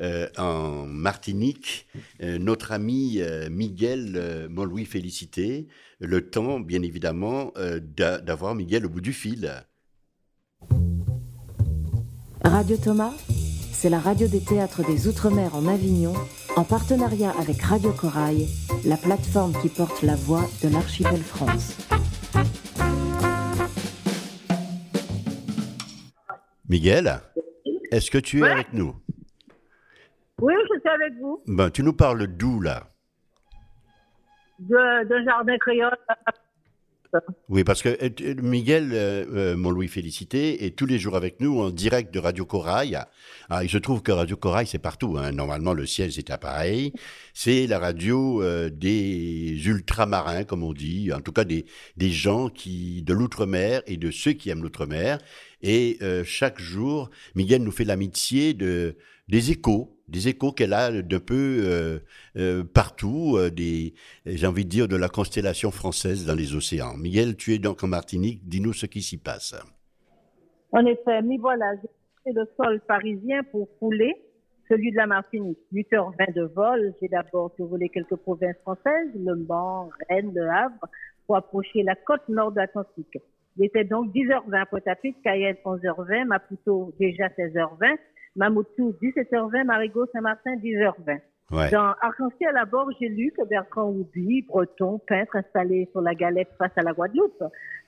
euh, 0.00 0.26
en 0.38 0.86
Martinique, 0.86 1.86
euh, 2.22 2.38
notre 2.38 2.72
ami 2.72 3.18
euh, 3.20 3.50
Miguel 3.50 4.48
Montlouis 4.50 4.86
Félicité, 4.86 5.68
le 6.00 6.30
temps, 6.30 6.60
bien 6.60 6.82
évidemment, 6.82 7.52
d'avoir 7.96 8.54
Miguel 8.54 8.86
au 8.86 8.88
bout 8.88 9.00
du 9.00 9.12
fil. 9.12 9.52
Radio 12.44 12.76
Thomas, 12.76 13.12
c'est 13.72 13.90
la 13.90 14.00
radio 14.00 14.26
des 14.26 14.40
théâtres 14.40 14.84
des 14.84 15.06
Outre-mer 15.06 15.54
en 15.54 15.68
Avignon, 15.68 16.14
en 16.56 16.64
partenariat 16.64 17.32
avec 17.38 17.62
Radio 17.62 17.92
Corail, 17.92 18.48
la 18.84 18.96
plateforme 18.96 19.52
qui 19.62 19.68
porte 19.68 20.02
la 20.02 20.16
voix 20.16 20.48
de 20.64 20.68
l'archipel 20.68 21.20
France. 21.20 21.76
Miguel, 26.72 27.20
est-ce 27.90 28.10
que 28.10 28.16
tu 28.16 28.40
es 28.40 28.48
avec 28.48 28.72
nous? 28.72 28.96
Oui, 30.40 30.54
je 30.72 30.80
suis 30.80 30.88
avec 30.88 31.12
vous. 31.20 31.42
Ben, 31.46 31.68
tu 31.68 31.82
nous 31.82 31.92
parles 31.92 32.26
d'où, 32.26 32.62
là? 32.62 32.84
D'un 34.58 35.24
jardin 35.26 35.58
créole. 35.58 35.98
Oui, 37.48 37.64
parce 37.64 37.82
que 37.82 37.90
euh, 37.90 38.34
Miguel, 38.42 38.90
euh, 38.92 39.24
euh, 39.34 39.56
mon 39.56 39.70
Louis 39.70 39.88
Félicité, 39.88 40.64
est 40.64 40.76
tous 40.76 40.86
les 40.86 40.98
jours 40.98 41.16
avec 41.16 41.40
nous 41.40 41.60
en 41.60 41.70
direct 41.70 42.12
de 42.12 42.18
Radio 42.18 42.46
Corail. 42.46 42.98
Ah, 43.50 43.62
il 43.62 43.68
se 43.68 43.78
trouve 43.78 44.02
que 44.02 44.12
Radio 44.12 44.36
Corail, 44.36 44.66
c'est 44.66 44.78
partout. 44.78 45.16
Hein. 45.18 45.32
Normalement, 45.32 45.74
le 45.74 45.84
ciel, 45.84 46.12
c'est 46.12 46.34
pareil. 46.38 46.92
C'est 47.34 47.66
la 47.66 47.78
radio 47.78 48.42
des 48.70 49.60
ultramarins, 49.66 50.44
comme 50.44 50.62
on 50.62 50.72
dit, 50.72 51.12
en 51.12 51.20
tout 51.20 51.32
cas 51.32 51.44
des, 51.44 51.66
des 51.96 52.10
gens 52.10 52.48
qui 52.48 53.02
de 53.02 53.12
l'outre-mer 53.12 53.82
et 53.86 53.96
de 53.96 54.10
ceux 54.10 54.32
qui 54.32 54.50
aiment 54.50 54.62
l'outre-mer. 54.62 55.18
Et 55.60 55.98
chaque 56.24 56.58
jour, 56.58 57.10
Miguel 57.34 57.62
nous 57.62 57.70
fait 57.70 57.84
l'amitié 57.84 58.54
de 58.54 58.96
des 59.28 59.50
échos 59.50 59.96
des 60.12 60.28
échos 60.28 60.52
qu'elle 60.52 60.74
a 60.74 60.92
de 60.92 61.18
peu 61.18 61.62
euh, 61.64 61.98
euh, 62.36 62.62
partout, 62.62 63.36
euh, 63.38 63.50
j'ai 64.26 64.46
envie 64.46 64.64
de 64.64 64.70
dire, 64.70 64.86
de 64.86 64.96
la 64.96 65.08
constellation 65.08 65.70
française 65.70 66.26
dans 66.26 66.34
les 66.34 66.54
océans. 66.54 66.96
Miguel, 66.96 67.34
tu 67.36 67.54
es 67.54 67.58
donc 67.58 67.82
en 67.82 67.88
Martinique, 67.88 68.46
dis-nous 68.46 68.74
ce 68.74 68.86
qui 68.86 69.00
s'y 69.00 69.16
passe. 69.16 69.54
En 70.70 70.84
effet, 70.84 71.22
mais 71.22 71.38
voilà, 71.38 71.72
j'ai 72.24 72.32
le 72.32 72.44
sol 72.56 72.80
parisien 72.86 73.42
pour 73.50 73.68
fouler 73.80 74.14
celui 74.68 74.92
de 74.92 74.96
la 74.96 75.06
Martinique. 75.06 75.58
8h20 75.72 76.34
de 76.34 76.42
vol, 76.42 76.94
j'ai 77.00 77.08
d'abord 77.08 77.50
survolé 77.56 77.88
quelques 77.88 78.16
provinces 78.16 78.56
françaises, 78.62 79.10
Le 79.14 79.34
Mans, 79.34 79.90
Rennes, 80.08 80.32
Le 80.34 80.48
Havre, 80.48 80.88
pour 81.26 81.36
approcher 81.36 81.82
la 81.82 81.94
côte 81.94 82.28
nord 82.28 82.52
de 82.52 82.58
l'Atlantique. 82.58 83.18
Il 83.56 83.64
était 83.66 83.84
donc 83.84 84.12
10h20 84.14 84.66
Pointe-à-Pitre, 84.66 85.18
Cayenne 85.22 85.56
11h20, 85.64 86.24
Maputo 86.24 86.92
déjà 86.98 87.28
16h20, 87.28 87.96
Mamoutou 88.36 88.94
17h20, 89.02 89.64
Marigot 89.64 90.06
Saint-Martin 90.12 90.56
10h20. 90.56 91.20
Ouais. 91.50 91.70
Dans 91.70 91.94
Arc-en-Ciel 92.00 92.56
à 92.56 92.64
bord, 92.64 92.90
j'ai 92.98 93.08
lu 93.08 93.30
que 93.36 93.46
Bertrand 93.46 93.90
Houby, 93.90 94.42
breton, 94.42 94.98
peintre 95.06 95.36
installé 95.36 95.86
sur 95.92 96.00
la 96.00 96.14
galette 96.14 96.48
face 96.56 96.72
à 96.76 96.82
la 96.82 96.92
Guadeloupe, 96.92 97.44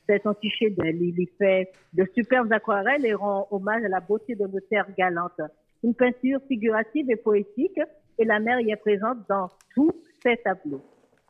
s'est 0.06 0.20
entiché 0.26 0.68
de 0.68 0.84
Il 0.84 1.18
y 1.18 1.26
fait 1.38 1.70
de 1.94 2.06
superbes 2.14 2.52
aquarelles 2.52 3.06
et 3.06 3.14
rend 3.14 3.48
hommage 3.50 3.82
à 3.84 3.88
la 3.88 4.00
beauté 4.00 4.34
de 4.34 4.46
nos 4.46 4.60
terres 4.60 4.94
galantes. 4.98 5.40
Une 5.82 5.94
peinture 5.94 6.40
figurative 6.46 7.10
et 7.10 7.16
poétique, 7.16 7.80
et 8.18 8.24
la 8.26 8.38
mer 8.38 8.60
y 8.60 8.70
est 8.70 8.76
présente 8.76 9.18
dans 9.30 9.48
tous 9.74 9.92
ces 10.22 10.36
tableaux. 10.36 10.82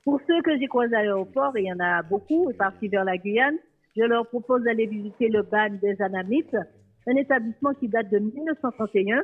Pour 0.04 0.20
ceux 0.26 0.42
que 0.42 0.58
j'ai 0.58 0.66
croisés 0.66 0.96
à 0.96 1.02
l'aéroport, 1.02 1.56
et 1.56 1.62
il 1.62 1.66
y 1.66 1.72
en 1.72 1.80
a 1.80 2.02
beaucoup, 2.02 2.50
et 2.50 2.54
partis 2.54 2.88
vers 2.88 3.04
la 3.04 3.16
Guyane, 3.16 3.56
je 3.96 4.02
leur 4.02 4.26
propose 4.26 4.64
d'aller 4.64 4.86
visiter 4.86 5.28
le 5.28 5.42
ban 5.42 5.70
des 5.80 6.02
Anamites, 6.02 6.56
un 7.06 7.16
établissement 7.16 7.74
qui 7.74 7.88
date 7.88 8.10
de 8.10 8.18
1931 8.18 9.22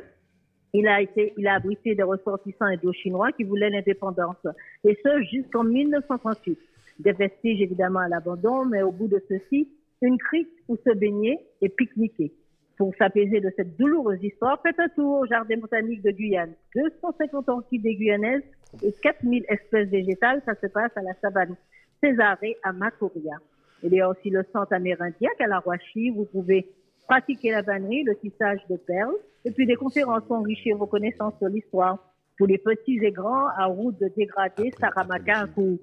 il 0.73 0.87
a 0.87 1.01
été, 1.01 1.33
il 1.37 1.47
abrité 1.47 1.95
des 1.95 2.03
ressortissants 2.03 2.65
indo-chinois 2.65 3.31
qui 3.33 3.43
voulaient 3.43 3.69
l'indépendance. 3.69 4.47
Et 4.83 4.97
ce, 5.03 5.21
jusqu'en 5.23 5.63
1938. 5.63 6.57
Des 6.99 7.11
vestiges, 7.13 7.61
évidemment, 7.61 7.99
à 7.99 8.07
l'abandon, 8.07 8.65
mais 8.65 8.81
au 8.81 8.91
bout 8.91 9.07
de 9.07 9.21
ceci, 9.27 9.69
une 10.01 10.17
crique 10.17 10.49
où 10.67 10.77
se 10.77 10.93
baigner 10.93 11.39
et 11.61 11.69
pique-niquer. 11.69 12.31
Pour 12.77 12.95
s'apaiser 12.95 13.41
de 13.41 13.51
cette 13.55 13.77
douloureuse 13.77 14.23
histoire, 14.23 14.61
faites 14.61 14.79
un 14.79 14.87
tour 14.89 15.19
au 15.19 15.25
jardin 15.25 15.57
botanique 15.57 16.01
de 16.03 16.11
Guyane. 16.11 16.53
250 16.75 17.49
orchidées 17.49 17.95
guyanaises 17.95 18.43
et 18.81 18.93
4000 19.03 19.45
espèces 19.49 19.89
végétales, 19.89 20.41
ça 20.45 20.55
se 20.55 20.67
passe 20.67 20.91
à 20.95 21.01
la 21.01 21.13
savane 21.21 21.55
Césarée 22.01 22.57
à 22.63 22.71
Macoria. 22.71 23.35
Il 23.83 23.93
y 23.93 24.01
a 24.01 24.09
aussi 24.09 24.29
le 24.29 24.43
centre 24.53 24.73
amérindien 24.73 25.29
à 25.39 25.47
la 25.47 25.59
Roachie. 25.59 26.11
Vous 26.11 26.25
pouvez 26.25 26.67
pratiquer 27.11 27.51
la 27.51 27.61
vannerie, 27.61 28.03
le 28.03 28.15
tissage 28.15 28.59
de 28.69 28.77
perles, 28.77 29.15
et 29.43 29.51
puis 29.51 29.65
des 29.65 29.75
conférences 29.75 30.23
pour 30.27 30.37
enrichir 30.37 30.77
vos 30.77 30.85
connaissances 30.87 31.33
sur 31.39 31.49
l'histoire. 31.49 31.97
Pour 32.37 32.47
les 32.47 32.57
petits 32.57 32.99
et 33.03 33.11
grands, 33.11 33.47
à 33.57 33.65
route 33.65 33.99
de 33.99 34.07
dégradé, 34.15 34.71
Saramaka, 34.79 35.47
coup. 35.53 35.77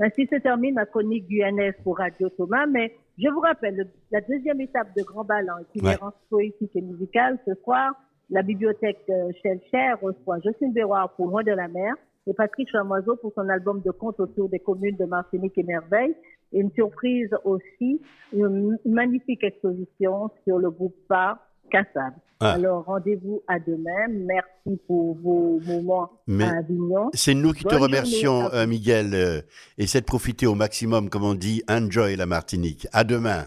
Ainsi 0.00 0.26
se 0.26 0.36
termine 0.40 0.74
ma 0.74 0.84
chronique 0.86 1.26
guyanaise 1.28 1.74
pour 1.84 1.98
Radio 1.98 2.28
Thomas, 2.30 2.66
mais 2.66 2.92
je 3.16 3.28
vous 3.28 3.40
rappelle, 3.40 3.76
le- 3.76 3.86
la 4.10 4.20
deuxième 4.22 4.60
étape 4.60 4.88
de 4.96 5.02
Grand 5.04 5.22
Ballon, 5.24 5.54
itinérance 5.74 6.14
poétique 6.28 6.74
et 6.74 6.80
musicale, 6.82 7.38
ce 7.46 7.54
soir, 7.62 7.92
la 8.30 8.42
bibliothèque 8.42 9.04
Chelcher 9.42 9.92
reçoit 10.02 10.40
Jocelyne 10.40 10.72
Béroir 10.72 11.14
pour 11.14 11.28
Loin 11.28 11.42
de 11.44 11.52
la 11.52 11.68
mer 11.68 11.94
et 12.26 12.32
Patrick 12.34 12.68
Chamoiseau 12.70 13.16
pour 13.16 13.32
son 13.34 13.48
album 13.48 13.80
de 13.84 13.90
contes 13.92 14.18
autour 14.18 14.48
des 14.48 14.58
communes 14.58 14.96
de 14.96 15.04
Martinique 15.04 15.56
et 15.58 15.62
Merveille. 15.62 16.14
Et 16.52 16.60
une 16.60 16.70
surprise 16.72 17.30
aussi, 17.44 18.00
une 18.32 18.78
magnifique 18.84 19.42
exposition 19.42 20.30
sur 20.44 20.58
le 20.58 20.70
groupe 20.70 20.96
pas 21.08 21.38
Cassab. 21.70 22.12
Ah. 22.40 22.52
Alors, 22.52 22.84
rendez-vous 22.84 23.42
à 23.46 23.58
demain. 23.60 24.08
Merci 24.10 24.80
pour 24.86 25.16
vos 25.22 25.60
moments 25.60 26.10
Mais 26.26 26.44
à 26.44 26.58
Avignon. 26.58 27.08
C'est 27.14 27.34
nous 27.34 27.52
qui 27.52 27.64
te 27.64 27.70
Bonne 27.70 27.82
remercions, 27.84 28.52
euh, 28.52 28.66
Miguel. 28.66 29.14
euh, 29.14 29.40
essaie 29.78 30.00
de 30.00 30.06
profiter 30.06 30.46
au 30.46 30.54
maximum, 30.54 31.08
comme 31.08 31.24
on 31.24 31.34
dit, 31.34 31.62
enjoy 31.68 32.16
la 32.16 32.26
Martinique. 32.26 32.86
À 32.92 33.04
demain. 33.04 33.44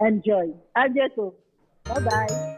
Enjoy. 0.00 0.52
À 0.74 0.88
bientôt. 0.88 1.34
Bye 1.86 2.02
bye. 2.04 2.52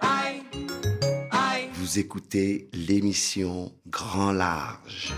Vous 1.74 1.98
écoutez 1.98 2.70
l'émission 2.72 3.70
Grand 3.86 4.32
Large. 4.32 5.12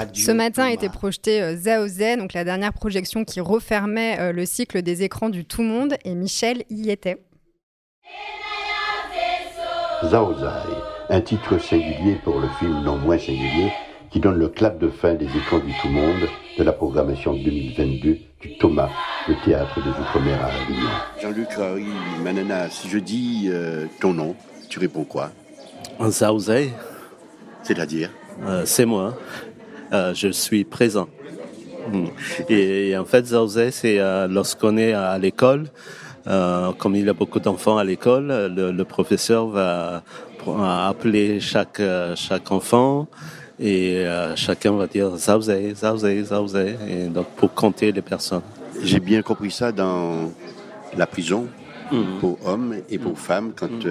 Radio 0.00 0.24
Ce 0.24 0.30
matin 0.30 0.64
a 0.64 0.70
été 0.70 0.88
projeté 0.88 1.42
euh, 1.42 1.56
Zao 1.56 1.86
Zen, 1.86 2.20
donc 2.20 2.32
la 2.32 2.42
dernière 2.42 2.72
projection 2.72 3.22
qui 3.24 3.38
refermait 3.38 4.18
euh, 4.18 4.32
le 4.32 4.46
cycle 4.46 4.80
des 4.80 5.02
écrans 5.02 5.28
du 5.28 5.44
tout 5.44 5.60
monde, 5.60 5.94
et 6.06 6.14
Michel 6.14 6.64
y 6.70 6.88
était. 6.88 7.22
Zaozai, 10.02 10.72
un 11.10 11.20
titre 11.20 11.58
singulier 11.58 12.18
pour 12.24 12.40
le 12.40 12.48
film 12.58 12.82
non 12.82 12.96
moins 12.96 13.18
singulier 13.18 13.72
qui 14.10 14.20
donne 14.20 14.36
le 14.36 14.48
clap 14.48 14.78
de 14.78 14.88
fin 14.88 15.12
des 15.12 15.26
écrans 15.26 15.58
du 15.58 15.74
tout 15.82 15.88
monde 15.88 16.26
de 16.56 16.64
la 16.64 16.72
programmation 16.72 17.34
2022 17.34 18.16
du 18.40 18.56
Thomas, 18.56 18.88
le 19.28 19.34
théâtre 19.44 19.82
des 19.82 19.90
Outre-mer 19.90 20.42
à 20.42 20.46
Avignon. 20.46 20.90
Jean-Luc 21.20 21.52
Raoui, 21.52 21.92
Manana, 22.24 22.70
si 22.70 22.88
je 22.88 22.98
dis 22.98 23.48
euh, 23.48 23.84
ton 24.00 24.14
nom, 24.14 24.34
tu 24.70 24.78
réponds 24.78 25.04
quoi? 25.04 25.30
Zaouzé, 26.08 26.72
C'est-à-dire? 27.62 28.10
Euh, 28.46 28.62
c'est 28.64 28.86
moi. 28.86 29.14
Euh, 29.92 30.14
je 30.14 30.28
suis 30.28 30.64
présent. 30.64 31.08
Mm. 31.92 32.04
Et, 32.48 32.88
et 32.90 32.98
en 32.98 33.04
fait, 33.04 33.26
Zaouzé, 33.26 33.70
c'est 33.70 33.98
euh, 33.98 34.28
lorsqu'on 34.28 34.76
est 34.76 34.92
à 34.92 35.18
l'école, 35.18 35.66
euh, 36.26 36.72
comme 36.72 36.96
il 36.96 37.06
y 37.06 37.08
a 37.08 37.12
beaucoup 37.12 37.40
d'enfants 37.40 37.78
à 37.78 37.84
l'école, 37.84 38.26
le, 38.54 38.72
le 38.72 38.84
professeur 38.84 39.48
va 39.48 40.02
appeler 40.88 41.40
chaque, 41.40 41.82
chaque 42.14 42.50
enfant 42.50 43.08
et 43.58 43.98
euh, 44.06 44.34
chacun 44.36 44.72
va 44.72 44.86
dire 44.86 45.16
Zaouzé, 45.16 45.74
Zaouzé, 45.74 46.24
Zaouzé, 46.24 46.76
et 46.88 47.04
donc 47.06 47.26
pour 47.36 47.52
compter 47.52 47.92
les 47.92 48.02
personnes. 48.02 48.42
J'ai 48.82 49.00
bien 49.00 49.20
compris 49.22 49.50
ça 49.50 49.70
dans 49.72 50.32
la 50.96 51.06
prison 51.06 51.46
pour 52.20 52.38
hommes 52.46 52.76
et 52.88 52.98
pour 52.98 53.18
femmes 53.18 53.52
quand 53.54 53.84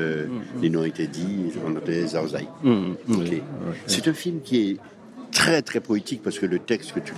les 0.61 0.69
noms 0.69 0.85
étaient 0.85 1.07
dits, 1.07 1.51
on 1.67 1.75
appelait. 1.75 2.05
Mm, 2.63 2.95
oui, 3.09 3.41
C'est 3.85 4.07
un 4.07 4.13
film 4.13 4.39
qui 4.41 4.71
est 4.71 4.77
très 5.31 5.61
très 5.61 5.79
poétique 5.79 6.21
parce 6.23 6.39
que 6.39 6.45
le 6.45 6.59
texte 6.59 6.93
que 6.93 6.99
tu 6.99 7.13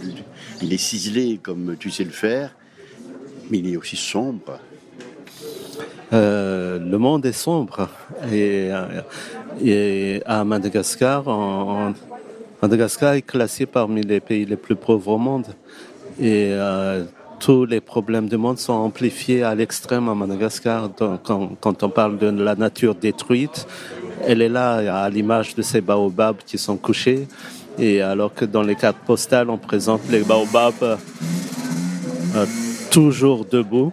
il 0.61 0.73
est 0.73 0.77
ciselé 0.77 1.39
comme 1.41 1.75
tu 1.79 1.89
sais 1.89 2.03
le 2.03 2.11
faire, 2.11 2.55
mais 3.49 3.59
il 3.59 3.73
est 3.73 3.77
aussi 3.77 3.95
sombre. 3.95 4.59
Euh, 6.13 6.77
le 6.77 6.97
monde 6.97 7.25
est 7.25 7.31
sombre 7.31 7.89
et, 8.31 8.69
et 9.63 10.21
à 10.25 10.43
Madagascar, 10.43 11.23
Madagascar 12.61 13.13
est 13.13 13.21
classé 13.21 13.65
parmi 13.65 14.01
les 14.01 14.19
pays 14.19 14.45
les 14.45 14.57
plus 14.57 14.75
pauvres 14.75 15.13
au 15.13 15.17
monde 15.17 15.47
et 16.19 16.49
euh, 16.51 17.05
tous 17.39 17.65
les 17.65 17.81
problèmes 17.81 18.27
du 18.29 18.37
monde 18.37 18.59
sont 18.59 18.73
amplifiés 18.73 19.41
à 19.41 19.55
l'extrême 19.55 20.07
à 20.09 20.13
Madagascar. 20.13 20.91
Quand 21.23 21.83
on 21.83 21.89
parle 21.89 22.19
de 22.19 22.27
la 22.29 22.55
nature 22.55 22.93
détruite, 22.93 23.65
elle 24.23 24.43
est 24.43 24.49
là 24.49 25.03
à 25.03 25.09
l'image 25.09 25.55
de 25.55 25.63
ces 25.63 25.81
baobabs 25.81 26.37
qui 26.45 26.59
sont 26.59 26.77
couchés 26.77 27.27
et 27.81 28.01
alors 28.01 28.33
que 28.33 28.45
dans 28.45 28.61
les 28.61 28.75
cartes 28.75 29.03
postales 29.05 29.49
on 29.49 29.57
présente 29.57 30.01
les 30.09 30.21
baobabs 30.21 30.73
euh, 30.83 30.95
euh, 32.35 32.45
toujours 32.91 33.43
debout 33.43 33.91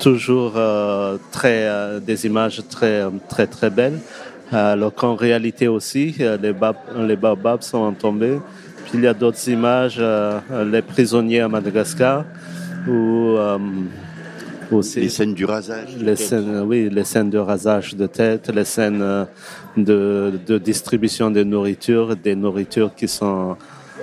toujours 0.00 0.54
euh, 0.56 1.16
très 1.30 1.70
des 2.00 2.26
images 2.26 2.60
très 2.68 3.04
très 3.28 3.46
très 3.46 3.70
belles. 3.70 4.00
Alors 4.50 4.92
qu'en 4.92 5.14
réalité 5.14 5.68
aussi 5.68 6.16
les, 6.18 6.52
les 6.98 7.16
baobabs 7.16 7.62
sont 7.62 7.92
tombés. 7.92 8.38
Puis 8.84 8.98
il 8.98 9.04
y 9.04 9.06
a 9.06 9.14
d'autres 9.14 9.48
images 9.48 10.02
les 10.72 10.82
prisonniers 10.82 11.40
à 11.40 11.48
Madagascar 11.48 12.24
où 12.88 13.36
aussi 14.74 15.00
Les 15.00 15.08
scènes 15.08 15.34
du 15.34 15.44
rasage. 15.44 15.96
les 15.98 16.16
scènes, 16.16 16.60
oui, 16.66 16.88
les 16.90 17.04
scènes 17.04 17.30
de 17.30 17.38
rasage 17.38 17.94
de 17.94 18.06
tête, 18.06 18.50
les 18.54 18.64
scènes 18.64 19.02
euh, 19.02 19.24
de, 19.76 20.32
de 20.46 20.58
distribution 20.58 21.30
de 21.30 21.42
nourriture, 21.42 22.16
des 22.16 22.34
nourritures 22.34 22.94
qui 22.94 23.08
sont 23.08 23.56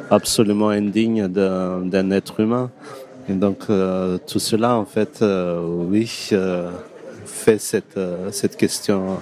absolument 0.10 0.70
indignes 0.70 1.28
d'un 1.28 2.12
être 2.12 2.40
humain. 2.40 2.70
Et 3.30 3.34
donc 3.34 3.64
euh, 3.70 4.18
tout 4.28 4.40
cela, 4.40 4.76
en 4.76 4.86
fait, 4.86 5.22
euh, 5.22 5.62
oui, 5.64 6.30
euh, 6.34 6.70
fait 7.26 7.60
cette, 7.60 8.00
cette 8.32 8.58
question. 8.58 9.20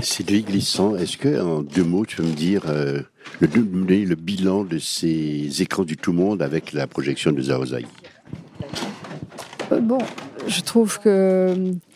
Sylvie 0.00 0.42
Glissant, 0.42 0.96
est-ce 0.96 1.16
que 1.16 1.40
en 1.40 1.62
deux 1.62 1.84
mots 1.84 2.04
tu 2.04 2.16
peux 2.16 2.24
me 2.24 2.34
dire 2.34 2.62
le, 3.38 4.14
bilan 4.16 4.64
de 4.64 4.78
ces 4.78 5.62
écrans 5.62 5.84
du 5.84 5.96
tout 5.96 6.12
monde 6.12 6.42
avec 6.42 6.72
la 6.72 6.88
projection 6.88 7.30
de 7.30 7.40
Zaozai 7.40 7.86
Bon, 9.80 9.98
je 10.46 10.60
trouve 10.60 10.98
que 11.00 11.54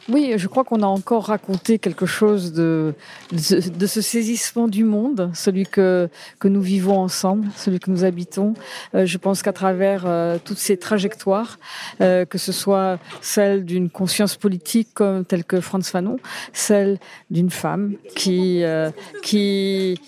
oui, 0.09 0.35
je 0.37 0.47
crois 0.47 0.63
qu'on 0.63 0.83
a 0.83 0.87
encore 0.87 1.25
raconté 1.27 1.81
quelque 1.81 2.07
chose 2.07 2.53
de, 2.53 2.95
de, 3.33 3.87
ce 3.87 4.01
saisissement 4.01 4.69
du 4.69 4.85
monde, 4.85 5.31
celui 5.35 5.65
que, 5.67 6.09
que 6.39 6.47
nous 6.47 6.61
vivons 6.61 6.99
ensemble, 7.01 7.49
celui 7.57 7.81
que 7.81 7.91
nous 7.91 8.05
habitons. 8.05 8.55
Euh, 8.95 9.05
je 9.05 9.19
pense 9.19 9.43
qu'à 9.43 9.53
travers 9.53 10.05
euh, 10.07 10.39
toutes 10.45 10.59
ces 10.59 10.77
trajectoires, 10.77 11.59
euh, 12.01 12.25
que 12.25 12.39
ce 12.39 12.53
soit 12.53 12.99
celle 13.21 13.65
d'une 13.65 13.91
conscience 13.91 14.37
politique 14.37 14.89
comme 14.95 15.25
telle 15.25 15.45
que 15.45 15.61
Franz 15.61 15.91
Fanon, 15.91 16.19
celle 16.53 16.99
d'une 17.31 17.51
femme 17.51 17.95
qui, 18.15 18.63
euh, 18.63 18.91
qui, 19.25 20.01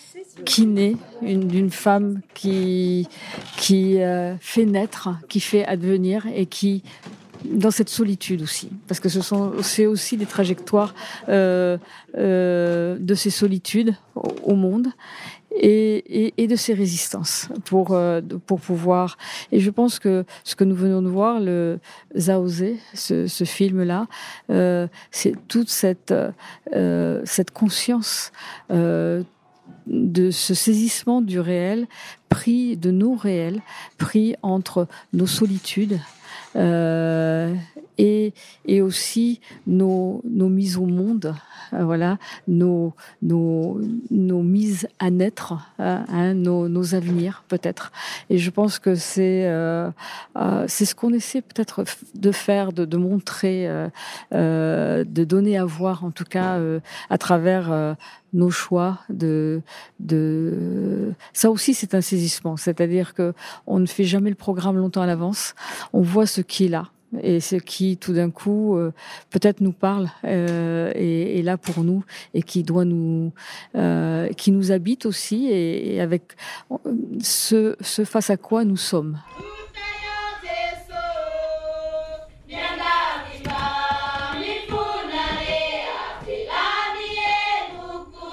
qui 0.45 0.67
naît, 0.67 0.95
une- 1.23 1.49
d'une 1.49 1.71
femme 1.73 2.21
qui, 2.35 3.09
qui 3.57 4.01
euh, 4.01 4.37
fait 4.41 4.65
naître, 4.65 5.09
qui 5.29 5.41
fait 5.41 5.67
advenir 5.67 6.25
et 6.33 6.47
qui 6.47 6.85
dans 7.45 7.71
cette 7.71 7.89
solitude 7.89 8.43
aussi, 8.43 8.71
parce 8.87 9.01
que 9.01 9.09
c'est 9.63 9.87
aussi 9.87 10.17
des 10.17 10.27
trajectoires 10.27 10.95
euh, 11.29 11.79
euh, 12.17 12.97
de 12.99 13.15
ces 13.15 13.31
solitudes 13.31 13.95
au, 14.15 14.55
monde 14.55 14.89
et, 15.61 16.35
de 16.39 16.57
ses 16.57 16.75
résistances 16.75 17.49
pour, 17.65 17.93
euh, 17.93 18.21
pour 18.47 18.61
pouvoir. 18.61 19.19
Et 19.53 19.61
je 19.61 19.71
pense 19.71 19.99
que 19.99 20.25
ce 20.45 20.55
que 20.55 20.65
nous 20.65 20.75
venons 20.75 21.03
de 21.03 21.09
voir, 21.09 21.41
le 21.41 21.79
Zaozé, 22.17 22.79
ce, 22.95 23.27
ce 23.27 23.45
film-là, 23.45 24.07
euh, 24.51 24.89
c'est 25.11 25.35
toute 25.49 25.69
cette, 25.69 26.15
cette 27.25 27.51
conscience 27.51 28.33
de 28.71 30.31
ce 30.31 30.55
saisissement 30.55 31.23
du 31.23 31.41
réel, 31.41 31.87
pris 32.29 32.77
de 32.77 32.91
nos 32.91 33.15
réels, 33.15 33.63
pris 33.97 34.35
entre 34.43 34.87
nos 35.13 35.27
solitudes 35.27 35.99
euh, 36.57 37.55
et, 37.99 38.33
et 38.65 38.81
aussi 38.81 39.41
nos, 39.67 40.23
nos 40.25 40.49
mises 40.49 40.77
au 40.77 40.87
monde, 40.87 41.35
euh, 41.75 41.85
voilà, 41.85 42.19
nos, 42.47 42.95
nos, 43.23 43.81
nos 44.11 44.43
mises 44.43 44.89
à 44.99 45.11
naître, 45.11 45.55
euh, 45.81 45.99
hein, 46.09 46.35
nos, 46.35 46.69
nos 46.69 46.95
avenirs 46.95 47.45
peut-être. 47.49 47.93
Et 48.31 48.39
je 48.39 48.51
pense 48.51 48.79
que 48.79 48.95
c'est 48.95 49.47
euh, 49.47 49.91
c'est 50.69 50.85
ce 50.85 50.95
qu'on 50.95 51.13
essaie 51.13 51.43
peut-être 51.43 51.85
de 52.15 52.33
faire, 52.33 52.73
de, 52.73 52.85
de 52.85 52.97
montrer, 52.97 53.69
de 54.33 55.25
donner 55.25 55.59
à 55.59 55.65
voir 55.65 56.05
en 56.05 56.11
tout 56.11 56.25
cas 56.25 56.59
à 57.11 57.19
travers 57.19 57.97
nos 58.33 58.51
choix 58.51 59.01
de 59.09 59.63
de 60.01 61.13
ça 61.33 61.51
aussi 61.51 61.75
c'est 61.75 61.95
un 61.95 62.01
saisissement 62.01 62.57
c'est-à-dire 62.57 63.15
que 63.15 63.33
on 63.67 63.79
ne 63.79 63.87
fait 63.87 64.05
jamais 64.05 64.31
le 64.31 64.37
programme 64.37 64.77
longtemps 64.77 65.03
à 65.03 65.07
l'avance 65.07 65.55
on 65.93 66.03
voit 66.03 66.27
ce 66.27 66.41
qui 66.41 66.67
est 66.67 66.69
là 66.69 66.91
et 67.23 67.41
ce 67.41 67.57
qui 67.57 67.97
tout 67.97 68.13
d'un 68.13 68.31
coup 68.31 68.77
euh, 68.77 68.93
peut-être 69.31 69.61
nous 69.61 69.73
parle 69.73 70.11
euh, 70.25 70.93
et 70.95 71.39
est 71.39 71.43
là 71.43 71.57
pour 71.57 71.85
nous 71.85 72.05
et 72.35 72.43
qui 72.43 72.63
doit 72.63 72.85
nous 72.85 73.33
euh, 73.77 74.29
qui 74.35 74.53
nous 74.53 74.73
habite 74.73 75.07
aussi 75.07 75.47
et, 75.47 75.95
et 75.95 76.01
avec 76.01 76.37
ce, 77.23 77.77
ce 77.81 78.05
face 78.05 78.31
à 78.31 78.37
quoi 78.37 78.65
nous 78.65 78.77
sommes. 78.77 79.19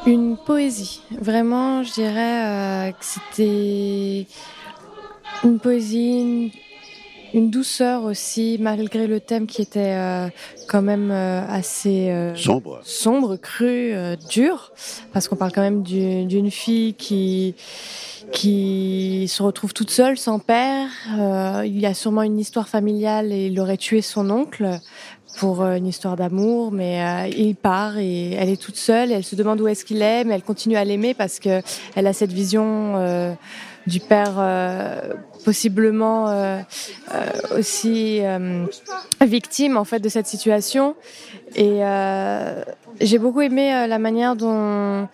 Une 0.05 0.37
poésie. 0.37 1.01
Vraiment, 1.19 1.81
je 1.81 1.93
dirais 1.93 2.43
euh, 2.43 2.91
que 2.91 3.03
c'était 3.03 4.27
une 5.43 5.57
poésie, 5.57 6.19
une, 6.19 6.51
une, 7.33 7.49
douceur 7.49 8.03
aussi, 8.03 8.57
malgré 8.59 9.07
le 9.07 9.19
thème 9.19 9.47
qui 9.47 9.63
était 9.63 9.95
euh, 9.95 10.27
quand 10.67 10.83
même 10.83 11.09
euh, 11.09 11.41
assez 11.49 12.33
sombre, 12.35 12.81
sombre, 12.83 13.35
cru, 13.35 13.93
dur, 14.29 14.73
parce 15.11 15.27
qu'on 15.27 15.37
parle 15.37 15.51
quand 15.51 15.61
même 15.61 15.81
d'une 15.81 16.51
fille 16.51 16.93
qui 16.93 17.55
qui 18.31 19.27
se 19.27 19.43
retrouve 19.43 19.73
toute 19.73 19.91
seule, 19.91 20.17
sans 20.17 20.39
père. 20.39 20.89
il 21.63 21.79
y 21.79 21.85
a 21.85 21.93
sûrement 21.93 22.23
une 22.23 22.39
histoire 22.39 22.67
familiale 22.67 23.31
et 23.31 23.47
il 23.47 23.59
aurait 23.59 23.77
tué 23.77 24.01
son 24.01 24.29
oncle 24.31 24.79
pour 25.37 25.61
euh, 25.61 25.75
une 25.75 25.87
histoire 25.87 26.15
d'amour, 26.15 26.71
mais 26.71 27.01
euh, 27.01 27.27
il 27.35 27.55
part 27.55 27.97
et 27.97 28.33
elle 28.33 28.49
est 28.49 28.61
toute 28.61 28.77
seule. 28.77 29.11
Et 29.11 29.15
elle 29.15 29.23
se 29.23 29.35
demande 29.35 29.61
où 29.61 29.67
est-ce 29.67 29.85
qu'il 29.85 30.01
est, 30.01 30.23
mais 30.23 30.35
elle 30.35 30.43
continue 30.43 30.75
à 30.75 30.85
l'aimer 30.85 31.13
parce 31.13 31.39
que 31.39 31.61
elle 31.95 32.07
a 32.07 32.13
cette 32.13 32.31
vision 32.31 32.95
euh, 32.95 33.33
du 33.87 33.99
père 33.99 34.35
euh, 34.37 35.13
possiblement 35.43 36.29
euh, 36.29 36.59
euh, 37.13 37.57
aussi 37.57 38.21
victime 39.21 39.77
en 39.77 39.83
fait 39.83 39.99
de 39.99 40.09
cette 40.09 40.27
situation. 40.27 40.95
Et 41.55 41.81
j'ai 43.01 43.19
beaucoup 43.19 43.41
aimé 43.41 43.85
la 43.87 43.99
manière 43.99 44.35
dont 44.35 45.07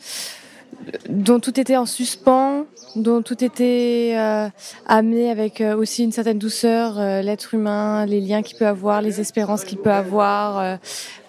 dont 1.10 1.40
tout 1.40 1.60
était 1.60 1.78
en 1.78 1.86
suspens, 1.86 2.66
dont 2.96 3.22
tout 3.22 3.44
était 3.44 4.14
euh, 4.16 4.48
amené 4.88 5.30
avec 5.30 5.62
euh, 5.62 5.76
aussi 5.76 6.04
une 6.04 6.12
certaine 6.12 6.40
douceur, 6.40 7.00
euh, 7.00 7.22
l'être 7.22 7.54
humain, 7.54 8.06
les 8.06 8.22
liens 8.22 8.42
qu'il 8.42 8.58
peut 8.58 8.68
avoir, 8.68 9.02
les 9.02 9.20
espérances 9.20 9.64
qu'il 9.64 9.78
peut 9.78 9.92
avoir, 9.92 10.80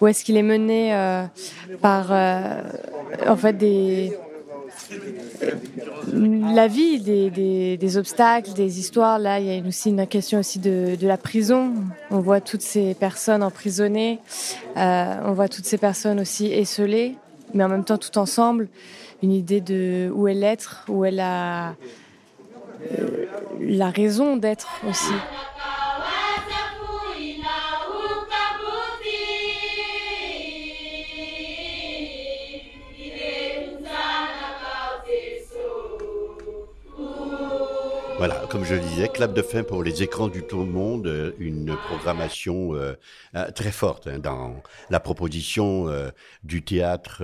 où 0.01 0.07
est-ce 0.07 0.23
qu'il 0.23 0.37
est 0.37 0.43
mené 0.43 0.93
par 1.81 2.11
en 2.11 3.35
fait 3.35 3.55
la 6.11 6.67
vie, 6.67 6.99
des, 6.99 7.97
obstacles, 7.97 8.53
des 8.53 8.79
histoires. 8.79 9.19
Là, 9.19 9.39
il 9.39 9.45
y 9.45 9.59
a 9.59 9.67
aussi 9.67 9.89
une 9.89 10.05
question 10.07 10.39
aussi 10.39 10.59
de, 10.59 10.95
de 10.99 11.07
la 11.07 11.17
prison. 11.17 11.73
On 12.11 12.19
voit 12.19 12.41
toutes 12.41 12.61
ces 12.61 12.93
personnes 12.93 13.43
emprisonnées, 13.43 14.19
on 14.75 15.33
voit 15.33 15.47
toutes 15.47 15.65
ces 15.65 15.77
personnes 15.77 16.19
aussi 16.19 16.47
esselées, 16.47 17.15
mais 17.53 17.63
en 17.63 17.69
même 17.69 17.85
temps 17.85 17.97
tout 17.97 18.17
ensemble 18.17 18.67
une 19.23 19.31
idée 19.31 19.61
de 19.61 20.11
où 20.13 20.27
est 20.27 20.33
l'être, 20.33 20.83
où 20.89 21.05
est 21.05 21.11
la, 21.11 21.75
euh, 22.91 23.25
la 23.59 23.89
raison 23.89 24.35
d'être 24.35 24.67
aussi. 24.87 25.13
Voilà, 38.25 38.47
comme 38.49 38.63
je 38.63 38.75
le 38.75 38.79
disais, 38.79 39.09
clap 39.09 39.33
de 39.33 39.41
fin 39.41 39.63
pour 39.63 39.83
les 39.83 40.01
écrans 40.01 40.29
du 40.29 40.43
tout 40.43 40.63
monde, 40.63 41.07
euh, 41.07 41.33
une 41.39 41.75
programmation 41.89 42.73
euh, 42.73 42.93
euh, 43.35 43.51
très 43.51 43.73
forte 43.73 44.07
hein, 44.07 44.17
dans 44.17 44.63
la 44.89 45.01
proposition 45.01 45.89
du 46.41 46.63
théâtre 46.63 47.21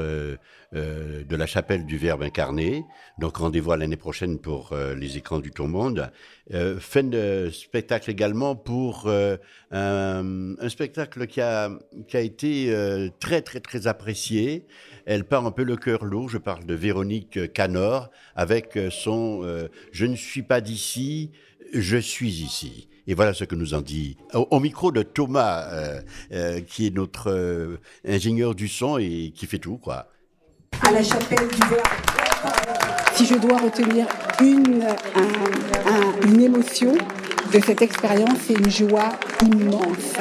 de 0.74 1.36
la 1.36 1.46
chapelle 1.46 1.86
du 1.86 1.98
Verbe 1.98 2.24
incarné. 2.24 2.84
Donc 3.18 3.38
rendez-vous 3.38 3.74
l'année 3.76 3.96
prochaine 3.96 4.40
pour 4.40 4.76
les 4.76 5.18
écrans 5.18 5.40
du 5.40 5.52
tout 5.52 5.68
monde. 5.68 6.12
fin 6.80 7.04
de 7.04 7.50
spectacle 7.54 8.12
également 8.12 8.56
pour 8.56 9.10
un, 9.10 10.56
un, 10.60 10.70
spectacle 10.70 11.28
qui 11.28 11.40
a, 11.40 11.70
qui 12.08 12.18
a 12.18 12.22
été 12.22 13.10
très 13.20 13.42
très 13.42 13.62
très 13.62 13.88
apprécié. 13.88 14.68
Elle 15.12 15.24
part 15.24 15.46
un 15.46 15.52
peu 15.52 15.64
le 15.64 15.76
cœur 15.76 16.06
lourd. 16.06 16.30
Je 16.30 16.38
parle 16.38 16.66
de 16.66 16.76
Véronique 16.76 17.52
Canor 17.52 18.12
avec 18.36 18.78
son 18.92 19.44
Je 19.92 20.06
ne 20.06 20.16
suis 20.16 20.44
pas 20.44 20.62
d'ici, 20.62 21.32
je 21.74 21.98
suis 21.98 22.44
ici. 22.44 22.88
Et 23.10 23.16
voilà 23.16 23.34
ce 23.34 23.44
que 23.44 23.56
nous 23.56 23.74
en 23.74 23.82
dit 23.82 24.18
au, 24.36 24.60
micro 24.60 24.92
de 24.92 25.02
Thomas, 25.02 25.68
euh, 25.72 26.00
euh, 26.32 26.62
qui 26.62 26.86
est 26.86 26.96
notre 26.96 27.32
euh, 27.32 27.80
ingénieur 28.08 28.54
du 28.54 28.68
son 28.68 29.00
et 29.00 29.34
qui 29.36 29.48
fait 29.48 29.58
tout, 29.58 29.78
quoi. 29.78 30.10
À 30.86 30.92
la 30.92 31.02
chapelle 31.02 31.48
du 31.48 31.58
Verbe. 31.58 31.88
Si 33.16 33.26
je 33.26 33.34
dois 33.34 33.58
retenir 33.58 34.06
une, 34.40 34.84
un, 35.16 35.92
un, 35.92 36.28
une 36.28 36.40
émotion 36.40 36.94
de 37.52 37.60
cette 37.60 37.82
expérience, 37.82 38.38
c'est 38.46 38.54
une 38.54 38.70
joie 38.70 39.10
immense. 39.44 40.14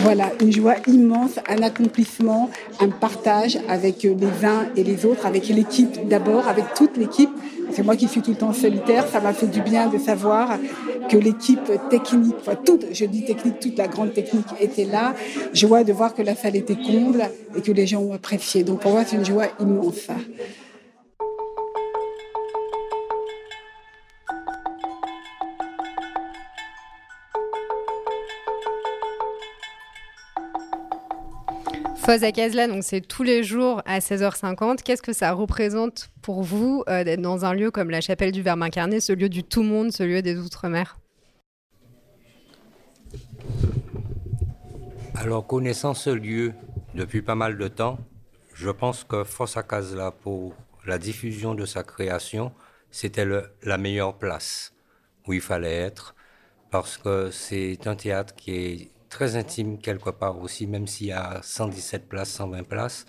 Voilà, 0.00 0.30
une 0.40 0.52
joie 0.52 0.74
immense, 0.86 1.38
un 1.48 1.62
accomplissement, 1.62 2.50
un 2.80 2.88
partage 2.88 3.58
avec 3.68 4.02
les 4.02 4.44
uns 4.44 4.66
et 4.76 4.82
les 4.82 5.06
autres, 5.06 5.26
avec 5.26 5.48
l'équipe 5.48 6.08
d'abord, 6.08 6.48
avec 6.48 6.74
toute 6.74 6.96
l'équipe. 6.96 7.30
C'est 7.72 7.82
moi 7.82 7.96
qui 7.96 8.08
suis 8.08 8.20
tout 8.20 8.32
le 8.32 8.36
temps 8.36 8.52
solitaire, 8.52 9.06
ça 9.06 9.20
m'a 9.20 9.32
fait 9.32 9.46
du 9.46 9.60
bien 9.60 9.88
de 9.88 9.98
savoir 9.98 10.58
que 11.08 11.16
l'équipe 11.16 11.70
technique, 11.88 12.34
enfin 12.40 12.56
toute, 12.56 12.86
je 12.92 13.04
dis 13.04 13.24
technique, 13.24 13.60
toute 13.60 13.78
la 13.78 13.86
grande 13.86 14.12
technique 14.12 14.46
était 14.60 14.84
là. 14.84 15.14
Joie 15.52 15.84
de 15.84 15.92
voir 15.92 16.14
que 16.14 16.22
la 16.22 16.34
salle 16.34 16.56
était 16.56 16.76
comble 16.76 17.28
et 17.56 17.60
que 17.60 17.72
les 17.72 17.86
gens 17.86 18.00
ont 18.00 18.12
apprécié. 18.12 18.64
Donc 18.64 18.80
pour 18.80 18.92
moi, 18.92 19.04
c'est 19.06 19.16
une 19.16 19.24
joie 19.24 19.46
immense. 19.60 20.08
Foz 32.06 32.22
à 32.22 32.30
Casla, 32.30 32.68
donc 32.68 32.84
c'est 32.84 33.00
tous 33.00 33.24
les 33.24 33.42
jours 33.42 33.82
à 33.84 33.98
16h50. 33.98 34.80
Qu'est-ce 34.84 35.02
que 35.02 35.12
ça 35.12 35.32
représente 35.32 36.08
pour 36.22 36.44
vous 36.44 36.84
euh, 36.88 37.02
d'être 37.02 37.20
dans 37.20 37.44
un 37.44 37.52
lieu 37.52 37.72
comme 37.72 37.90
la 37.90 38.00
chapelle 38.00 38.30
du 38.30 38.42
Verbe 38.42 38.62
incarné, 38.62 39.00
ce 39.00 39.12
lieu 39.12 39.28
du 39.28 39.42
tout 39.42 39.64
monde, 39.64 39.90
ce 39.90 40.04
lieu 40.04 40.22
des 40.22 40.38
Outre-mer? 40.38 41.00
Alors, 45.16 45.48
connaissant 45.48 45.94
ce 45.94 46.10
lieu 46.10 46.52
depuis 46.94 47.22
pas 47.22 47.34
mal 47.34 47.58
de 47.58 47.66
temps, 47.66 47.98
je 48.54 48.70
pense 48.70 49.02
que 49.02 49.24
Foz 49.24 49.56
à 49.56 49.64
Casla, 49.64 50.12
pour 50.12 50.54
la 50.86 50.98
diffusion 50.98 51.56
de 51.56 51.66
sa 51.66 51.82
création, 51.82 52.52
c'était 52.92 53.26
la 53.64 53.78
meilleure 53.78 54.16
place 54.16 54.74
où 55.26 55.32
il 55.32 55.40
fallait 55.40 55.74
être, 55.74 56.14
parce 56.70 56.98
que 56.98 57.32
c'est 57.32 57.84
un 57.88 57.96
théâtre 57.96 58.36
qui 58.36 58.54
est 58.54 58.90
très 59.16 59.34
intime 59.36 59.78
quelque 59.78 60.10
part 60.10 60.38
aussi, 60.40 60.66
même 60.66 60.86
s'il 60.86 61.06
y 61.06 61.12
a 61.12 61.40
117 61.42 62.06
places, 62.06 62.28
120 62.32 62.64
places, 62.64 63.06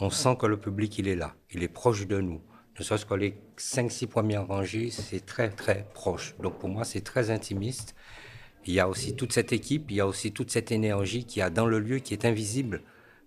on 0.00 0.10
sent 0.10 0.36
que 0.36 0.46
le 0.46 0.58
public, 0.58 0.98
il 0.98 1.06
est 1.06 1.14
là, 1.14 1.32
il 1.52 1.62
est 1.62 1.68
proche 1.68 2.08
de 2.08 2.20
nous. 2.20 2.40
Ne 2.76 2.82
serait-ce 2.82 3.06
que 3.06 3.14
les 3.14 3.36
5-6 3.56 4.08
premières 4.08 4.48
rangées, 4.48 4.90
c'est 4.90 5.24
très 5.24 5.50
très 5.50 5.86
proche. 5.94 6.34
Donc 6.42 6.58
pour 6.58 6.68
moi, 6.68 6.84
c'est 6.84 7.02
très 7.02 7.30
intimiste. 7.30 7.94
Il 8.66 8.74
y 8.74 8.80
a 8.80 8.88
aussi 8.88 9.14
toute 9.14 9.32
cette 9.32 9.52
équipe, 9.52 9.84
il 9.90 9.98
y 9.98 10.00
a 10.00 10.08
aussi 10.08 10.32
toute 10.32 10.50
cette 10.50 10.72
énergie 10.72 11.24
qu'il 11.24 11.38
y 11.38 11.42
a 11.42 11.50
dans 11.50 11.66
le 11.66 11.78
lieu 11.78 12.00
qui 12.00 12.14
est 12.14 12.24
invisible, 12.24 12.82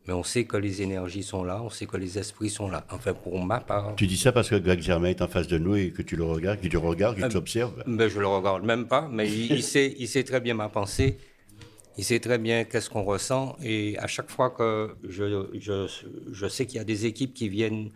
mais 0.06 0.14
on 0.14 0.24
sait 0.24 0.44
que 0.44 0.58
les 0.58 0.82
énergies 0.82 1.24
sont 1.24 1.46
là, 1.46 1.62
on 1.64 1.70
sait 1.70 1.86
que 1.86 1.96
les 1.96 2.20
esprits 2.20 2.50
sont 2.50 2.68
là. 2.68 2.86
Enfin, 2.92 3.14
pour 3.14 3.42
ma 3.42 3.62
part. 3.62 3.96
Tu 3.96 4.06
dis 4.06 4.18
ça 4.18 4.34
parce 4.34 4.50
que 4.50 4.56
Greg 4.56 4.82
Germain 4.82 5.12
est 5.12 5.22
en 5.22 5.30
face 5.30 5.48
de 5.48 5.58
nous 5.58 5.78
et 5.78 5.92
que 5.92 6.02
tu 6.02 6.18
le 6.18 6.26
regardes, 6.26 6.60
que 6.60 6.68
tu 6.68 6.76
regardes, 6.76 7.22
que 7.22 7.28
tu 7.28 7.38
observes 7.38 7.82
Mais 7.88 7.96
ben, 7.96 8.10
Je 8.10 8.20
le 8.20 8.28
regarde 8.28 8.66
même 8.66 8.88
pas, 8.90 9.08
mais 9.10 9.32
il, 9.32 9.64
sait, 9.64 9.96
il 9.98 10.10
sait 10.10 10.26
très 10.26 10.42
bien 10.42 10.56
ma 10.56 10.68
pensée. 10.68 11.18
Il 11.98 12.04
sait 12.04 12.20
très 12.20 12.38
bien 12.38 12.64
qu'est-ce 12.64 12.90
qu'on 12.90 13.04
ressent. 13.04 13.58
Et 13.62 13.98
à 14.00 14.08
chaque 14.08 14.30
fois 14.30 14.50
que 14.50 14.96
je, 15.08 15.48
je, 15.54 15.88
je 16.32 16.48
sais 16.48 16.66
qu'il 16.66 16.78
y 16.78 16.80
a 16.80 16.86
des 16.86 17.06
équipes 17.06 17.34
qui 17.34 17.50
viennent 17.50 17.92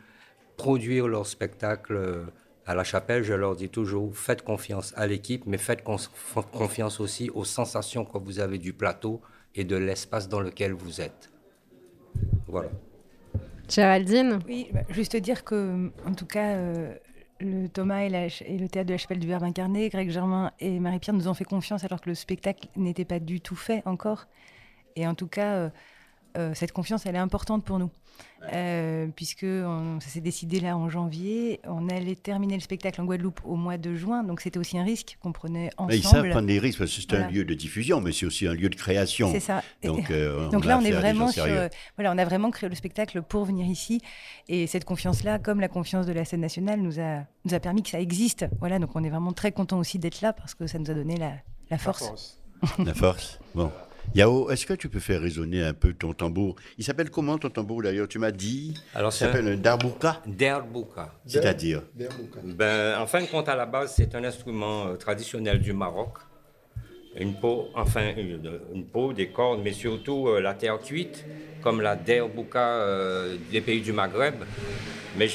produire 0.58 1.08
leur 1.08 1.26
spectacle 1.26 2.26
à 2.66 2.74
la 2.74 2.84
chapelle, 2.84 3.24
je 3.24 3.34
leur 3.34 3.56
dis 3.56 3.70
toujours 3.70 4.16
faites 4.18 4.41
confiance 4.41 4.93
à 4.98 5.06
l'équipe, 5.06 5.43
mais 5.46 5.58
faites 5.58 5.84
confiance 5.84 7.00
aussi 7.00 7.30
aux 7.30 7.46
sensations 7.46 8.06
que 8.06 8.18
vous 8.18 8.39
avez 8.39 8.58
du 8.58 8.74
plateau 8.74 9.22
et 9.54 9.64
de 9.64 9.76
l'espace 9.76 10.28
dans 10.28 10.39
lequel 10.39 10.74
vous 10.74 11.00
êtes. 11.00 11.32
Voilà. 12.48 12.70
Géraldine 13.70 14.39
Oui, 14.48 14.70
bah, 14.74 14.82
juste 14.89 15.16
dire 15.16 15.43
que, 15.43 15.91
en 16.06 16.14
tout 16.14 16.26
cas, 16.26 16.56
euh, 16.56 16.93
le 17.40 17.68
Thomas 17.68 18.04
et, 18.04 18.10
le 18.10 18.68
théâtre 18.68 18.88
de 18.88 18.94
la 18.94 18.98
Chapelle 18.98 19.20
du 19.20 19.28
Verbe 19.28 19.44
incarné, 19.44 19.90
Greg 19.90 20.10
Germain 20.10 20.52
et 20.60 20.80
Marie-Pierre 20.80 21.16
nous 21.16 21.28
ont 21.28 21.34
fait 21.34 21.46
confiance 21.46 21.84
alors 21.84 22.02
que 22.02 22.10
le 22.10 22.16
spectacle 22.16 22.68
n'était 22.76 23.06
pas 23.06 23.20
du 23.20 23.42
tout 23.42 23.56
fait 23.56 23.82
encore. 23.86 24.28
Et 24.96 25.06
en 25.08 25.16
tout 25.16 25.28
cas, 25.28 25.72
euh, 26.36 26.54
cette 26.54 26.72
confiance, 26.72 27.06
elle 27.06 27.16
est 27.16 27.20
importante 27.20 27.64
pour 27.64 27.80
nous. 27.80 27.90
Euh, 28.54 29.08
puisque 29.16 29.46
ça 29.46 30.08
s'est 30.08 30.22
décidé 30.22 30.60
là 30.60 30.78
en 30.78 30.88
janvier. 30.88 31.60
On 31.64 31.90
allait 31.90 32.16
terminer 32.16 32.54
le 32.54 32.62
spectacle 32.62 33.02
en 33.02 33.06
Guadeloupe 33.06 33.42
au 33.44 33.56
mois 33.56 33.78
de 33.78 33.96
juin, 33.96 34.24
donc 34.24 34.40
c'était 34.40 34.60
aussi 34.60 34.78
un 34.78 34.84
risque 34.84 35.18
qu'on 35.20 35.32
prenait 35.32 35.72
ensemble. 35.78 35.92
Mais 35.92 35.98
ils 35.98 36.04
savent 36.04 36.30
prendre 36.30 36.48
des 36.48 36.60
risques 36.60 36.78
parce 36.78 36.96
que 36.96 37.02
c'est 37.02 37.14
un 37.16 37.28
lieu 37.28 37.44
de 37.44 37.54
diffusion, 37.56 38.02
mais 38.02 38.12
c'est 38.12 38.26
aussi 38.28 38.46
un 38.46 38.54
lieu 38.54 38.70
de 38.70 38.76
création. 38.76 39.32
C'est 39.32 39.40
ça. 39.40 39.64
Donc, 39.84 40.12
euh, 40.12 40.48
donc 40.52 40.64
là, 40.66 40.78
on 40.78 40.86
est 40.86 40.92
vraiment 40.92 41.30
sur, 41.30 41.46
voilà, 41.96 42.12
on 42.14 42.18
a 42.18 42.26
vraiment 42.26 42.52
créé 42.52 42.70
le 42.70 42.76
spectacle 42.76 43.22
pour 43.24 43.46
venir 43.46 43.66
ici, 43.66 44.02
et 44.48 44.68
cette 44.68 44.86
confiance-là, 44.86 45.40
comme 45.40 45.60
la 45.60 45.68
confiance 45.68 46.06
de 46.06 46.14
la 46.14 46.24
scène 46.24 46.42
nationale, 46.42 46.82
nous 46.82 47.00
a 47.00 47.24
nous 47.46 47.54
a 47.54 47.60
permis 47.60 47.84
que 47.84 47.90
ça 47.90 48.00
existe. 48.00 48.46
Voilà, 48.60 48.80
donc 48.80 48.92
on 48.96 49.04
est 49.04 49.10
vraiment 49.10 49.34
très 49.34 49.52
content 49.52 49.80
aussi 49.80 50.00
d'être 50.00 50.22
là 50.22 50.34
parce 50.34 50.56
que 50.56 50.68
ça 50.68 50.80
nous 50.80 50.90
a 50.90 50.94
donné 50.94 51.18
la, 51.18 51.34
la 51.70 51.78
force. 51.78 52.04
La 52.04 52.68
force. 52.68 52.78
la 52.80 52.94
force. 52.94 53.40
Bon. 53.54 53.72
Yao, 54.14 54.49
est-ce 54.49 54.66
que 54.66 54.74
tu 54.74 54.88
peux 54.88 54.99
faire 54.99 55.20
résonner 55.22 55.62
un 55.64 55.74
peu 55.74 55.93
ton 55.93 56.14
tambour? 56.14 56.56
Il 56.78 56.86
s'appelle 56.86 57.10
comment 57.10 57.38
ton 57.38 57.49
tambour 57.49 57.82
d'ailleurs? 57.84 58.08
Tu 58.08 58.18
m'as 58.20 58.32
dit 58.32 58.74
Alors, 58.93 59.12
Il 59.12 59.18
s'appelle 59.18 59.47
un 59.47 59.56
darbouka 59.58 60.22
Darbouka. 60.26 61.14
C'est-à-dire? 61.26 61.82
Ben, 62.43 62.97
En 62.99 63.08
fin 63.08 63.22
de 63.22 63.28
compte, 63.28 63.49
à 63.49 63.56
la 63.56 63.66
base, 63.66 63.93
c'est 63.95 64.16
un 64.16 64.24
instrument 64.24 64.88
euh, 64.88 64.95
traditionnel 64.95 65.60
du 65.60 65.74
Maroc. 65.74 66.18
Une 67.18 67.34
peau, 67.34 67.68
enfin, 67.76 68.14
une, 68.16 68.86
peau, 68.86 69.14
des 69.14 69.28
cordes, 69.30 69.62
mais 69.64 69.74
surtout 69.74 70.28
euh, 70.28 70.41
la 70.41 70.53
terre 70.53 70.80
cuite, 70.80 71.26
comme 71.62 71.82
la 71.82 71.95
darbouka 71.95 72.60
euh, 72.60 73.38
des 73.51 73.62
pays 73.62 73.82
du 73.82 73.91
Maghreb. 73.91 74.36
Mais, 75.18 75.28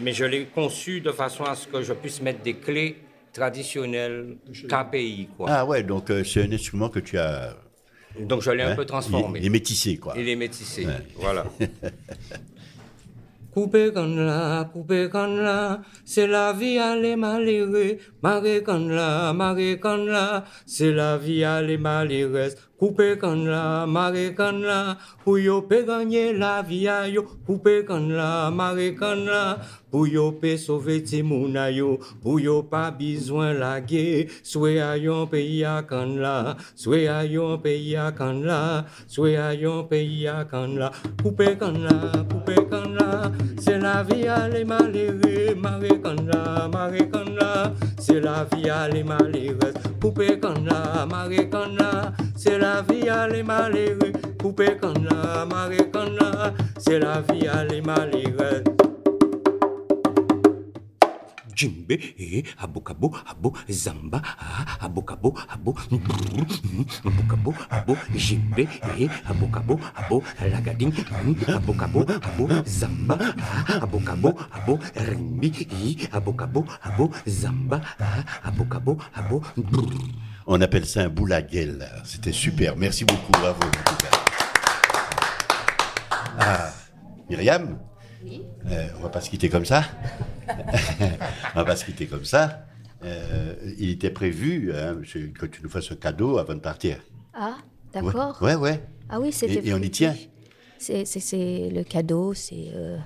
mais 0.00 0.12
je 0.12 0.24
l'ai 0.24 0.46
conçu 0.46 1.00
de 1.00 1.12
façon 1.12 1.44
à 1.44 1.54
ce 1.54 1.66
que 1.66 1.82
je 1.82 1.92
puisse 1.92 2.22
mettre 2.22 2.42
des 2.42 2.54
clés 2.54 2.96
traditionnelles 3.32 4.36
KPI. 4.68 5.28
Quoi. 5.36 5.48
Ah 5.48 5.64
ouais, 5.64 5.82
donc 5.84 6.12
c'est 6.24 6.42
un 6.42 6.52
instrument 6.52 6.88
que 6.88 6.98
tu 7.00 7.18
as 7.18 7.56
donc 8.18 8.42
je 8.42 8.50
l'ai 8.50 8.62
un 8.62 8.74
peu 8.74 8.84
transformé. 8.84 9.40
Il, 9.40 9.46
est 9.46 9.50
métissé, 9.50 9.96
quoi. 9.96 10.14
Il 10.16 10.28
est 10.28 10.36
métissé, 10.36 10.86
voilà. 11.16 11.44
Coupé 13.52 13.90
comme 13.92 14.16
là, 14.16 14.64
coupé 14.72 15.08
comme 15.10 15.38
là, 15.38 15.80
c'est 16.04 16.28
la 16.28 16.52
vie, 16.52 16.78
aller 16.78 17.16
malheureux. 17.16 17.96
Maré 18.22 18.62
comme 18.62 18.90
là, 18.90 19.32
maré 19.32 19.80
comme 19.80 20.06
là, 20.06 20.44
c'est 20.66 20.92
la 20.92 21.16
vie, 21.16 21.42
aller 21.42 21.76
malheureuse. 21.76 22.54
Coupé 22.78 23.18
comme 23.18 23.46
là, 23.46 23.86
maré 23.86 24.34
comme 24.34 24.62
là, 24.62 24.96
pour 25.24 25.36
gagner 25.36 26.32
la 26.32 26.62
vie 26.62 26.86
à 26.86 27.08
yo. 27.08 27.24
Coupé 27.44 27.84
comme 27.84 28.12
là, 28.12 28.50
maré 28.50 28.94
comme 28.94 29.26
là, 29.26 29.58
pour 29.90 30.06
yo 30.06 30.32
sauver 30.56 31.02
timouna 31.02 31.70
yo, 31.70 31.98
pour 32.22 32.38
yo 32.40 32.62
pas 32.62 32.92
besoin 32.92 33.52
la 33.52 33.80
guerre, 33.80 34.26
soit 34.42 34.80
à 34.80 34.96
yon 34.96 35.26
pays 35.26 35.64
à 35.64 35.82
kan 35.82 36.06
la, 36.16 36.56
soit 36.76 37.08
à 37.08 37.24
yon 37.24 37.58
pays 37.58 37.96
à 37.96 38.12
la, 38.18 38.86
soit 39.08 39.36
à 39.36 39.54
pays 39.90 40.28
à 40.28 40.44
kan 40.44 40.68
la, 40.68 40.92
coupé 41.22 41.58
coupé 41.58 42.39
c'est 43.60 43.78
la 43.78 44.02
vie 44.02 44.26
à 44.26 44.48
les 44.48 44.64
malheureux, 44.64 45.54
kan 46.02 46.16
la, 46.26 47.72
c'est 47.98 48.20
la 48.20 48.46
vie 48.52 48.70
à 48.70 48.88
les 48.88 49.04
malheureux, 49.04 49.72
maré 50.02 50.38
kan 51.50 51.66
la, 51.78 52.12
c'est 52.36 52.58
la 52.58 52.82
vie 52.82 53.08
à 53.08 53.28
les 53.28 53.42
malheureux, 53.42 54.12
maré 55.48 55.90
kan 55.92 56.08
la, 56.18 56.52
c'est 56.78 56.98
la 56.98 57.20
vie 57.20 57.46
à 57.48 57.64
les 57.64 57.80
malheureux. 57.80 58.79
Jimbe, 61.60 62.00
eh, 62.16 62.40
abokabo, 62.56 63.12
abo, 63.28 63.52
zamba, 63.68 64.22
ah, 64.40 64.80
abokabo, 64.80 65.36
abo, 65.44 65.76
abokabo, 67.04 67.52
abo, 67.68 67.92
jimbe, 68.16 68.64
eh, 68.96 69.10
abokabo, 69.28 69.76
abo, 69.92 70.22
lagading, 70.40 70.88
abokabo, 71.52 72.00
abo, 72.08 72.48
zamba, 72.64 73.16
ah, 73.36 73.76
abokabo, 73.84 74.32
abo, 74.56 74.80
rimbi, 74.96 75.52
eh, 75.68 76.08
abokabo, 76.16 76.64
abo, 76.80 77.12
zamba, 77.28 77.84
ah, 78.00 78.24
abokabo, 78.48 78.96
abo. 79.12 79.42
On 80.46 80.60
appelle 80.62 80.86
ça 80.86 81.02
un 81.02 81.10
boulaguel. 81.10 81.86
C'était 82.04 82.32
super. 82.32 82.74
Merci 82.76 83.04
beaucoup. 83.04 83.32
Bravo. 83.32 83.60
Ah, 86.40 86.72
Myriam? 87.28 87.78
Oui. 88.24 88.42
Euh, 88.70 88.88
on 88.98 89.02
va 89.02 89.08
pas 89.08 89.20
se 89.20 89.30
quitter 89.30 89.48
comme 89.48 89.64
ça. 89.64 89.84
on 91.54 91.58
va 91.58 91.64
pas 91.64 91.76
se 91.76 91.84
quitter 91.84 92.06
comme 92.06 92.24
ça. 92.24 92.66
Euh, 93.02 93.54
il 93.78 93.90
était 93.90 94.10
prévu 94.10 94.72
hein, 94.74 94.98
que 95.34 95.46
tu 95.46 95.62
nous 95.62 95.70
fasses 95.70 95.90
un 95.90 95.96
cadeau 95.96 96.38
avant 96.38 96.54
de 96.54 96.60
partir. 96.60 96.98
Ah, 97.32 97.56
d'accord. 97.92 98.38
Ouais, 98.42 98.54
ouais. 98.54 98.80
Ah 99.08 99.20
oui, 99.20 99.32
c'était. 99.32 99.54
Et, 99.64 99.68
et, 99.68 99.74
on 99.74 99.78
y 99.78 99.90
tient. 99.90 100.14
C'est 100.78 101.04
le 101.72 101.82
cadeau, 101.82 102.34
c'est. 102.34 102.68
Euh, 102.74 102.98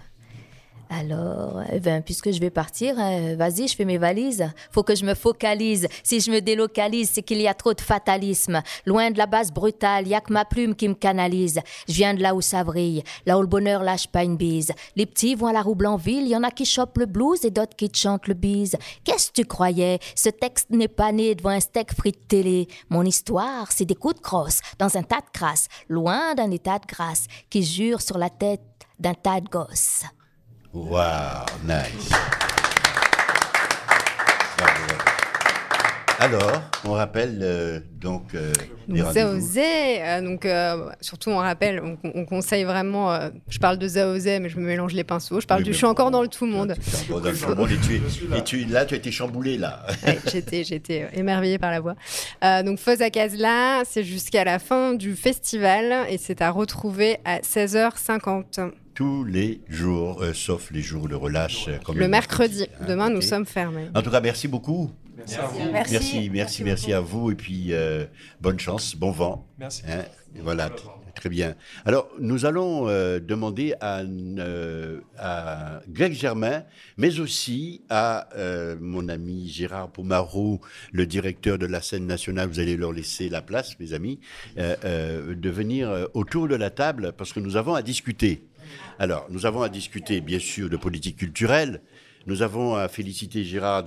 alors, 0.90 1.62
eh 1.72 1.80
ben, 1.80 2.02
puisque 2.02 2.30
je 2.30 2.40
vais 2.40 2.50
partir, 2.50 2.98
hein, 2.98 3.34
vas-y, 3.36 3.68
je 3.68 3.76
fais 3.76 3.84
mes 3.84 3.98
valises. 3.98 4.48
Faut 4.70 4.82
que 4.82 4.94
je 4.94 5.04
me 5.04 5.14
focalise. 5.14 5.88
Si 6.02 6.20
je 6.20 6.30
me 6.30 6.40
délocalise, 6.40 7.10
c'est 7.12 7.22
qu'il 7.22 7.40
y 7.40 7.48
a 7.48 7.54
trop 7.54 7.74
de 7.74 7.80
fatalisme. 7.80 8.62
Loin 8.86 9.10
de 9.10 9.18
la 9.18 9.26
base 9.26 9.52
brutale, 9.52 10.06
y 10.06 10.14
a 10.14 10.20
que 10.20 10.32
ma 10.32 10.44
plume 10.44 10.74
qui 10.74 10.88
me 10.88 10.94
canalise. 10.94 11.60
Je 11.88 11.94
viens 11.94 12.14
de 12.14 12.22
là 12.22 12.34
où 12.34 12.40
ça 12.40 12.64
brille, 12.64 13.02
là 13.26 13.38
où 13.38 13.40
le 13.40 13.46
bonheur 13.46 13.82
lâche 13.82 14.08
pas 14.08 14.24
une 14.24 14.36
bise. 14.36 14.72
Les 14.96 15.06
petits 15.06 15.34
vont 15.34 15.46
à 15.46 15.52
la 15.52 15.62
roue 15.62 15.76
ville, 15.98 16.28
y 16.28 16.36
en 16.36 16.42
a 16.42 16.50
qui 16.50 16.64
chopent 16.64 16.98
le 16.98 17.06
blues 17.06 17.44
et 17.44 17.50
d'autres 17.50 17.76
qui 17.76 17.90
chantent 17.92 18.28
le 18.28 18.34
bise. 18.34 18.76
Qu'est-ce 19.04 19.28
que 19.28 19.42
tu 19.42 19.46
croyais? 19.46 19.98
Ce 20.14 20.28
texte 20.28 20.70
n'est 20.70 20.88
pas 20.88 21.12
né 21.12 21.34
devant 21.34 21.50
un 21.50 21.60
steak 21.60 21.94
frit 21.94 22.12
de 22.12 22.26
télé. 22.28 22.68
Mon 22.90 23.04
histoire, 23.04 23.72
c'est 23.72 23.84
des 23.84 23.94
coups 23.94 24.16
de 24.16 24.20
crosse 24.20 24.60
dans 24.78 24.96
un 24.96 25.02
tas 25.02 25.20
de 25.20 25.30
crasse, 25.32 25.68
loin 25.88 26.34
d'un 26.34 26.50
état 26.50 26.78
de 26.78 26.86
grâce 26.86 27.26
qui 27.50 27.62
jure 27.62 28.00
sur 28.00 28.18
la 28.18 28.30
tête 28.30 28.60
d'un 28.98 29.14
tas 29.14 29.40
de 29.40 29.48
gosses. 29.48 30.04
Wow, 30.74 31.46
nice. 31.62 32.10
Alors, 36.18 36.62
on 36.84 36.92
rappelle 36.92 37.38
euh, 37.42 37.78
donc 38.00 38.34
euh, 38.34 38.52
Zaozé, 39.12 40.02
euh, 40.02 40.20
donc 40.20 40.48
surtout 41.00 41.30
on 41.30 41.36
rappelle, 41.36 41.80
on, 42.02 42.24
conseille 42.24 42.64
vraiment. 42.64 43.16
je 43.48 43.58
parle 43.60 43.78
de 43.78 43.86
Zaozé, 43.86 44.40
mais 44.40 44.48
je 44.48 44.58
me 44.58 44.66
mélange 44.66 44.94
les 44.94 45.04
pinceaux. 45.04 45.40
Je 45.40 45.46
parle 45.46 45.62
du, 45.62 45.72
je 45.72 45.76
suis 45.76 45.86
encore 45.86 46.10
dans 46.10 46.22
le 46.22 46.28
tout 46.28 46.44
le 46.44 46.50
monde. 46.50 46.74
dans 47.08 47.18
le 47.20 47.38
tout 47.38 47.48
le 47.48 47.54
monde 47.54 47.70
et 48.36 48.42
tu, 48.42 48.64
là, 48.64 48.84
tu 48.84 48.94
as 48.94 48.96
été 48.96 49.12
chamboulé 49.12 49.56
là. 49.56 49.86
j'étais, 50.32 50.64
j'étais 50.64 51.08
émerveillée 51.14 51.58
par 51.58 51.70
la 51.70 51.78
voix. 51.78 51.94
donc 52.64 52.80
Fosa 52.80 53.10
là, 53.38 53.84
c'est 53.84 54.02
jusqu'à 54.02 54.42
la 54.42 54.58
fin 54.58 54.94
du 54.94 55.14
festival 55.14 56.06
et 56.08 56.18
c'est 56.18 56.42
à 56.42 56.50
retrouver 56.50 57.18
à 57.24 57.38
16h50 57.38 58.72
tous 58.94 59.24
les 59.24 59.60
jours, 59.68 60.22
euh, 60.22 60.32
sauf 60.32 60.70
les 60.70 60.80
jours 60.80 61.08
de 61.08 61.14
relâche. 61.14 61.66
Euh, 61.68 61.78
comme 61.84 61.98
le, 61.98 62.08
mercredi. 62.08 62.66
Demain, 62.86 63.10
nous 63.10 63.20
sommes 63.20 63.46
fermés. 63.46 63.88
En 63.94 64.02
tout 64.02 64.10
cas, 64.10 64.20
merci 64.20 64.48
beaucoup. 64.48 64.90
Merci, 65.16 65.38
merci, 65.72 66.30
merci, 66.30 66.64
merci, 66.64 66.92
à 66.92 67.00
vous. 67.00 67.32
Et 67.32 67.34
puis, 67.34 67.72
euh, 67.72 68.04
bonne 68.40 68.58
chance, 68.58 68.94
bon 68.94 69.10
vent. 69.10 69.46
Merci. 69.58 69.82
Hein, 69.88 70.04
voilà, 70.40 70.70
très 71.14 71.28
bien. 71.28 71.54
Alors, 71.84 72.08
nous 72.20 72.44
allons 72.44 72.86
demander 73.20 73.74
à, 73.80 74.02
à, 75.18 75.80
Greg 75.88 76.12
Germain, 76.12 76.64
mais 76.98 77.20
aussi 77.20 77.82
à 77.88 78.28
mon 78.80 79.08
ami 79.08 79.48
Gérard 79.48 79.90
Pomarou, 79.90 80.60
le 80.92 81.06
directeur 81.06 81.58
de 81.58 81.66
la 81.66 81.80
scène 81.80 82.06
nationale. 82.06 82.48
Vous 82.48 82.58
allez 82.58 82.76
leur 82.76 82.92
laisser 82.92 83.28
la 83.28 83.40
place, 83.40 83.78
mes 83.78 83.92
amis, 83.92 84.18
de 84.56 85.50
venir 85.50 86.08
autour 86.12 86.48
de 86.48 86.56
la 86.56 86.70
table 86.70 87.12
parce 87.16 87.32
que 87.32 87.40
nous 87.40 87.56
avons 87.56 87.74
à 87.74 87.82
discuter. 87.82 88.42
Alors, 88.98 89.26
nous 89.28 89.44
avons 89.44 89.62
à 89.62 89.68
discuter, 89.68 90.20
bien 90.20 90.38
sûr, 90.38 90.70
de 90.70 90.76
politique 90.76 91.16
culturelle. 91.16 91.80
Nous 92.26 92.42
avons 92.42 92.76
à 92.76 92.86
féliciter 92.86 93.42
Gérard 93.42 93.84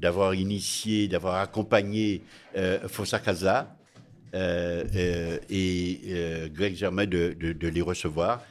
d'avoir 0.00 0.34
initié, 0.34 1.06
d'avoir 1.06 1.36
accompagné 1.36 2.22
euh, 2.56 2.88
Fossa 2.88 3.20
Casa. 3.20 3.76
euh, 4.34 4.84
euh, 4.94 5.38
et 5.48 6.50
Greg 6.52 6.74
Germain 6.74 7.06
de, 7.06 7.36
les 7.60 7.80
recevoir. 7.80 8.42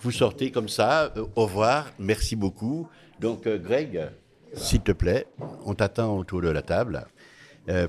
Vous 0.00 0.10
sortez 0.10 0.50
comme 0.50 0.68
ça. 0.68 1.12
au 1.36 1.44
revoir. 1.44 1.90
Merci 1.98 2.36
beaucoup. 2.36 2.86
Donc, 3.18 3.48
Greg, 3.48 4.10
s'il 4.52 4.80
te 4.80 4.92
plaît, 4.92 5.26
on 5.64 5.74
t'attend 5.74 6.18
autour 6.18 6.42
de 6.42 6.50
la 6.50 6.62
table. 6.62 7.06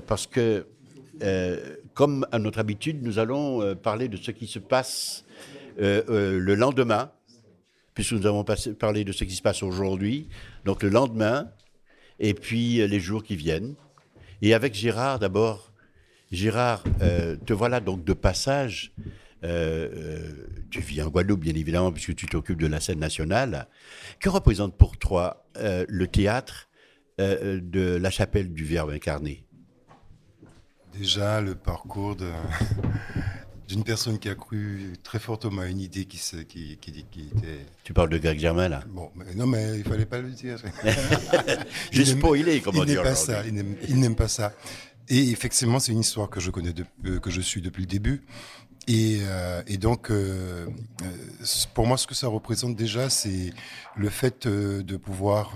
Parce 0.06 0.26
que, 0.26 0.66
comme 1.92 2.26
à 2.32 2.38
notre 2.38 2.60
habitude, 2.60 3.02
nous 3.02 3.18
allons 3.18 3.76
parler 3.76 4.08
de 4.08 4.16
ce 4.16 4.30
qui 4.30 4.46
se 4.46 4.58
passe 4.58 5.24
le 5.78 6.54
lendemain, 6.54 7.10
puisque 7.94 8.12
nous 8.12 8.26
avons 8.26 8.44
parlé 8.78 9.04
de 9.04 9.12
ce 9.12 9.24
qui 9.24 9.34
se 9.34 9.42
passe 9.42 9.62
aujourd'hui. 9.62 10.28
Donc, 10.64 10.82
le 10.82 10.88
lendemain, 10.88 11.50
et 12.18 12.34
puis 12.34 12.80
euh, 12.80 12.86
les 12.86 13.00
jours 13.00 13.22
qui 13.22 13.36
viennent. 13.36 13.74
Et 14.40 14.54
avec 14.54 14.74
Gérard, 14.74 15.18
d'abord, 15.18 15.72
Gérard, 16.30 16.84
euh, 17.00 17.36
te 17.36 17.52
voilà 17.52 17.80
donc 17.80 18.04
de 18.04 18.12
passage. 18.12 18.92
Euh, 19.44 20.30
tu 20.70 20.80
vis 20.80 21.02
en 21.02 21.08
Guadeloupe, 21.08 21.40
bien 21.40 21.54
évidemment, 21.54 21.92
puisque 21.92 22.14
tu 22.14 22.26
t'occupes 22.26 22.60
de 22.60 22.66
la 22.66 22.80
scène 22.80 23.00
nationale. 23.00 23.68
Que 24.20 24.28
représente 24.28 24.76
pour 24.76 24.96
toi 24.96 25.46
le 25.56 26.06
théâtre 26.06 26.68
de 27.18 27.96
la 27.96 28.10
chapelle 28.10 28.52
du 28.52 28.64
Verbe 28.64 28.90
incarné? 28.90 29.44
Déjà, 30.92 31.40
le 31.40 31.54
parcours 31.54 32.16
de- 32.16 32.30
d'une 33.72 33.84
personne 33.84 34.18
qui 34.18 34.28
a 34.28 34.34
cru 34.34 34.92
très 35.02 35.18
fortement 35.18 35.62
à 35.62 35.66
une 35.66 35.80
idée 35.80 36.04
qui, 36.04 36.18
se, 36.18 36.36
qui, 36.36 36.76
qui, 36.80 37.04
qui 37.10 37.20
était. 37.34 37.64
Tu 37.84 37.92
parles 37.92 38.10
de 38.10 38.18
Greg 38.18 38.38
Germain, 38.38 38.68
là 38.68 38.84
Bon, 38.88 39.10
mais 39.16 39.34
non, 39.34 39.46
mais 39.46 39.78
il 39.78 39.84
fallait 39.84 40.06
pas 40.06 40.18
le 40.20 40.30
dire. 40.30 40.58
J'ai 41.90 42.02
Il 42.02 42.08
n'aime- 42.08 42.18
spoilé, 42.18 42.60
comme 42.60 42.76
on 42.78 42.84
il 42.84 42.94
n'aime 42.94 43.02
pas 43.02 43.14
ça. 43.14 43.42
Il 43.46 43.98
n'aime- 43.98 44.14
pas 44.14 44.28
ça. 44.28 44.52
Et 45.08 45.30
effectivement, 45.30 45.78
c'est 45.80 45.92
une 45.92 46.00
histoire 46.00 46.28
que 46.30 46.38
je 46.40 46.50
connais, 46.50 46.72
de- 46.72 46.84
euh, 47.06 47.18
que 47.18 47.30
je 47.30 47.40
suis 47.40 47.60
depuis 47.62 47.82
le 47.82 47.86
début. 47.88 48.22
Et, 48.88 49.20
euh, 49.22 49.62
et 49.66 49.78
donc, 49.78 50.10
euh, 50.10 50.66
pour 51.74 51.86
moi, 51.86 51.96
ce 51.96 52.06
que 52.06 52.14
ça 52.14 52.26
représente 52.28 52.76
déjà, 52.76 53.08
c'est 53.08 53.52
le 53.96 54.08
fait 54.10 54.46
de 54.46 54.96
pouvoir 54.96 55.54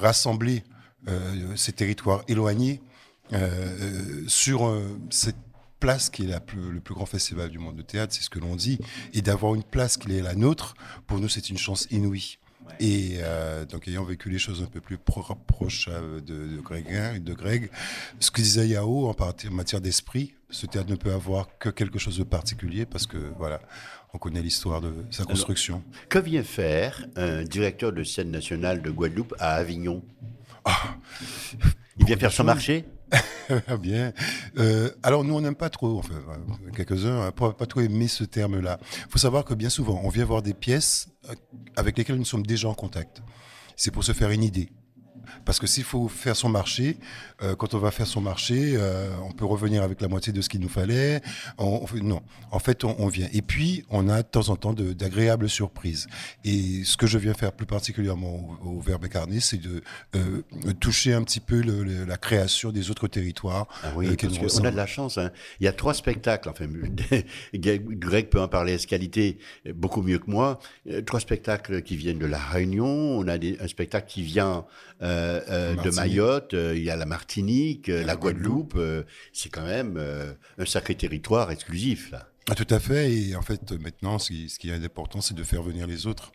rassembler 0.00 0.62
ces 1.56 1.72
territoires 1.72 2.22
éloignés 2.28 2.80
sur 4.28 4.72
cette 5.10 5.36
place 5.86 6.10
qui 6.10 6.24
est 6.24 6.26
la 6.26 6.40
plus- 6.40 6.72
le 6.72 6.80
plus 6.80 6.94
grand 6.94 7.06
festival 7.06 7.48
du 7.48 7.58
monde 7.60 7.76
de 7.76 7.82
théâtre, 7.82 8.12
c'est 8.12 8.22
ce 8.22 8.30
que 8.30 8.40
l'on 8.40 8.56
dit, 8.56 8.78
et 9.14 9.22
d'avoir 9.22 9.54
une 9.54 9.62
place 9.62 9.96
qui 9.96 10.12
est 10.16 10.22
la 10.22 10.34
nôtre, 10.34 10.74
pour 11.06 11.20
nous, 11.20 11.28
c'est 11.28 11.48
une 11.48 11.58
chance 11.58 11.86
inouïe. 11.92 12.38
Et 12.80 13.18
euh, 13.20 13.64
donc, 13.64 13.86
ayant 13.86 14.02
vécu 14.02 14.28
les 14.28 14.40
choses 14.40 14.60
un 14.60 14.66
peu 14.66 14.80
plus 14.80 14.98
pro- 14.98 15.36
proches 15.46 15.88
euh, 15.88 16.20
de, 16.20 16.56
de 16.56 16.60
Greg, 16.60 16.86
hein, 16.92 17.20
de 17.20 17.32
Greg, 17.34 17.70
ce 18.18 18.32
que 18.32 18.42
disait 18.42 18.66
Yao 18.66 19.06
en, 19.08 19.12
en 19.16 19.50
matière 19.52 19.80
d'esprit, 19.80 20.34
ce 20.50 20.66
théâtre 20.66 20.90
ne 20.90 20.96
peut 20.96 21.12
avoir 21.12 21.46
que 21.60 21.68
quelque 21.68 22.00
chose 22.00 22.18
de 22.18 22.24
particulier 22.24 22.84
parce 22.84 23.06
que, 23.06 23.18
voilà, 23.38 23.60
on 24.12 24.18
connaît 24.18 24.42
l'histoire 24.42 24.80
de 24.80 24.92
sa 25.12 25.22
Alors, 25.22 25.30
construction. 25.34 25.84
que 26.08 26.18
vient 26.18 26.42
faire 26.42 27.06
un 27.14 27.44
directeur 27.44 27.92
de 27.92 28.02
scène 28.02 28.32
nationale 28.32 28.82
de 28.82 28.90
Guadeloupe 28.90 29.34
à 29.38 29.54
Avignon? 29.54 30.02
Il 31.98 32.04
vient 32.06 32.16
faire 32.16 32.32
son 32.32 32.42
marché? 32.44 32.84
Ah, 32.84 32.92
Bien. 33.80 34.12
Euh, 34.58 34.90
alors 35.02 35.24
nous, 35.24 35.34
on 35.34 35.40
n'aime 35.40 35.54
pas 35.54 35.70
trop, 35.70 35.98
enfin, 35.98 36.14
quelques-uns, 36.74 37.22
hein, 37.22 37.32
pas, 37.32 37.52
pas 37.52 37.66
trop 37.66 37.80
aimer 37.80 38.08
ce 38.08 38.24
terme-là. 38.24 38.78
Il 38.82 39.10
faut 39.10 39.18
savoir 39.18 39.44
que 39.44 39.54
bien 39.54 39.68
souvent, 39.68 40.00
on 40.02 40.08
vient 40.08 40.24
voir 40.24 40.42
des 40.42 40.54
pièces 40.54 41.08
euh, 41.28 41.34
avec 41.76 41.96
lesquelles 41.96 42.16
nous 42.16 42.24
sommes 42.24 42.46
déjà 42.46 42.68
en 42.68 42.74
contact. 42.74 43.22
C'est 43.76 43.90
pour 43.90 44.04
se 44.04 44.12
faire 44.12 44.30
une 44.30 44.42
idée. 44.42 44.70
Parce 45.44 45.58
que 45.58 45.66
s'il 45.66 45.84
faut 45.84 46.08
faire 46.08 46.36
son 46.36 46.48
marché, 46.48 46.98
euh, 47.42 47.54
quand 47.56 47.74
on 47.74 47.78
va 47.78 47.90
faire 47.90 48.06
son 48.06 48.20
marché, 48.20 48.74
euh, 48.76 49.08
on 49.28 49.32
peut 49.32 49.44
revenir 49.44 49.82
avec 49.82 50.00
la 50.00 50.08
moitié 50.08 50.32
de 50.32 50.40
ce 50.40 50.48
qu'il 50.48 50.60
nous 50.60 50.68
fallait. 50.68 51.20
On, 51.58 51.84
on 51.92 51.96
non, 52.04 52.22
en 52.50 52.58
fait, 52.58 52.84
on, 52.84 52.94
on 52.98 53.08
vient. 53.08 53.28
Et 53.32 53.42
puis, 53.42 53.84
on 53.90 54.08
a 54.08 54.22
de 54.22 54.28
temps 54.28 54.48
en 54.48 54.56
temps 54.56 54.72
d'agréables 54.72 55.48
surprises. 55.48 56.06
Et 56.44 56.82
ce 56.84 56.96
que 56.96 57.06
je 57.06 57.18
viens 57.18 57.34
faire 57.34 57.52
plus 57.52 57.66
particulièrement 57.66 58.58
au, 58.62 58.76
au 58.76 58.80
Verbe 58.80 59.04
incarné, 59.04 59.40
c'est 59.40 59.58
de 59.58 59.82
euh, 60.14 60.42
toucher 60.80 61.12
un 61.14 61.22
petit 61.22 61.40
peu 61.40 61.60
le- 61.60 61.84
le- 61.84 62.04
la 62.04 62.16
création 62.16 62.70
des 62.72 62.90
autres 62.90 63.08
territoires. 63.08 63.66
Ah 63.82 63.88
oui, 63.96 64.06
parce 64.16 64.34
nous 64.34 64.48
qu'on 64.48 64.64
a 64.64 64.70
de 64.70 64.76
la 64.76 64.86
chance. 64.86 65.18
hein. 65.18 65.30
Il 65.60 65.64
y 65.64 65.68
a 65.68 65.72
trois 65.72 65.94
spectacles. 65.94 66.48
Enfin, 66.48 66.66
Greg 67.54 68.28
peut 68.28 68.40
en 68.40 68.48
parler 68.48 68.74
à 68.74 68.78
qualité 68.78 69.38
beaucoup 69.74 70.02
mieux 70.02 70.18
que 70.18 70.30
moi. 70.30 70.58
Trois 71.06 71.20
spectacles 71.20 71.82
qui 71.82 71.96
viennent 71.96 72.18
de 72.18 72.26
la 72.26 72.38
Réunion. 72.38 72.86
On 72.86 73.26
a 73.28 73.38
des- 73.38 73.58
un 73.60 73.68
spectacle 73.68 74.06
qui 74.08 74.22
vient 74.22 74.64
euh, 75.02 75.15
de 75.16 75.74
Martinique. 75.76 75.96
Mayotte. 75.96 76.54
Euh, 76.54 76.74
Il 76.76 76.82
y 76.84 76.90
a 76.90 76.96
la 76.96 77.06
Martinique, 77.06 77.88
euh, 77.88 78.04
la 78.04 78.16
Guadeloupe. 78.16 78.74
Euh, 78.76 79.02
C'est 79.32 79.48
quand 79.48 79.64
même 79.66 79.96
euh, 79.98 80.32
un 80.58 80.66
sacré 80.66 80.94
territoire 80.94 81.50
exclusif 81.50 82.10
là. 82.10 82.28
Ah, 82.48 82.54
tout 82.54 82.66
à 82.70 82.78
fait. 82.78 83.12
Et 83.12 83.34
en 83.36 83.42
fait, 83.42 83.72
euh, 83.72 83.78
maintenant, 83.78 84.18
ce 84.18 84.28
qui, 84.28 84.48
ce 84.48 84.58
qui 84.58 84.70
est 84.70 84.84
important, 84.84 85.20
c'est 85.20 85.34
de 85.34 85.42
faire 85.42 85.62
venir 85.62 85.86
les 85.88 86.06
autres, 86.06 86.30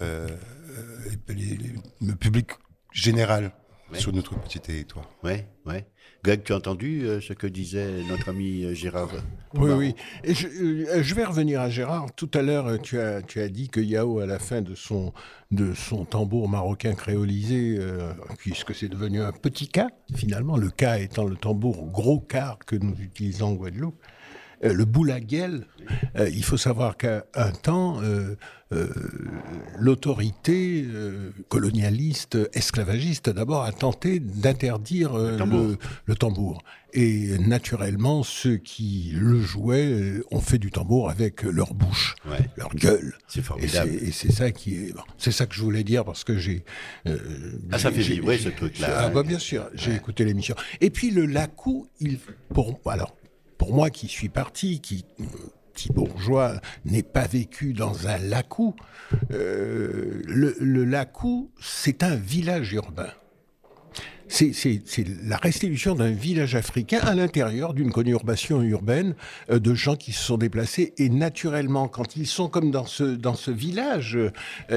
euh, 0.00 0.28
euh, 0.28 1.10
et 1.28 1.34
les- 1.34 1.56
les- 1.56 1.74
le 2.00 2.14
public 2.14 2.50
général 2.92 3.52
Ouais. 3.92 3.98
sur 3.98 4.12
notre 4.12 4.34
petit 4.40 4.58
territoire. 4.58 5.08
Ouais, 5.22 5.46
ouais. 5.66 5.86
Greg, 6.24 6.42
tu 6.44 6.52
as 6.52 6.56
entendu 6.56 7.02
euh, 7.02 7.20
ce 7.20 7.32
que 7.32 7.46
disait 7.46 8.02
notre 8.08 8.28
ami 8.28 8.64
euh, 8.64 8.74
Gérard 8.74 9.10
Oui, 9.54 9.70
oui. 9.72 9.94
Et 10.24 10.34
je, 10.34 10.46
euh, 10.46 11.02
je 11.02 11.14
vais 11.14 11.24
revenir 11.24 11.60
à 11.60 11.68
Gérard. 11.68 12.06
Tout 12.14 12.30
à 12.34 12.42
l'heure, 12.42 12.80
tu 12.80 12.98
as, 12.98 13.22
tu 13.22 13.40
as 13.40 13.48
dit 13.48 13.68
que 13.68 13.80
Yao, 13.80 14.20
à 14.20 14.26
la 14.26 14.38
fin 14.38 14.62
de 14.62 14.74
son, 14.74 15.12
de 15.50 15.74
son 15.74 16.04
tambour 16.04 16.48
marocain 16.48 16.94
créolisé, 16.94 17.76
euh, 17.78 18.12
puisque 18.38 18.74
c'est 18.74 18.88
devenu 18.88 19.20
un 19.20 19.32
petit 19.32 19.68
cas, 19.68 19.88
finalement, 20.14 20.56
le 20.56 20.70
cas 20.70 20.98
étant 20.98 21.24
le 21.24 21.36
tambour 21.36 21.86
gros 21.90 22.20
quart 22.20 22.58
que 22.60 22.76
nous 22.76 22.94
utilisons 23.00 23.48
en 23.48 23.52
Guadeloupe, 23.54 24.00
euh, 24.64 24.72
le 24.72 24.84
boulaguel, 24.84 25.66
euh, 26.16 26.28
il 26.30 26.44
faut 26.44 26.56
savoir 26.56 26.96
qu'à 26.96 27.24
un 27.34 27.50
temps, 27.52 28.00
euh, 28.02 28.36
l'autorité 29.78 30.86
colonialiste, 31.48 32.38
esclavagiste 32.54 33.28
d'abord, 33.30 33.64
a 33.64 33.72
tenté 33.72 34.18
d'interdire 34.20 35.14
le, 35.16 35.76
le 36.06 36.14
tambour. 36.14 36.62
Et 36.94 37.38
naturellement, 37.38 38.22
ceux 38.22 38.56
qui 38.56 39.12
le 39.14 39.40
jouaient 39.40 40.20
ont 40.30 40.40
fait 40.40 40.58
du 40.58 40.70
tambour 40.70 41.08
avec 41.10 41.42
leur 41.42 41.72
bouche, 41.74 42.14
Ouais. 42.26 42.38
leur 42.56 42.74
gueule. 42.74 43.14
C'est 43.28 43.40
Et 43.40 43.42
formidable. 43.42 43.90
c'est- 43.98 44.06
Et 44.08 44.12
c'est 44.12 44.32
ça 44.32 44.50
qui 44.52 44.74
est. 44.76 44.92
bon, 44.94 45.00
c'est 45.18 45.32
ça 45.32 45.46
que 45.46 45.54
je 45.54 45.62
voulais 45.62 45.84
dire 45.84 46.04
parce 46.04 46.22
que 46.24 46.36
j'ai. 46.38 46.64
Ah, 47.70 47.78
ça 47.78 47.90
fait 47.90 48.02
vibrer, 48.02 48.38
ce 48.38 48.50
truc-là, 48.50 48.88
Ah, 49.04 49.08
bah, 49.10 49.22
bien 49.22 49.38
sûr, 49.38 49.68
j'ai 49.74 49.94
écouté 49.94 50.24
l'émission. 50.24 50.54
Et 50.80 50.90
puis 50.90 51.10
le 51.10 51.24
lacou, 51.26 51.88
il, 52.00 52.18
pour, 52.52 52.78
alors, 52.86 53.14
pour 53.62 53.74
moi 53.74 53.90
qui 53.90 54.08
suis 54.08 54.28
parti, 54.28 54.80
qui. 54.80 55.04
Petit 55.72 55.92
bourgeois 55.92 56.60
n'est 56.84 57.04
pas 57.04 57.28
vécu 57.28 57.74
dans 57.74 58.08
un 58.08 58.18
lacou. 58.18 58.74
euh, 59.30 60.20
le 60.26 60.84
lacou, 60.84 61.52
c'est 61.60 62.02
un 62.02 62.16
village 62.16 62.72
urbain. 62.72 63.08
C'est 64.34 65.04
la 65.24 65.36
restitution 65.36 65.94
d'un 65.94 66.10
village 66.10 66.54
africain 66.54 67.00
à 67.02 67.14
l'intérieur 67.14 67.74
d'une 67.74 67.92
conurbation 67.92 68.62
urbaine 68.62 69.14
euh, 69.50 69.58
de 69.58 69.74
gens 69.74 69.94
qui 69.94 70.12
se 70.12 70.24
sont 70.24 70.38
déplacés. 70.38 70.94
Et 70.96 71.10
naturellement, 71.10 71.86
quand 71.86 72.16
ils 72.16 72.26
sont 72.26 72.48
comme 72.48 72.70
dans 72.70 72.86
ce, 72.86 73.04
dans 73.04 73.34
ce 73.34 73.50
village, 73.50 74.16
euh, 74.16 74.30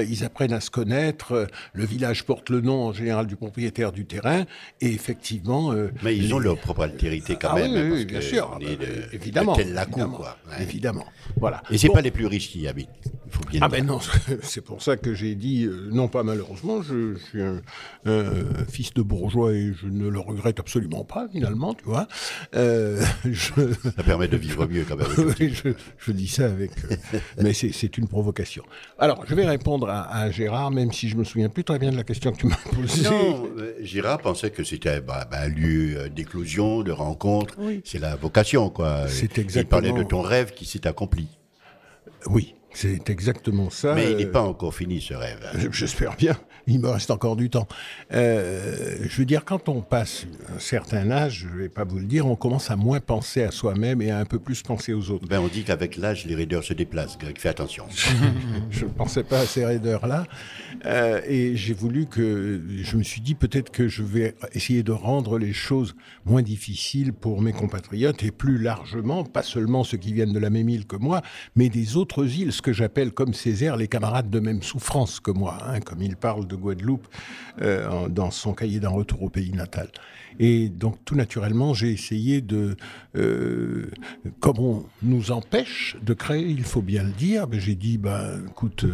ils 0.04 0.24
apprennent 0.24 0.52
à 0.52 0.60
se 0.60 0.68
connaître. 0.70 1.46
Le 1.72 1.84
village 1.86 2.24
porte 2.24 2.50
le 2.50 2.60
nom 2.60 2.84
en 2.84 2.92
général 2.92 3.26
du 3.26 3.36
propriétaire 3.36 3.92
du 3.92 4.04
terrain. 4.04 4.44
Et 4.82 4.92
effectivement... 4.92 5.72
euh, 5.72 5.88
Mais 6.02 6.14
ils 6.14 6.34
ont 6.34 6.38
leur 6.38 6.58
propre 6.58 6.82
altérité 6.82 7.36
quand 7.40 7.48
Ah 7.52 7.54
même. 7.54 7.72
oui, 7.72 7.78
hein, 7.78 7.82
oui, 7.84 7.90
parce 7.90 8.04
bien 8.04 8.18
que 8.18 8.24
sûr. 8.24 8.58
est 8.60 8.76
de- 8.76 9.14
évidemment. 9.14 9.52
de 9.56 9.62
tel 9.62 9.72
lacou, 9.72 10.00
évidemment, 10.00 10.16
quoi. 10.16 10.36
Ouais. 10.50 10.62
Évidemment. 10.62 11.06
Voilà. 11.40 11.62
Et 11.70 11.78
c'est 11.78 11.88
Bon. 11.88 11.94
pas 11.94 12.02
les 12.02 12.10
plus 12.10 12.26
riches 12.26 12.50
qui 12.50 12.60
y 12.60 12.68
habitent. 12.68 12.88
Il 13.28 13.32
faut 13.32 13.44
bien 13.44 13.60
Ah 13.62 13.68
ben 13.68 13.84
non, 13.84 13.98
c'est 14.42 14.60
pour 14.60 14.82
ça 14.82 14.96
que 14.98 15.14
j'ai 15.14 15.34
dit, 15.34 15.66
non 15.90 16.08
pas 16.08 16.22
malheureusement, 16.22 16.80
je, 16.82 17.14
je 17.14 17.18
suis 17.18 17.42
un, 17.42 17.60
un 18.04 18.24
fils 18.70 18.92
de 18.94 19.02
bourgeois 19.02 19.45
et 19.50 19.72
je 19.80 19.86
ne 19.86 20.08
le 20.08 20.18
regrette 20.18 20.60
absolument 20.60 21.04
pas 21.04 21.26
finalement, 21.32 21.74
tu 21.74 21.84
vois. 21.84 22.06
Euh, 22.54 23.02
je... 23.24 23.52
Ça 23.96 24.02
permet 24.04 24.28
de 24.28 24.36
vivre 24.36 24.66
mieux 24.66 24.84
quand 24.88 24.96
même. 24.96 25.06
Oui, 25.40 25.52
je, 25.54 25.70
je 25.98 26.12
dis 26.12 26.28
ça 26.28 26.46
avec... 26.46 26.70
euh, 26.90 27.18
mais 27.42 27.52
c'est- 27.52 27.96
une 27.98 28.08
provocation. 28.08 28.62
Alors, 28.98 29.24
je 29.26 29.34
vais 29.34 29.46
répondre 29.46 29.88
à, 29.88 30.12
à 30.14 30.30
Gérard, 30.30 30.70
même 30.70 30.92
si 30.92 31.08
je 31.08 31.16
me 31.16 31.24
souviens 31.24 31.48
plus 31.48 31.64
très 31.64 31.78
bien 31.78 31.90
de 31.92 31.96
la 31.96 32.02
question 32.04 32.32
que 32.32 32.38
tu 32.38 32.46
m'as 32.46 32.56
posée. 32.56 33.04
Non, 33.08 33.48
Gérard 33.80 34.18
pensait 34.18 34.50
que 34.50 34.64
c'était 34.64 35.00
bah, 35.00 35.26
bah, 35.30 35.42
un 35.42 35.48
lieu 35.48 35.96
euh, 35.96 36.08
d'éclosion, 36.08 36.82
de 36.82 36.90
rencontre. 36.92 37.54
Oui. 37.58 37.80
C'est 37.84 37.98
la 38.00 38.16
vocation, 38.16 38.68
quoi. 38.70 39.06
C'est 39.08 39.36
Il 39.36 39.42
exactement- 39.44 39.80
parlait 39.82 39.92
de 39.92 40.02
ton 40.02 40.20
rêve 40.20 40.52
qui 40.52 40.64
s'est 40.66 40.86
accompli. 40.86 41.28
Oui, 42.26 42.55
C'est 42.76 43.08
exactement 43.08 43.70
ça. 43.70 43.94
Mais 43.94 44.10
il 44.12 44.16
n'est 44.18 44.26
euh, 44.26 44.30
pas 44.32 44.42
encore 44.42 44.74
fini 44.74 45.00
ce 45.00 45.14
rêve. 45.14 45.38
Je- 45.58 45.68
J'espère 45.72 46.14
bien. 46.14 46.36
Il 46.66 46.80
me 46.80 46.88
reste 46.88 47.10
encore 47.10 47.36
du 47.36 47.48
temps. 47.48 47.66
Euh, 48.12 48.96
je 49.08 49.16
veux 49.16 49.24
dire, 49.24 49.44
quand 49.46 49.68
on 49.70 49.80
passe 49.80 50.26
un 50.54 50.58
certain 50.58 51.10
âge, 51.10 51.46
je 51.48 51.54
ne 51.56 51.62
vais 51.62 51.68
pas 51.70 51.84
vous 51.84 51.98
le 51.98 52.04
dire, 52.04 52.26
on 52.26 52.36
commence 52.36 52.70
à 52.70 52.76
moins 52.76 53.00
penser 53.00 53.42
à 53.42 53.50
soi-même 53.50 54.02
et 54.02 54.10
à 54.10 54.18
un 54.18 54.26
peu 54.26 54.38
plus 54.38 54.62
penser 54.62 54.92
aux 54.92 55.10
autres. 55.10 55.26
Ben, 55.26 55.40
on 55.40 55.48
dit 55.48 55.62
qu'avec 55.64 55.96
l'âge, 55.96 56.26
les 56.26 56.34
raideurs 56.34 56.64
se 56.64 56.74
déplacent. 56.74 57.16
Greg, 57.18 57.38
fais 57.38 57.48
attention. 57.48 57.86
je 58.70 58.84
ne 58.84 58.90
pensais 58.90 59.22
pas 59.22 59.40
à 59.40 59.46
ces 59.46 59.64
raideurs-là. 59.64 60.26
Euh, 60.84 61.20
et 61.26 61.56
j'ai 61.56 61.72
voulu 61.72 62.04
que. 62.06 62.60
Je 62.82 62.96
me 62.98 63.02
suis 63.02 63.22
dit 63.22 63.34
peut-être 63.34 63.70
que 63.70 63.88
je 63.88 64.02
vais 64.02 64.34
essayer 64.52 64.82
de 64.82 64.92
rendre 64.92 65.38
les 65.38 65.54
choses 65.54 65.94
moins 66.26 66.42
difficiles 66.42 67.12
pour 67.14 67.40
mes 67.40 67.52
compatriotes 67.52 68.22
et 68.22 68.30
plus 68.30 68.58
largement, 68.58 69.24
pas 69.24 69.42
seulement 69.42 69.82
ceux 69.84 69.96
qui 69.98 70.12
viennent 70.12 70.32
de 70.34 70.38
la 70.38 70.50
même 70.50 70.68
île 70.68 70.86
que 70.86 70.96
moi, 70.96 71.22
mais 71.54 71.68
des 71.70 71.96
autres 71.96 72.26
îles, 72.38 72.52
que 72.66 72.72
j'appelle 72.72 73.12
comme 73.12 73.32
Césaire 73.32 73.76
les 73.76 73.86
camarades 73.86 74.28
de 74.28 74.40
même 74.40 74.60
souffrance 74.60 75.20
que 75.20 75.30
moi, 75.30 75.56
hein, 75.68 75.78
comme 75.78 76.02
il 76.02 76.16
parle 76.16 76.48
de 76.48 76.56
Guadeloupe 76.56 77.06
euh, 77.62 78.08
dans 78.08 78.32
son 78.32 78.54
cahier 78.54 78.80
d'un 78.80 78.88
retour 78.88 79.22
au 79.22 79.28
pays 79.28 79.52
natal. 79.52 79.86
Et 80.40 80.68
donc 80.68 80.96
tout 81.04 81.14
naturellement, 81.14 81.74
j'ai 81.74 81.92
essayé 81.92 82.40
de, 82.40 82.76
euh, 83.14 83.88
comme 84.40 84.58
on 84.58 84.84
nous 85.04 85.30
empêche 85.30 85.96
de 86.02 86.12
créer, 86.12 86.42
il 86.44 86.64
faut 86.64 86.82
bien 86.82 87.04
le 87.04 87.12
dire, 87.12 87.46
j'ai 87.52 87.76
dit, 87.76 87.98
ben, 87.98 88.42
écoute, 88.50 88.84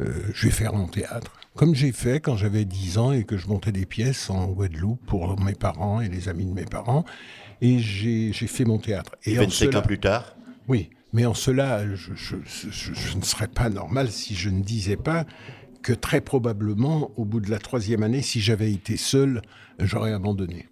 euh, 0.00 0.08
je 0.34 0.46
vais 0.48 0.52
faire 0.52 0.74
mon 0.74 0.88
théâtre. 0.88 1.30
Comme 1.54 1.76
j'ai 1.76 1.92
fait 1.92 2.18
quand 2.18 2.36
j'avais 2.36 2.64
10 2.64 2.98
ans 2.98 3.12
et 3.12 3.22
que 3.22 3.36
je 3.36 3.46
montais 3.46 3.70
des 3.70 3.86
pièces 3.86 4.28
en 4.28 4.48
Guadeloupe 4.48 5.06
pour 5.06 5.40
mes 5.40 5.54
parents 5.54 6.00
et 6.00 6.08
les 6.08 6.28
amis 6.28 6.46
de 6.46 6.52
mes 6.52 6.64
parents. 6.64 7.04
Et 7.60 7.78
j'ai 7.78 8.32
fait 8.32 8.64
mon 8.64 8.78
théâtre. 8.78 9.12
Et 9.24 9.38
en 9.38 9.42
25 9.42 9.66
cela- 9.66 9.78
ans 9.78 9.82
plus 9.82 10.00
tard? 10.00 10.34
Oui, 10.66 10.90
mais 11.14 11.24
en 11.24 11.32
cela, 11.32 11.86
je, 11.94 12.12
je- 12.14 12.36
je- 12.44 12.92
je 12.92 13.16
ne 13.16 13.22
serais 13.22 13.48
pas 13.48 13.70
normal 13.70 14.10
si 14.10 14.34
je 14.34 14.50
ne 14.50 14.60
disais 14.62 14.96
pas 14.96 15.24
que 15.82 15.92
très 15.94 16.20
probablement, 16.20 17.10
au 17.16 17.24
bout 17.24 17.40
de 17.40 17.50
la 17.50 17.58
troisième 17.58 18.02
année, 18.02 18.20
si 18.20 18.40
j'avais 18.40 18.70
été 18.72 18.96
seul, 18.98 19.40
j'aurais 19.78 20.12
abandonné. 20.12 20.68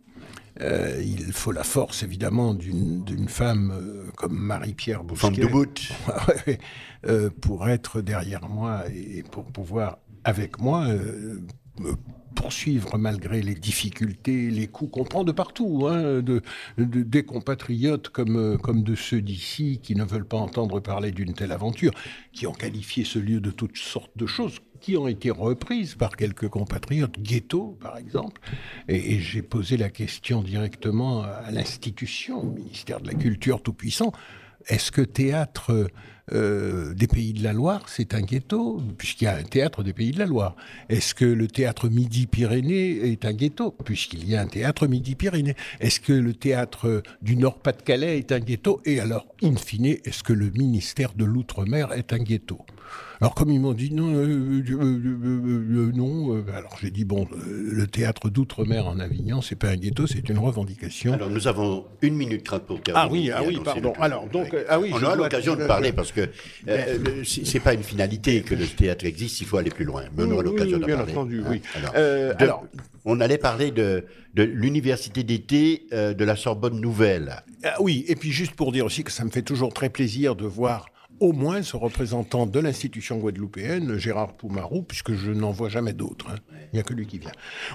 Euh, 0.61 1.01
il 1.03 1.33
faut 1.33 1.53
la 1.53 1.65
force, 1.65 2.03
évidemment, 2.03 2.53
d'une 2.55 3.29
femme 3.29 3.73
euh, 3.75 4.11
comme 4.17 4.39
Marie-Pierre 4.39 5.03
Bousquet. 5.05 5.21
Femme 5.29 5.37
de 5.37 5.47
bout. 5.47 5.81
Euh, 7.05 7.31
pour 7.41 7.69
être 7.69 8.01
derrière 8.01 8.49
moi 8.49 8.85
et 8.95 9.25
pour 9.25 9.47
pouvoir, 9.47 9.99
avec 10.23 10.61
moi, 10.61 10.87
me 10.87 11.95
poursuivre 12.35 12.99
malgré 12.99 13.43
les 13.43 13.55
difficultés, 13.55 14.51
les 14.51 14.67
coups 14.67 14.91
qu'on 14.93 15.05
prend 15.05 15.25
de 15.25 15.33
partout, 15.33 15.87
hein, 15.89 16.21
de, 16.21 16.43
de- 16.79 17.03
des 17.03 17.25
compatriotes 17.25 18.09
comme, 18.09 18.37
euh, 18.37 18.57
comme 18.57 18.83
de 18.83 18.95
ceux 18.95 19.21
d'ici 19.21 19.81
qui 19.83 19.95
ne 19.95 20.05
veulent 20.05 20.27
pas 20.27 20.39
entendre 20.39 20.81
parler 20.81 21.13
d'une 21.13 21.35
telle 21.35 21.53
aventure, 21.53 21.93
qui 22.33 22.47
ont 22.47 22.53
qualifié 22.53 23.05
ce 23.05 23.19
lieu 23.19 23.41
de 23.41 23.51
toutes 23.51 23.77
sortes 23.77 24.17
de 24.17 24.27
choses 24.27 24.59
qui 24.81 24.97
ont 24.97 25.07
été 25.07 25.31
reprises 25.31 25.95
par 25.95 26.17
quelques 26.17 26.49
compatriotes, 26.49 27.21
ghetto 27.21 27.79
par 27.81 27.97
exemple, 27.97 28.41
et, 28.89 29.15
et 29.15 29.21
j'ai 29.21 29.43
posé 29.43 29.77
la 29.77 29.91
question 29.91 30.43
directement 30.43 31.23
à 31.23 31.51
l'institution, 31.53 32.41
au 32.41 32.51
ministère 32.51 33.01
de 33.01 33.07
la 33.07 33.15
Culture 33.15 33.63
tout-puissant, 33.63 34.11
est-ce 34.67 34.91
que 34.91 35.03
théâtre 35.03 35.89
euh, 36.33 36.95
des 36.95 37.07
Pays 37.07 37.33
de 37.33 37.43
la 37.43 37.53
Loire, 37.53 37.89
c'est 37.89 38.15
un 38.15 38.23
ghetto, 38.23 38.81
puisqu'il 38.99 39.25
y 39.25 39.29
a 39.29 39.37
un 39.37 39.43
théâtre 39.43 39.83
des 39.83 39.93
Pays 39.93 40.13
de 40.13 40.19
la 40.19 40.27
Loire. 40.27 40.57
Est-ce 40.89 41.15
que 41.15 41.25
le 41.25 41.47
théâtre 41.49 41.89
Midi-Pyrénées 41.89 43.13
est 43.13 43.25
un 43.25 43.33
ghetto, 43.33 43.71
puisqu'il 43.71 44.29
y 44.29 44.37
a 44.37 44.41
un 44.41 44.47
théâtre 44.47 44.87
Midi-Pyrénées? 44.87 45.57
Est-ce 45.81 46.01
que 46.01 46.13
le 46.13 46.35
théâtre 46.35 47.03
du 47.21 47.37
Nord-Pas-de-Calais 47.37 48.19
est 48.19 48.33
un 48.33 48.41
ghetto? 48.41 48.81
Et 48.85 49.01
alors, 49.01 49.27
in 49.43 49.57
fine, 49.57 49.87
est-ce 49.87 50.23
que 50.23 50.33
le 50.33 50.51
ministère 50.51 51.13
de 51.15 51.25
l'Outre-mer 51.25 51.93
est 51.93 52.13
un 52.13 52.19
ghetto? 52.19 52.59
Alors 53.21 53.35
comme 53.35 53.51
ils 53.51 53.61
m'ont 53.61 53.73
dit 53.73 53.93
non, 53.93 54.13
euh, 54.15 54.25
euh, 54.27 54.63
euh, 54.71 54.75
euh, 54.75 55.89
euh, 55.89 55.93
non, 55.95 56.35
euh, 56.37 56.45
alors 56.57 56.77
j'ai 56.81 56.91
dit 56.91 57.05
bon, 57.05 57.27
euh, 57.33 57.37
le 57.73 57.87
théâtre 57.87 58.31
d'outre-mer 58.31 58.87
en 58.87 58.99
Avignon, 58.99 59.41
c'est 59.43 59.55
pas 59.55 59.69
un 59.69 59.77
ghetto, 59.77 60.07
c'est 60.07 60.29
une 60.29 60.39
revendication. 60.39 61.13
Alors, 61.13 61.31
nous 61.31 61.47
avons 61.47 61.85
une 62.03 62.15
minute 62.17 62.43
trente 62.45 62.65
pour 62.67 62.81
terminer. 62.83 63.05
Ah 63.07 63.13
oui, 63.13 63.31
ah 63.35 63.43
oui, 63.47 63.61
pardon. 63.65 63.93
Alors, 64.01 64.27
donc, 64.29 64.53
euh, 64.55 64.65
ah 64.69 64.81
oui, 64.81 64.91
on 64.93 65.03
aura 65.03 65.15
l'occasion 65.17 65.55
de 65.55 65.67
parler 65.67 65.93
parce 65.93 66.11
que 66.13 66.23
euh, 66.69 66.99
le- 66.99 67.25
c'est 67.25 67.61
pas 67.61 67.75
une 67.75 67.83
finalité 67.85 68.43
que 68.43 68.55
le 68.55 68.67
théâtre 68.67 69.05
existe, 69.05 69.41
il 69.41 69.47
faut 69.47 69.57
aller 69.57 69.71
plus 69.71 69.85
loin. 69.85 70.03
Mais 70.17 70.25
on 70.25 70.31
aura 70.33 70.43
l'occasion 70.43 70.79
d'en 70.79 70.87
bien 70.87 70.97
parler. 70.97 71.13
entendu, 71.13 71.41
hein. 71.45 71.49
oui. 71.51 71.63
Alors, 71.77 71.93
Euh, 71.97 72.35
on 73.05 73.21
allait 73.21 73.39
parler 73.39 73.71
de, 73.73 74.05
de 74.35 74.43
l'université 74.45 75.23
d'été 75.25 75.87
euh, 75.93 76.15
de 76.15 76.25
la 76.25 76.37
Sorbonne 76.37 76.81
Nouvelle. 76.81 77.43
Ah 77.65 77.75
oui, 77.81 78.05
et 78.09 78.17
puis 78.17 78.31
juste 78.33 78.53
pour 78.55 78.71
dire 78.73 78.85
aussi 78.87 79.03
que 79.05 79.11
ça 79.13 79.25
me 79.25 79.31
fait 79.31 79.43
toujours 79.43 79.73
très 79.73 79.89
plaisir 79.91 80.35
de 80.37 80.45
voir 80.47 80.87
au 81.21 81.33
moins 81.33 81.63
ce 81.63 81.77
représentant 81.77 82.47
de 82.47 82.59
l'institution 82.59 83.19
guadeloupéenne, 83.19 83.97
Gérard 83.99 84.35
Poumarou, 84.37 84.83
puisque 84.83 85.13
je 85.13 85.31
n'en 85.31 85.53
vois 85.53 85.69
jamais 85.69 85.93
d'autres. 85.93 86.31
hein. 86.31 86.37
Il 86.73 86.77
n'y 86.77 86.81
a 86.81 86.83
que 86.83 86.95
lui 86.95 87.07
qui 87.07 87.19
vient. 87.19 87.31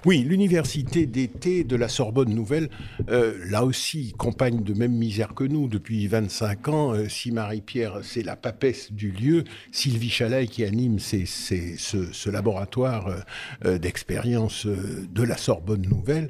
Oui, 0.06 0.20
l'université 0.24 1.06
d'été 1.06 1.64
de 1.64 1.76
la 1.76 1.88
Sorbonne 1.88 2.34
Nouvelle, 2.34 2.70
euh, 3.10 3.38
là 3.50 3.64
aussi, 3.64 4.14
compagne 4.18 4.64
de 4.64 4.74
même 4.74 4.92
misère 4.94 5.34
que 5.36 5.44
nous 5.44 5.68
depuis 5.68 6.08
25 6.08 6.68
ans. 6.68 6.94
Euh, 6.94 7.08
si 7.08 7.32
Marie-Pierre, 7.32 8.00
c'est 8.02 8.24
la 8.24 8.36
papesse 8.36 8.92
du 8.92 9.12
lieu, 9.12 9.44
Sylvie 9.72 10.10
Chalet 10.10 10.50
qui 10.50 10.64
anime 10.64 10.98
ce, 11.00 11.26
ce 12.12 12.30
laboratoire 12.30 13.16
euh, 13.66 13.78
d'expérience 13.78 14.66
de 14.68 15.24
la 15.24 15.38
Sorbonne 15.38 15.84
Nouvelle, 15.88 16.30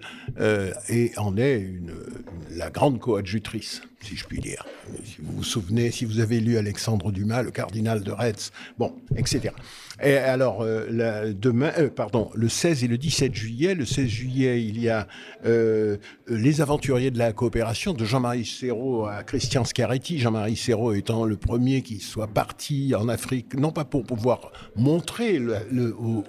et 0.89 1.12
en 1.18 1.38
est 1.38 1.60
une, 1.60 1.78
une- 1.89 2.58
la 2.58 2.70
grande 2.70 2.99
coadjutrice, 2.99 3.82
si 4.02 4.16
je 4.16 4.26
puis 4.26 4.39
dire. 4.39 4.66
Si 5.04 5.18
vous 5.22 5.38
vous 5.38 5.43
souvenez, 5.43 5.91
si 5.91 6.06
vous 6.06 6.20
avez 6.20 6.39
lu 6.39 6.58
Alexandre 6.58 7.12
Dumas, 7.12 7.41
le 7.41 7.52
cardinal 7.52 8.02
de 8.02 8.12
Retz, 8.12 8.52
bon, 8.78 8.93
etc. 9.16 9.54
Et 10.02 10.16
alors, 10.16 10.62
euh, 10.62 11.34
demain, 11.34 11.72
euh, 11.80 11.89
pardon, 11.89 12.30
le 12.36 12.50
16 12.50 12.84
et 12.84 12.88
le 12.88 12.98
17 12.98 13.34
juillet, 13.34 13.74
le 13.74 13.86
16 13.86 14.08
juillet, 14.08 14.64
il 14.64 14.80
y 14.80 14.89
a 14.89 15.08
euh, 15.45 15.98
Les 16.28 16.62
Aventuriers 16.62 17.10
de 17.10 17.18
la 17.18 17.34
coopération 17.34 17.93
de 17.93 18.06
Jean-Marie 18.06 18.45
Serrault 18.45 19.08
à 19.08 19.24
Christian 19.24 19.66
Scaretti. 19.66 20.20
Jean-Marie 20.20 20.56
Serrault 20.56 20.93
étant 20.93 21.26
le 21.26 21.36
premier 21.36 21.82
qui 21.82 22.00
soit 22.00 22.28
parti 22.28 22.93
en 22.95 23.10
Afrique, 23.10 23.56
non 23.56 23.72
pas 23.72 23.86
pour 23.86 24.04
pouvoir 24.04 24.52
montrer 24.76 25.41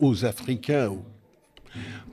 aux, 0.01 0.25
Africains, 0.25 0.91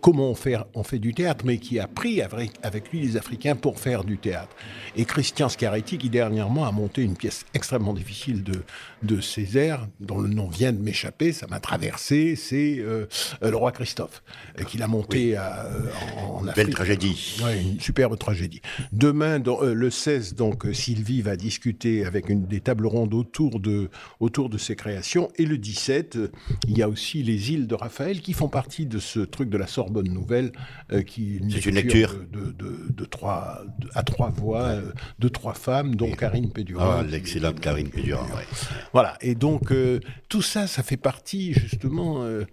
comment 0.06 0.30
on 0.30 0.36
fait, 0.36 0.56
on 0.76 0.84
fait 0.84 1.00
du 1.00 1.16
théâtre, 1.16 1.44
mais 1.48 1.58
qui 1.58 1.80
a 1.80 1.88
pris 1.88 2.22
avec, 2.22 2.52
avec 2.62 2.92
lui 2.92 3.02
les 3.02 3.18
Africains 3.18 3.56
pour 3.56 3.80
faire 3.80 4.04
du 4.04 4.20
théâtre. 4.20 4.56
Et 4.96 5.04
Christian 5.04 5.50
Scaretti, 5.50 5.98
qui 5.98 6.12
dernièrement 6.12 6.68
a 6.68 6.72
monté 6.72 7.02
une 7.02 7.16
pièce 7.16 7.44
extrêmement 7.56 7.96
difficile 7.96 8.44
de, 8.44 8.62
de 9.02 9.20
Césaire, 9.20 9.88
dont 10.00 10.20
le 10.20 10.30
nom 10.30 10.48
vient 10.48 10.72
de 10.74 10.78
m'échapper, 10.80 11.34
ça 11.34 11.48
m'a 11.48 11.60
traversé, 11.60 12.36
c'est 12.36 12.76
euh, 12.78 13.08
le 13.42 13.56
roi 13.56 13.72
Christophe, 13.72 14.22
qu'il 14.68 14.84
a 14.84 14.88
monté 14.88 15.38
à, 15.38 15.66
euh, 15.66 15.80
en, 16.20 16.22
en 16.44 16.48
Afrique. 16.50 16.56
Belle 16.66 16.76
tragédie. 16.76 17.38
Ouais, 17.44 17.60
une 17.60 17.80
superbe 17.80 18.16
tragédie. 18.20 18.62
Demain, 18.92 19.40
dans- 19.40 19.64
euh, 19.64 19.74
le 19.74 19.90
16, 19.90 20.36
donc, 20.36 20.68
Sylvie 20.72 21.24
va 21.24 21.36
discuter 21.36 22.06
avec 22.06 22.30
une 22.30 22.46
des 22.46 22.60
tables 22.60 22.86
rondes 22.86 23.16
autour 23.16 23.60
de, 23.60 23.90
autour 24.20 24.50
de 24.50 24.60
ses 24.60 24.76
créations. 24.76 25.30
Et 25.38 25.48
le 25.48 25.58
17, 25.58 26.16
euh, 26.18 26.28
il 26.68 26.78
y 26.78 26.84
a 26.84 26.90
aussi 26.90 27.24
les 27.24 27.52
îles 27.54 27.66
de 27.66 27.74
Raphaël 27.74 28.22
qui 28.22 28.34
font 28.34 28.50
partie 28.50 28.86
de 28.86 29.00
ce 29.00 29.20
truc 29.22 29.50
de 29.50 29.58
la 29.58 29.66
Sorbonne 29.66 29.95
Nouvelle. 30.04 30.52
euh, 30.92 31.02
qui 31.02 31.40
C'est 31.50 31.66
une 31.66 31.76
lecture 31.76 32.14
de, 32.32 32.46
de- 32.46 32.52
de- 32.52 32.92
de 32.94 33.06
trois, 33.06 33.62
de- 33.80 33.90
à 33.96 34.04
trois 34.04 34.30
voix, 34.30 34.64
euh, 34.64 34.92
de 35.20 35.28
trois 35.28 35.54
femmes, 35.54 35.96
dont 35.96 36.12
Karine 36.12 36.52
Pédurin. 36.52 36.98
Ah, 37.00 37.04
l'excellente 37.04 37.60
Karine 37.60 37.90
Pédurin, 37.90 38.24
ouais. 38.36 38.46
Voilà, 38.94 39.18
et 39.22 39.36
donc 39.36 39.72
euh, 39.72 40.00
tout 40.30 40.42
ça, 40.42 40.68
ça 40.68 40.84
fait 40.84 40.98
partie 40.98 41.54
justement 41.54 42.24
euh, 42.24 42.44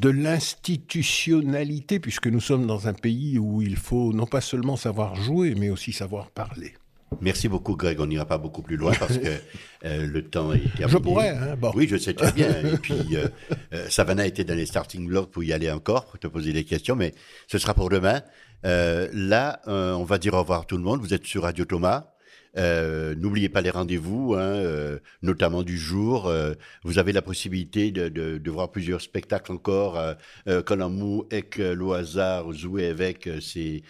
de 0.00 0.08
l'institutionnalité, 0.08 2.00
puisque 2.00 2.26
nous 2.26 2.40
sommes 2.40 2.66
dans 2.66 2.88
un 2.88 2.94
pays 2.94 3.38
où 3.38 3.62
il 3.62 3.76
faut 3.76 4.12
non 4.12 4.26
pas 4.26 4.40
seulement 4.40 4.76
savoir 4.76 5.16
jouer, 5.16 5.54
mais 5.54 5.70
aussi 5.70 5.92
savoir 5.92 6.30
parler. 6.30 6.74
Merci 7.20 7.48
beaucoup, 7.48 7.76
Greg. 7.76 8.00
On 8.00 8.06
n'ira 8.06 8.24
pas 8.24 8.38
beaucoup 8.38 8.62
plus 8.62 8.76
loin 8.76 8.92
parce 8.98 9.18
que 9.18 9.28
euh, 9.84 10.06
le 10.06 10.22
temps 10.22 10.52
est 10.52 10.60
terminé. 10.76 10.88
Je 10.88 10.98
pourrais, 10.98 11.30
hein, 11.30 11.56
bon. 11.58 11.72
Oui, 11.74 11.86
je 11.88 11.96
sais 11.96 12.14
très 12.14 12.32
bien. 12.32 12.48
Et 12.48 12.76
puis, 12.78 13.16
euh, 13.16 13.28
euh, 13.72 13.86
Savannah 13.88 14.26
était 14.26 14.44
dans 14.44 14.54
les 14.54 14.66
starting 14.66 15.06
blocks 15.06 15.30
pour 15.30 15.44
y 15.44 15.52
aller 15.52 15.70
encore, 15.70 16.06
pour 16.06 16.18
te 16.18 16.26
poser 16.26 16.52
des 16.52 16.64
questions, 16.64 16.96
mais 16.96 17.14
ce 17.46 17.58
sera 17.58 17.74
pour 17.74 17.90
demain. 17.90 18.22
Euh, 18.64 19.08
là, 19.12 19.60
euh, 19.68 19.92
on 19.92 20.04
va 20.04 20.18
dire 20.18 20.34
au 20.34 20.38
revoir 20.38 20.62
à 20.62 20.64
tout 20.64 20.76
le 20.76 20.82
monde. 20.82 21.00
Vous 21.00 21.12
êtes 21.12 21.26
sur 21.26 21.42
Radio 21.42 21.64
Thomas. 21.64 22.13
Euh, 22.56 23.14
N'oubliez 23.16 23.48
pas 23.48 23.60
les 23.60 23.70
rendez-vous, 23.70 24.34
hein, 24.34 24.40
euh, 24.40 24.98
notamment 25.22 25.62
du 25.62 25.76
jour. 25.78 26.26
Euh, 26.26 26.54
vous 26.84 26.98
avez 26.98 27.12
la 27.12 27.22
possibilité 27.22 27.90
de, 27.90 28.08
de, 28.08 28.38
de 28.38 28.50
voir 28.50 28.70
plusieurs 28.70 29.00
spectacles 29.00 29.52
encore. 29.52 29.98
Euh, 30.46 30.62
Colamou, 30.62 31.26
Ek, 31.30 31.56
le 31.58 31.92
hasard, 31.92 32.52
jouer 32.52 32.86
avec, 32.86 33.26
euh, 33.26 33.40
c'est 33.40 33.82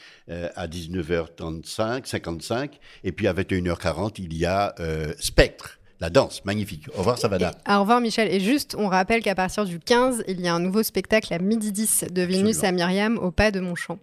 à 0.57 0.67
19h35, 0.67 2.07
55. 2.07 2.79
Et 3.05 3.13
puis 3.13 3.27
à 3.29 3.33
21h40, 3.35 4.15
il 4.19 4.37
y 4.37 4.47
a 4.47 4.75
Spectre, 5.19 5.79
la 6.01 6.11
danse, 6.11 6.45
magnifique. 6.45 6.89
Au 6.95 6.99
revoir, 6.99 7.19
Savannah. 7.19 7.53
Au 7.69 7.81
revoir 7.81 8.01
Michel. 8.01 8.33
Et 8.33 8.41
juste, 8.41 8.75
on 8.79 8.89
rappelle 8.89 9.23
qu'à 9.23 9.35
partir 9.35 9.65
du 9.65 9.79
15, 9.79 10.25
il 10.29 10.41
y 10.41 10.49
a 10.49 10.55
un 10.55 10.61
nouveau 10.61 10.83
spectacle 10.83 11.33
à 11.35 11.39
midi 11.39 11.73
10 11.73 12.07
de 12.11 12.23
Vénus 12.23 12.65
à 12.65 12.73
Myriam 12.73 13.19
au 13.19 13.31
pas 13.31 13.51
de 13.51 13.61
Montchamp. 13.61 13.99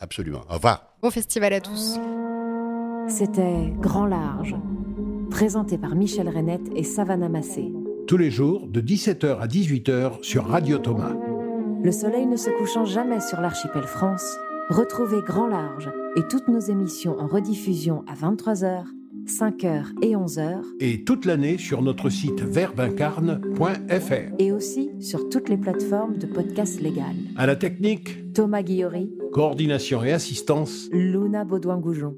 Absolument. 0.00 0.42
Au 0.48 0.54
revoir. 0.54 0.94
Bon 1.02 1.10
festival 1.10 1.52
à 1.52 1.60
tous. 1.60 1.98
C'était 3.10 3.72
Grand 3.80 4.06
Large, 4.06 4.54
présenté 5.30 5.76
par 5.78 5.96
Michel 5.96 6.28
Renette 6.28 6.70
et 6.76 6.84
Savannah 6.84 7.28
Massé. 7.28 7.72
tous 8.06 8.16
les 8.16 8.30
jours 8.30 8.68
de 8.68 8.80
17h 8.80 9.38
à 9.40 9.46
18h 9.46 10.22
sur 10.22 10.46
Radio 10.46 10.78
Thomas. 10.78 11.14
Le 11.82 11.92
soleil 11.92 12.26
ne 12.26 12.36
se 12.36 12.50
couchant 12.50 12.84
jamais 12.84 13.20
sur 13.20 13.40
l'archipel 13.40 13.82
France, 13.82 14.36
retrouvez 14.68 15.22
Grand 15.22 15.48
Large 15.48 15.90
et 16.16 16.22
toutes 16.28 16.48
nos 16.48 16.60
émissions 16.60 17.18
en 17.18 17.26
rediffusion 17.26 18.04
à 18.06 18.14
23h, 18.14 18.84
5h 19.26 19.86
et 20.02 20.14
11h. 20.14 20.62
Et 20.78 21.04
toute 21.04 21.24
l'année 21.24 21.58
sur 21.58 21.82
notre 21.82 22.10
site 22.10 22.40
verbincarne.fr. 22.40 24.34
Et 24.38 24.52
aussi 24.52 24.90
sur 25.00 25.28
toutes 25.28 25.48
les 25.48 25.58
plateformes 25.58 26.16
de 26.16 26.26
podcasts 26.26 26.80
légales. 26.80 27.16
À 27.36 27.46
la 27.46 27.56
technique, 27.56 28.32
Thomas 28.34 28.62
Guillory. 28.62 29.10
Coordination 29.32 30.02
et 30.04 30.12
assistance, 30.12 30.88
Luna 30.92 31.44
Baudouin-Goujon. 31.44 32.16